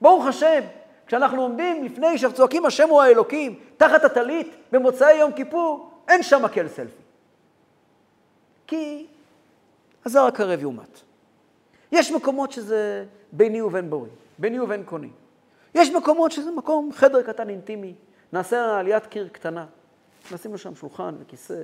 ברוך 0.00 0.26
השם, 0.26 0.60
כשאנחנו 1.06 1.42
עומדים 1.42 1.84
לפני 1.84 2.18
שצועקים 2.18 2.66
השם 2.66 2.88
הוא 2.88 3.02
האלוקים, 3.02 3.58
תחת 3.76 4.04
הטלית, 4.04 4.56
במוצאי 4.72 5.14
יום 5.14 5.32
כיפור, 5.32 5.90
אין 6.08 6.22
שם 6.22 6.42
מקל 6.44 6.68
סלפי. 6.68 7.02
כי 8.66 9.06
הזר 10.04 10.26
הקרב 10.26 10.62
יומת. 10.62 11.00
יש 11.92 12.12
מקומות 12.12 12.52
שזה 12.52 13.04
ביני 13.32 13.62
ובין 13.62 13.90
בורי, 13.90 14.10
ביני 14.38 14.60
ובין 14.60 14.84
קוני. 14.84 15.10
יש 15.74 15.88
מקומות 15.90 16.32
שזה 16.32 16.50
מקום, 16.50 16.90
חדר 16.92 17.22
קטן 17.22 17.48
אינטימי, 17.48 17.94
נעשה 18.32 18.78
עליית 18.78 19.06
קיר 19.06 19.28
קטנה. 19.28 19.66
נשים 20.32 20.52
לו 20.52 20.58
שם 20.58 20.74
שולחן 20.74 21.14
וכיסא, 21.20 21.62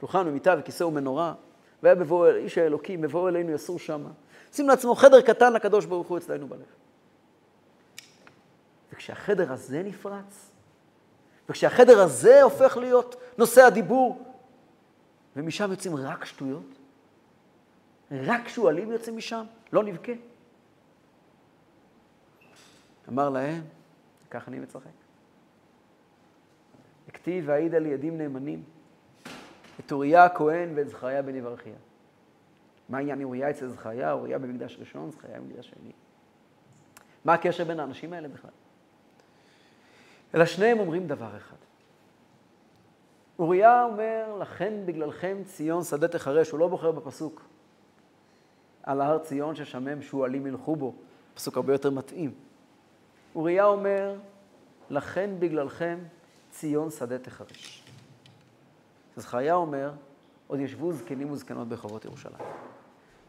שולחן 0.00 0.28
ומיטה 0.28 0.54
וכיסא 0.58 0.84
ומנורה, 0.84 1.34
והיה 1.82 1.94
בבוא, 1.94 2.28
איש 2.28 2.58
האלוקים, 2.58 3.00
בבוא 3.00 3.28
אלינו 3.28 3.52
יסור 3.52 3.78
שמה. 3.78 4.10
שים 4.52 4.68
לעצמו 4.68 4.94
חדר 4.94 5.20
קטן 5.20 5.52
לקדוש 5.52 5.84
ברוך 5.84 6.08
הוא 6.08 6.18
אצלנו 6.18 6.48
בלב. 6.48 6.60
וכשהחדר 8.92 9.52
הזה 9.52 9.82
נפרץ, 9.82 10.50
וכשהחדר 11.48 12.00
הזה 12.00 12.42
הופך 12.42 12.76
להיות 12.76 13.16
נושא 13.38 13.62
הדיבור, 13.62 14.22
ומשם 15.36 15.70
יוצאים 15.70 15.96
רק 15.96 16.24
שטויות, 16.24 16.78
רק 18.12 18.48
שועלים 18.48 18.92
יוצאים 18.92 19.16
משם, 19.16 19.44
לא 19.72 19.84
נבכה. 19.84 20.12
אמר 23.08 23.30
להם, 23.30 23.62
כך 24.30 24.48
אני 24.48 24.58
מצחק. 24.58 24.90
הכתיב 27.08 27.44
והעיד 27.46 27.74
על 27.74 27.86
ידים 27.86 28.18
נאמנים 28.18 28.62
את 29.80 29.92
אוריה 29.92 30.24
הכהן 30.24 30.68
ואת 30.74 30.88
זכריה 30.88 31.22
בן 31.22 31.34
יברכיה. 31.34 31.74
מה 32.88 32.98
העניין 32.98 33.22
אוריה 33.22 33.50
אצל 33.50 33.68
זכריה? 33.68 34.12
אוריה 34.12 34.38
במקדש 34.38 34.76
ראשון, 34.80 35.10
זכריה 35.10 35.40
במקדש 35.40 35.68
שני. 35.68 35.92
מה 37.24 37.34
הקשר 37.34 37.64
בין 37.64 37.80
האנשים 37.80 38.12
האלה 38.12 38.28
בכלל? 38.28 38.50
אלא 40.34 40.46
שניהם 40.46 40.78
אומרים 40.78 41.06
דבר 41.06 41.36
אחד. 41.36 41.56
אוריה 43.38 43.84
אומר, 43.84 44.36
לכן 44.40 44.74
בגללכם 44.84 45.36
ציון 45.44 45.84
שדה 45.84 46.08
תחרש, 46.08 46.50
הוא 46.50 46.60
לא 46.60 46.68
בוחר 46.68 46.92
בפסוק 46.92 47.42
על 48.82 49.00
הר 49.00 49.18
ציון 49.18 49.54
ששמם 49.54 50.02
שועלים 50.02 50.46
ילכו 50.46 50.76
בו, 50.76 50.94
פסוק 51.34 51.56
הרבה 51.56 51.72
יותר 51.72 51.90
מתאים. 51.90 52.34
אוריה 53.34 53.64
אומר, 53.64 54.14
לכן 54.90 55.30
בגללכם 55.38 55.98
ציון 56.50 56.90
שדה 56.90 57.18
תחרש. 57.18 57.82
זכריה 59.16 59.54
אומר, 59.54 59.92
עוד 60.46 60.60
ישבו 60.60 60.92
זקנים 60.92 61.30
וזקנות 61.30 61.68
ברחובות 61.68 62.04
ירושלים. 62.04 62.46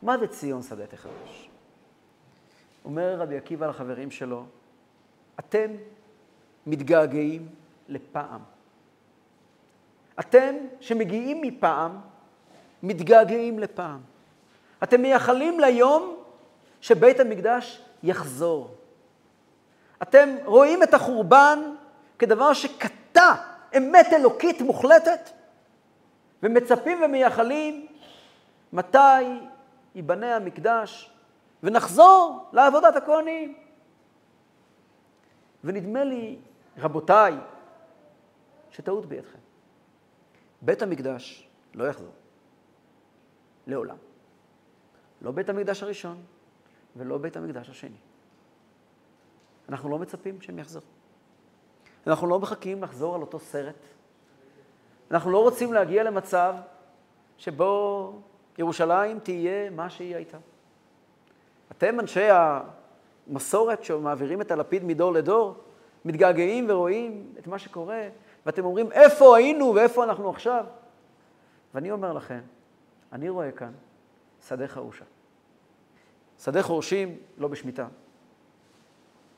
מה 0.02 0.18
זה 0.18 0.28
ציון 0.28 0.62
שדה 0.62 0.88
תחרש? 0.88 1.50
אומר 2.86 3.16
רבי 3.20 3.38
עקיבא 3.38 3.68
לחברים 3.68 4.12
שלו, 4.12 4.46
אתם 5.40 5.72
מתגעגעים 6.68 7.48
לפעם. 7.88 8.42
אתם 10.20 10.56
שמגיעים 10.80 11.42
מפעם, 11.42 11.98
מתגעגעים 12.84 13.60
לפעם. 13.60 14.00
אתם 14.84 15.02
מייחלים 15.02 15.60
ליום 15.60 16.18
שבית 16.82 17.20
המקדש 17.20 17.82
יחזור. 18.04 18.76
אתם 20.04 20.36
רואים 20.46 20.84
את 20.84 20.94
החורבן 20.94 21.60
כדבר 22.20 22.54
שקטע 22.54 23.34
אמת 23.78 24.08
אלוקית 24.14 24.62
מוחלטת, 24.62 25.30
ומצפים 26.44 27.02
ומייחלים 27.06 27.88
מתי 28.74 29.24
ייבנה 29.96 30.36
המקדש 30.36 31.12
ונחזור 31.64 32.50
לעבודת 32.54 32.96
הכהנים. 32.96 33.58
ונדמה 35.64 36.04
לי, 36.04 36.38
רבותיי, 36.78 37.34
שטעות 38.72 39.06
בידכם. 39.06 39.40
בית 40.62 40.82
המקדש 40.82 41.48
לא 41.74 41.88
יחזור. 41.88 42.14
לעולם. 43.68 43.98
לא 45.22 45.32
בית 45.32 45.50
המקדש 45.50 45.84
הראשון 45.84 46.24
ולא 46.96 47.18
בית 47.18 47.38
המקדש 47.38 47.70
השני. 47.70 47.98
אנחנו 49.70 49.90
לא 49.90 50.00
מצפים 50.00 50.42
שהם 50.42 50.60
יחזרו. 50.60 50.82
אנחנו 52.08 52.28
לא 52.28 52.40
מחכים 52.40 52.84
לחזור 52.84 53.16
על 53.16 53.22
אותו 53.22 53.40
סרט. 53.40 53.76
אנחנו 55.12 55.32
לא 55.32 55.42
רוצים 55.42 55.74
להגיע 55.74 56.04
למצב 56.04 56.56
שבו 57.38 58.14
ירושלים 58.58 59.20
תהיה 59.20 59.70
מה 59.70 59.90
שהיא 59.90 60.16
הייתה. 60.16 60.38
אתם, 61.72 62.00
אנשי 62.00 62.28
המסורת 63.28 63.84
שמעבירים 63.84 64.42
את 64.42 64.52
הלפיד 64.52 64.84
מדור 64.84 65.14
לדור, 65.14 65.56
מתגעגעים 66.06 66.66
ורואים 66.70 67.34
את 67.40 67.48
מה 67.48 67.60
שקורה, 67.60 68.08
ואתם 68.46 68.66
אומרים, 68.66 68.92
איפה 68.92 69.38
היינו 69.38 69.76
ואיפה 69.76 70.04
אנחנו 70.04 70.30
עכשיו? 70.30 70.66
ואני 71.74 71.92
אומר 71.92 72.14
לכם, 72.14 72.42
אני 73.12 73.30
רואה 73.30 73.52
כאן 73.52 73.72
שדה 74.48 74.68
חרושה. 74.68 75.06
שדה 76.40 76.64
חורשים, 76.64 77.18
לא 77.38 77.48
בשמיטה, 77.48 77.88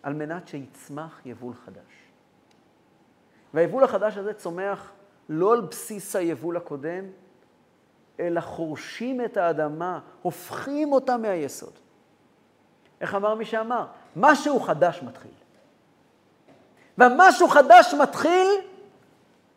על 0.06 0.14
מנת 0.14 0.47
שיצמח 0.47 1.22
יבול 1.26 1.53
חדש. 1.66 1.93
והיבול 3.53 3.84
החדש 3.84 4.18
הזה 4.18 4.34
צומח 4.34 4.91
לא 5.30 5.53
על 5.53 5.62
בסיס 5.62 6.16
היבול 6.16 6.58
הקודם, 6.58 7.06
אלא 8.20 8.41
חורשים 8.41 9.26
את 9.26 9.38
האדמה, 9.38 9.99
הופכים 10.22 10.91
אותה 10.91 11.18
מהיסוד. 11.18 11.74
איך 13.01 13.16
אמר 13.16 13.36
מי 13.36 13.45
שאמר? 13.45 13.86
משהו 14.16 14.60
חדש 14.60 15.03
מתחיל. 15.03 15.32
והמשהו 16.97 17.47
חדש 17.47 17.93
מתחיל, 17.93 18.47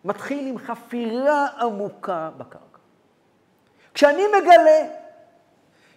מתחיל 0.04 0.46
עם 0.46 0.58
חפירה 0.58 1.46
עמוקה 1.60 2.30
בקרקע. 2.36 2.78
כשאני 3.94 4.22
מגלה 4.38 4.88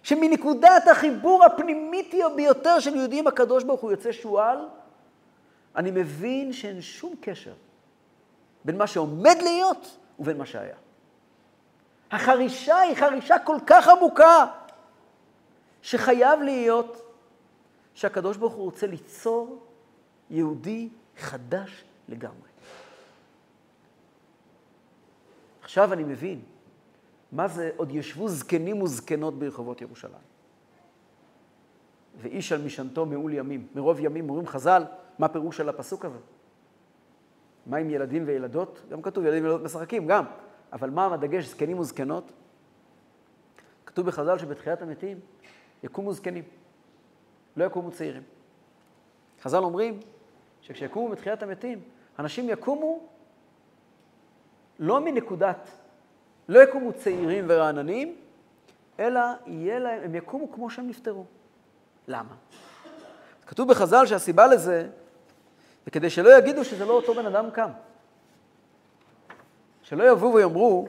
שמנקודת 0.02 0.88
החיבור 0.90 1.44
הפנימית 1.44 2.14
ביותר 2.36 2.80
של 2.80 2.96
יהודים 2.96 3.26
הקדוש 3.26 3.64
ברוך 3.64 3.80
הוא 3.80 3.90
יוצא 3.90 4.12
שועל, 4.12 4.68
אני 5.76 5.90
מבין 5.90 6.52
שאין 6.52 6.80
שום 6.80 7.14
קשר 7.20 7.54
בין 8.64 8.78
מה 8.78 8.86
שעומד 8.86 9.36
להיות 9.42 9.98
ובין 10.18 10.36
מה 10.36 10.46
שהיה. 10.46 10.76
החרישה 12.10 12.78
היא 12.78 12.96
חרישה 12.96 13.38
כל 13.38 13.56
כך 13.66 13.88
עמוקה, 13.88 14.46
שחייב 15.82 16.42
להיות 16.42 17.02
שהקדוש 17.94 18.36
ברוך 18.36 18.52
הוא 18.52 18.64
רוצה 18.64 18.86
ליצור 18.86 19.62
יהודי 20.30 20.88
חדש 21.18 21.84
לגמרי. 22.08 22.48
עכשיו 25.62 25.92
אני 25.92 26.04
מבין 26.04 26.40
מה 27.32 27.48
זה 27.48 27.70
עוד 27.76 27.90
ישבו 27.90 28.28
זקנים 28.28 28.82
וזקנות 28.82 29.38
ברחובות 29.38 29.80
ירושלים. 29.80 30.32
ואיש 32.20 32.52
על 32.52 32.62
משענתו 32.62 33.06
מעול 33.06 33.34
ימים. 33.34 33.66
מרוב 33.74 34.00
ימים 34.00 34.30
אומרים 34.30 34.46
חז"ל, 34.46 34.84
מה 35.18 35.28
פירוש 35.28 35.56
של 35.56 35.68
הפסוק 35.68 36.04
הזה? 36.04 36.18
מה 37.66 37.76
עם 37.76 37.90
ילדים 37.90 38.24
וילדות? 38.26 38.82
גם 38.90 39.02
כתוב 39.02 39.24
ילדים 39.24 39.42
וילדות 39.42 39.62
משחקים, 39.62 40.06
גם. 40.06 40.24
אבל 40.72 40.90
מה 40.90 41.14
הדגש, 41.14 41.46
זקנים 41.46 41.78
וזקנות? 41.78 42.32
כתוב 43.86 44.06
בחז"ל 44.06 44.38
שבתחיית 44.38 44.82
המתים 44.82 45.20
יקומו 45.82 46.12
זקנים, 46.12 46.44
לא 47.56 47.64
יקומו 47.64 47.90
צעירים. 47.90 48.22
חז"ל 49.42 49.64
אומרים 49.64 50.00
שכשיקומו 50.60 51.08
בתחיית 51.08 51.42
המתים, 51.42 51.80
אנשים 52.18 52.48
יקומו 52.48 53.06
לא 54.78 55.00
מנקודת, 55.00 55.70
לא 56.52 56.62
יקומו 56.62 56.92
צעירים 56.92 57.44
ורעננים, 57.48 58.16
אלא 59.00 59.20
יהיה 59.46 59.78
להם, 59.78 60.02
הם 60.04 60.14
יקומו 60.14 60.52
כמו 60.52 60.70
שהם 60.70 60.88
נפטרו. 60.88 61.24
למה? 62.08 62.34
כתוב 63.46 63.68
בחז"ל 63.68 64.06
שהסיבה 64.06 64.46
לזה 64.46 64.88
זה 65.84 65.90
כדי 65.90 66.10
שלא 66.10 66.38
יגידו 66.38 66.64
שזה 66.64 66.84
לא 66.84 66.92
אותו 66.92 67.14
בן 67.14 67.26
אדם 67.26 67.50
קם. 67.50 67.68
שלא 69.82 70.10
יבואו 70.10 70.34
ויאמרו, 70.34 70.88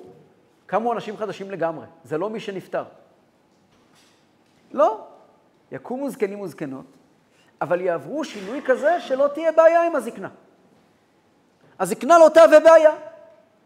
קמו 0.65 0.93
אנשים 0.93 1.17
חדשים 1.17 1.51
לגמרי, 1.51 1.85
זה 2.03 2.17
לא 2.17 2.29
מי 2.29 2.39
שנפטר. 2.39 2.83
לא, 4.71 5.07
יקומו 5.71 6.09
זקנים 6.09 6.39
וזקנות, 6.39 6.85
אבל 7.61 7.81
יעברו 7.81 8.23
שינוי 8.23 8.61
כזה 8.65 9.01
שלא 9.01 9.27
תהיה 9.33 9.51
בעיה 9.51 9.83
עם 9.83 9.95
הזקנה. 9.95 10.29
הזקנה 11.79 12.17
לא 12.17 12.29
תהווה 12.29 12.59
בעיה, 12.59 12.91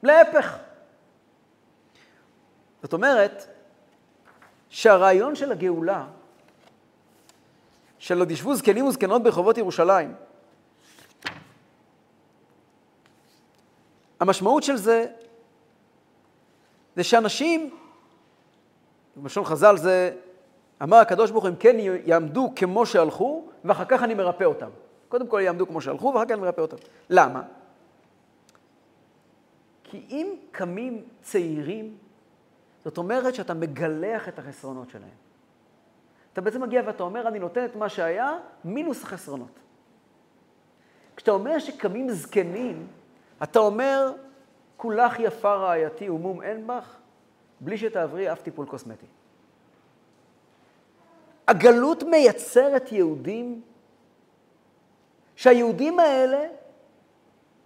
להפך. 0.03 0.66
זאת 2.81 2.93
אומרת 2.93 3.47
שהרעיון 4.69 5.35
של 5.35 5.51
הגאולה, 5.51 6.05
של 7.99 8.19
עוד 8.19 8.31
ישבו 8.31 8.55
זקנים 8.55 8.85
וזקנות 8.85 9.23
ברחובות 9.23 9.57
ירושלים, 9.57 10.13
המשמעות 14.19 14.63
של 14.63 14.75
זה, 14.75 15.05
זה 16.95 17.03
שאנשים, 17.03 17.75
בלשון 19.15 19.45
חז"ל 19.45 19.77
זה, 19.77 20.15
אמר 20.83 20.97
הקדוש 20.97 21.31
ברוך 21.31 21.43
הוא, 21.43 21.49
הם 21.49 21.55
כן 21.55 21.75
יעמדו 22.05 22.51
כמו 22.55 22.85
שהלכו, 22.85 23.47
ואחר 23.65 23.85
כך 23.85 24.03
אני 24.03 24.13
מרפא 24.13 24.43
אותם. 24.43 24.69
קודם 25.09 25.27
כל 25.27 25.39
יעמדו 25.43 25.67
כמו 25.67 25.81
שהלכו, 25.81 26.05
ואחר 26.05 26.25
כך 26.25 26.31
אני 26.31 26.41
מרפא 26.41 26.61
אותם. 26.61 26.77
למה? 27.09 27.41
כי 29.83 30.05
אם 30.09 30.35
קמים 30.51 31.03
צעירים, 31.21 31.97
זאת 32.87 32.97
אומרת 32.97 33.35
שאתה 33.35 33.53
מגלח 33.53 34.27
את 34.27 34.39
החסרונות 34.39 34.89
שלהם. 34.89 35.17
אתה 36.33 36.41
בעצם 36.41 36.61
מגיע 36.61 36.81
ואתה 36.85 37.03
אומר, 37.03 37.27
אני 37.27 37.39
נותן 37.39 37.65
את 37.65 37.75
מה 37.75 37.89
שהיה, 37.89 38.37
מינוס 38.65 39.03
החסרונות. 39.03 39.59
כשאתה 41.15 41.31
אומר 41.31 41.59
שקמים 41.59 42.09
זקנים, 42.09 42.87
אתה 43.43 43.59
אומר, 43.59 44.11
כולך 44.77 45.19
יפה 45.19 45.55
רעייתי 45.55 46.09
ומום 46.09 46.41
אין 46.41 46.67
בך, 46.67 46.95
בלי 47.59 47.77
שתעברי 47.77 48.31
אף 48.31 48.41
טיפול 48.41 48.65
קוסמטי. 48.65 49.05
הגלות 51.47 52.03
מייצרת 52.03 52.91
יהודים, 52.91 53.61
שהיהודים 55.35 55.99
האלה, 55.99 56.47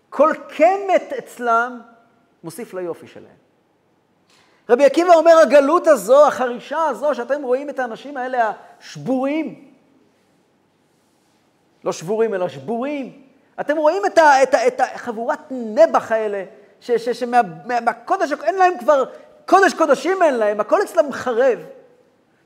כל 0.09 0.31
קמת 0.57 1.13
אצלם 1.19 1.81
מוסיף 2.43 2.73
ליופי 2.73 3.07
שלהם. 3.07 3.40
רבי 4.71 4.85
עקיבא 4.85 5.13
אומר, 5.13 5.37
הגלות 5.37 5.87
הזו, 5.87 6.27
החרישה 6.27 6.85
הזו, 6.85 7.15
שאתם 7.15 7.43
רואים 7.43 7.69
את 7.69 7.79
האנשים 7.79 8.17
האלה 8.17 8.51
השבורים, 8.79 9.71
לא 11.83 11.91
שבורים, 11.91 12.33
אלא 12.33 12.47
שבורים, 12.47 13.21
אתם 13.59 13.77
רואים 13.77 14.05
את, 14.05 14.17
ה, 14.17 14.43
את, 14.43 14.53
ה, 14.53 14.67
את 14.67 14.79
החבורת 14.79 15.39
נבח 15.51 16.11
האלה, 16.11 16.43
שמהקודש, 16.79 18.31
אין 18.43 18.55
להם 18.55 18.73
כבר, 18.79 19.03
קודש 19.45 19.73
קודשים 19.73 20.23
אין 20.23 20.33
להם, 20.33 20.59
הכל 20.59 20.81
אצלם 20.81 21.11
חרב. 21.11 21.59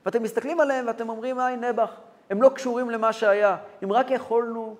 ואתם 0.06 0.22
מסתכלים 0.22 0.60
עליהם 0.60 0.86
ואתם 0.86 1.08
אומרים, 1.08 1.38
היי 1.38 1.56
נבח, 1.56 1.90
הם 2.30 2.42
לא 2.42 2.48
קשורים 2.48 2.90
למה 2.90 3.12
שהיה. 3.12 3.56
אם 3.84 3.92
רק 3.92 4.10
יכולנו 4.10 4.76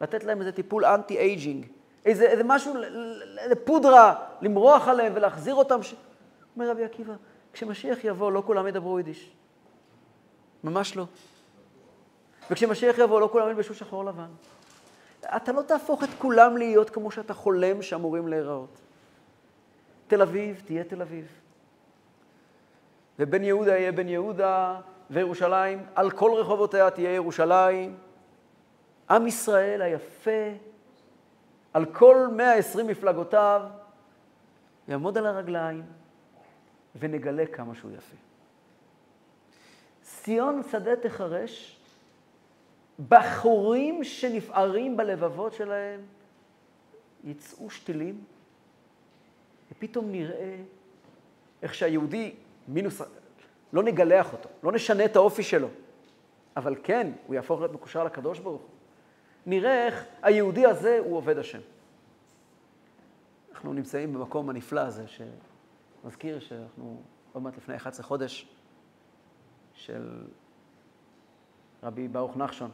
לתת 0.00 0.24
להם 0.24 0.40
איזה 0.40 0.52
טיפול 0.52 0.84
אנטי-אייג'ינג, 0.84 1.66
איזה, 2.04 2.24
איזה 2.24 2.44
משהו, 2.44 2.74
איזה 3.38 3.54
פודרה, 3.64 4.14
למרוח 4.42 4.88
עליהם 4.88 5.12
ולהחזיר 5.16 5.54
אותם. 5.54 5.82
ש... 5.82 5.94
אומר 6.56 6.70
רבי 6.70 6.84
עקיבא, 6.84 7.14
כשמשיח 7.52 8.04
יבוא, 8.04 8.32
לא 8.32 8.42
כולם 8.46 8.66
ידברו 8.66 8.98
יידיש. 8.98 9.32
ממש 10.64 10.96
לא. 10.96 11.06
וכשמשיח 12.50 12.98
יבוא, 12.98 13.20
לא 13.20 13.28
כולם 13.32 13.48
ילבשו 13.48 13.74
שחור 13.74 14.04
לבן. 14.04 14.28
אתה 15.36 15.52
לא 15.52 15.62
תהפוך 15.62 16.04
את 16.04 16.08
כולם 16.18 16.56
להיות 16.56 16.90
כמו 16.90 17.10
שאתה 17.10 17.34
חולם 17.34 17.82
שאמורים 17.82 18.28
להיראות. 18.28 18.80
תל 20.06 20.22
אביב 20.22 20.62
תהיה 20.66 20.84
תל 20.84 21.02
אביב. 21.02 21.26
ובן 23.18 23.44
יהודה 23.44 23.76
יהיה 23.76 23.92
בן 23.92 24.08
יהודה, 24.08 24.80
וירושלים, 25.10 25.86
על 25.94 26.10
כל 26.10 26.30
רחובותיה 26.36 26.90
תהיה 26.90 27.14
ירושלים. 27.14 27.96
עם 29.10 29.26
ישראל 29.26 29.82
היפה, 29.82 30.50
על 31.72 31.84
כל 31.84 32.28
120 32.32 32.86
מפלגותיו, 32.86 33.62
יעמוד 34.88 35.18
על 35.18 35.26
הרגליים 35.26 35.99
ונגלה 36.98 37.46
כמה 37.46 37.74
שהוא 37.74 37.90
יפה. 37.90 38.16
ציון 40.02 40.62
שדה 40.70 40.96
תחרש, 40.96 41.80
בחורים 43.08 44.04
שנפערים 44.04 44.96
בלבבות 44.96 45.52
שלהם 45.52 46.00
יצאו 47.24 47.70
שתילים, 47.70 48.24
ופתאום 49.72 50.12
נראה 50.12 50.56
איך 51.62 51.74
שהיהודי, 51.74 52.34
מינוס, 52.68 53.02
לא 53.72 53.82
נגלח 53.82 54.32
אותו, 54.32 54.48
לא 54.62 54.72
נשנה 54.72 55.04
את 55.04 55.16
האופי 55.16 55.42
שלו, 55.42 55.68
אבל 56.56 56.76
כן, 56.82 57.12
הוא 57.26 57.34
יהפוך 57.34 57.60
להיות 57.60 57.72
מקושר 57.72 58.04
לקדוש 58.04 58.38
ברוך 58.38 58.62
הוא. 58.62 58.70
נראה 59.46 59.86
איך 59.86 60.04
היהודי 60.22 60.66
הזה 60.66 60.98
הוא 60.98 61.16
עובד 61.16 61.38
השם. 61.38 61.60
אנחנו 63.52 63.72
נמצאים 63.72 64.14
במקום 64.14 64.50
הנפלא 64.50 64.80
הזה, 64.80 65.04
שמזכיר 66.02 66.40
שאנחנו 66.40 67.02
עוד 67.32 67.42
מעט 67.42 67.56
לפני 67.56 67.76
11 67.76 68.06
חודש 68.06 68.48
של 69.74 70.26
רבי 71.82 72.08
ברוך 72.08 72.36
נחשון, 72.36 72.70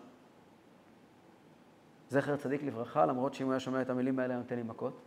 זכר 2.09 2.37
צדיק 2.37 2.63
לברכה, 2.63 3.07
למרות 3.07 3.35
שאם 3.35 3.47
הוא 3.47 3.53
היה 3.53 3.61
שומע 3.61 3.83
את 3.83 3.91
המילים 3.91 4.19
האלה, 4.19 4.37
נותן 4.37 4.57
לי 4.57 4.63
מכות. 4.63 5.01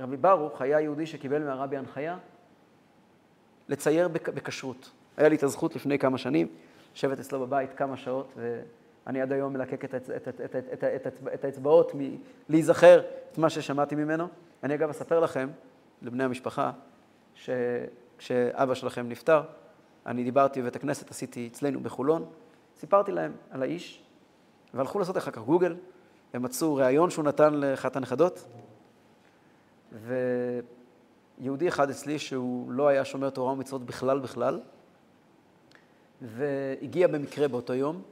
רבי 0.00 0.16
ברוך 0.16 0.60
היה 0.60 0.80
יהודי 0.80 1.06
שקיבל 1.06 1.44
מהרבי 1.44 1.76
הנחיה 1.76 2.18
לצייר 3.68 4.08
בכשרות. 4.08 4.90
היה 5.16 5.28
לי 5.28 5.36
את 5.36 5.42
הזכות 5.42 5.76
לפני 5.76 5.98
כמה 5.98 6.18
שנים 6.18 6.48
לשבת 6.94 7.18
אצלו 7.18 7.40
בבית 7.46 7.72
כמה 7.72 7.96
שעות, 7.96 8.32
ואני 9.06 9.20
עד 9.22 9.32
היום 9.32 9.52
מלקק 9.52 9.84
את, 9.84 9.94
את, 9.94 10.10
את, 10.10 10.28
את, 10.28 10.56
את, 10.56 11.06
את, 11.06 11.14
את 11.34 11.44
האצבעות 11.44 11.92
מלהיזכר 12.48 13.00
את 13.32 13.38
מה 13.38 13.50
ששמעתי 13.50 13.94
ממנו. 13.94 14.28
אני 14.62 14.74
אגב 14.74 14.90
אספר 14.90 15.20
לכם, 15.20 15.48
לבני 16.02 16.24
המשפחה, 16.24 16.72
שכשאבא 17.34 18.74
שלכם 18.74 19.08
נפטר, 19.08 19.42
אני 20.06 20.24
דיברתי 20.24 20.60
בבית 20.62 20.76
הכנסת, 20.76 21.10
עשיתי 21.10 21.48
אצלנו 21.52 21.80
בחולון, 21.80 22.24
סיפרתי 22.76 23.12
להם 23.12 23.32
על 23.50 23.62
האיש, 23.62 24.02
והלכו 24.74 24.98
לעשות 24.98 25.16
אחר 25.16 25.30
כך 25.30 25.42
גוגל, 25.42 25.76
הם 26.32 26.42
מצאו 26.42 26.74
ראיון 26.74 27.10
שהוא 27.10 27.24
נתן 27.24 27.54
לאחת 27.54 27.96
הנכדות, 27.96 28.46
ויהודי 31.40 31.68
אחד 31.68 31.90
אצלי 31.90 32.18
שהוא 32.18 32.72
לא 32.72 32.88
היה 32.88 33.04
שומר 33.04 33.30
תורה 33.30 33.52
ומצוות 33.52 33.84
בכלל 33.84 34.18
בכלל, 34.18 34.60
והגיע 36.22 37.08
במקרה 37.08 37.48
באותו 37.48 37.74
יום, 37.74 38.02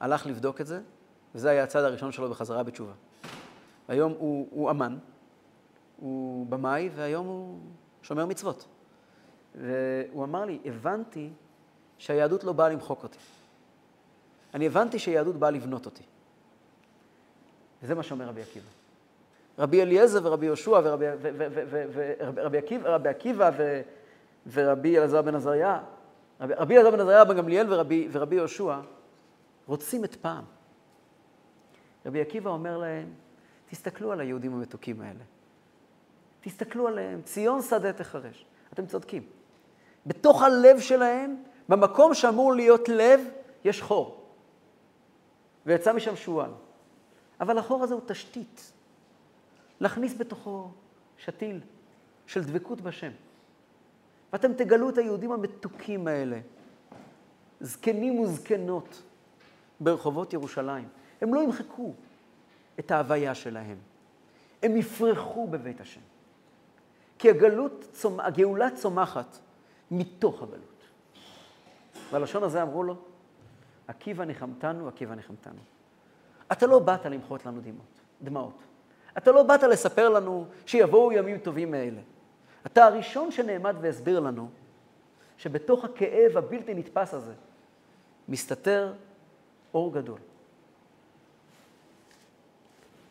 הלך 0.00 0.26
לבדוק 0.26 0.60
את 0.60 0.66
זה, 0.66 0.80
וזה 1.34 1.50
היה 1.50 1.64
הצעד 1.64 1.84
הראשון 1.84 2.12
שלו 2.12 2.30
בחזרה 2.30 2.62
בתשובה. 2.62 2.92
היום 3.88 4.14
הוא, 4.18 4.48
הוא 4.50 4.70
אמן, 4.70 4.98
הוא 5.96 6.46
במאי, 6.46 6.90
והיום 6.94 7.26
הוא 7.26 7.58
שומר 8.02 8.26
מצוות. 8.26 8.66
והוא 9.54 10.24
אמר 10.24 10.44
לי, 10.44 10.58
הבנתי 10.64 11.30
שהיהדות 11.98 12.44
לא 12.44 12.52
באה 12.52 12.68
למחוק 12.68 13.02
אותי. 13.02 13.18
אני 14.54 14.66
הבנתי 14.66 14.98
שיהדות 14.98 15.36
באה 15.36 15.50
לבנות 15.50 15.86
אותי. 15.86 16.02
וזה 17.82 17.94
מה 17.94 18.02
שאומר 18.02 18.28
רבי 18.28 18.42
עקיבא. 18.42 18.66
רבי 19.58 19.82
אליעזר 19.82 20.20
ורבי 20.22 20.46
יהושע 20.46 20.80
ורבי 20.84 22.58
עקיבא, 22.58 22.88
רבי 22.88 23.08
עקיבא 23.08 23.50
ורבי 24.52 24.98
אלעזר 24.98 25.22
בן 25.22 25.34
עזריה, 25.34 25.80
רבי 26.40 26.76
אלעזר 26.76 26.90
בן 26.90 27.00
עזריה, 27.00 27.24
בן 27.24 27.36
גמליאל 27.36 27.72
ורבי, 27.72 28.08
ורבי 28.12 28.36
יהושע, 28.36 28.76
רוצים 29.68 30.04
את 30.04 30.14
פעם. 30.14 30.44
רבי 32.06 32.20
עקיבא 32.20 32.50
אומר 32.50 32.78
להם, 32.78 33.12
תסתכלו 33.70 34.12
על 34.12 34.20
היהודים 34.20 34.54
המתוקים 34.54 35.00
האלה. 35.00 35.24
תסתכלו 36.40 36.88
עליהם, 36.88 37.22
ציון 37.22 37.62
שדה 37.62 37.92
תחרש. 37.92 38.46
אתם 38.72 38.86
צודקים. 38.86 39.22
בתוך 40.06 40.42
הלב 40.42 40.80
שלהם, 40.80 41.42
במקום 41.68 42.14
שאמור 42.14 42.54
להיות 42.54 42.88
לב, 42.88 43.20
יש 43.64 43.82
חור. 43.82 44.24
ויצא 45.66 45.92
משם 45.92 46.16
שועל. 46.16 46.50
אבל 47.40 47.58
החור 47.58 47.84
הזה 47.84 47.94
הוא 47.94 48.02
תשתית. 48.06 48.72
להכניס 49.80 50.14
בתוכו 50.18 50.70
שתיל 51.16 51.60
של 52.26 52.44
דבקות 52.44 52.80
בשם. 52.80 53.12
ואתם 54.32 54.52
תגלו 54.52 54.90
את 54.90 54.98
היהודים 54.98 55.32
המתוקים 55.32 56.06
האלה, 56.06 56.40
זקנים 57.60 58.20
וזקנות, 58.20 59.02
ברחובות 59.80 60.32
ירושלים. 60.32 60.88
הם 61.20 61.34
לא 61.34 61.42
ימחקו 61.42 61.92
את 62.78 62.90
ההוויה 62.90 63.34
שלהם, 63.34 63.76
הם 64.62 64.76
יפרחו 64.76 65.46
בבית 65.46 65.80
השם. 65.80 66.00
כי 67.18 67.30
הגלות, 67.30 68.04
הגאולה 68.18 68.70
צומחת 68.70 69.38
מתוך 69.90 70.42
הגלות. 70.42 70.82
והלשון 72.10 72.42
הזה 72.42 72.62
אמרו 72.62 72.82
לו, 72.82 72.96
עקיבא 73.88 74.24
ניחמתנו, 74.24 74.88
עקיבא 74.88 75.14
ניחמתנו. 75.14 75.60
אתה 76.52 76.66
לא 76.66 76.78
באת 76.78 77.06
למחות 77.06 77.46
לנו 77.46 77.60
דמעות, 77.60 78.00
דמעות. 78.22 78.62
אתה 79.18 79.32
לא 79.32 79.42
באת 79.42 79.62
לספר 79.62 80.08
לנו 80.08 80.46
שיבואו 80.66 81.12
ימים 81.12 81.38
טובים 81.38 81.70
מאלה. 81.70 82.00
אתה 82.66 82.84
הראשון 82.84 83.30
שנעמד 83.30 83.76
והסביר 83.80 84.20
לנו 84.20 84.48
שבתוך 85.36 85.84
הכאב 85.84 86.36
הבלתי 86.36 86.74
נתפס 86.74 87.14
הזה 87.14 87.34
מסתתר 88.28 88.92
אור 89.74 89.92
גדול. 89.92 90.18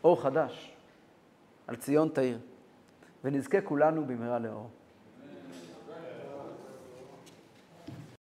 אור 0.04 0.22
חדש 0.22 0.76
על 1.68 1.76
ציון 1.76 2.10
תאיר, 2.10 2.40
ונזכה 3.24 3.62
כולנו 3.62 4.06
במהרה 4.06 4.40
לאור. 4.40 4.70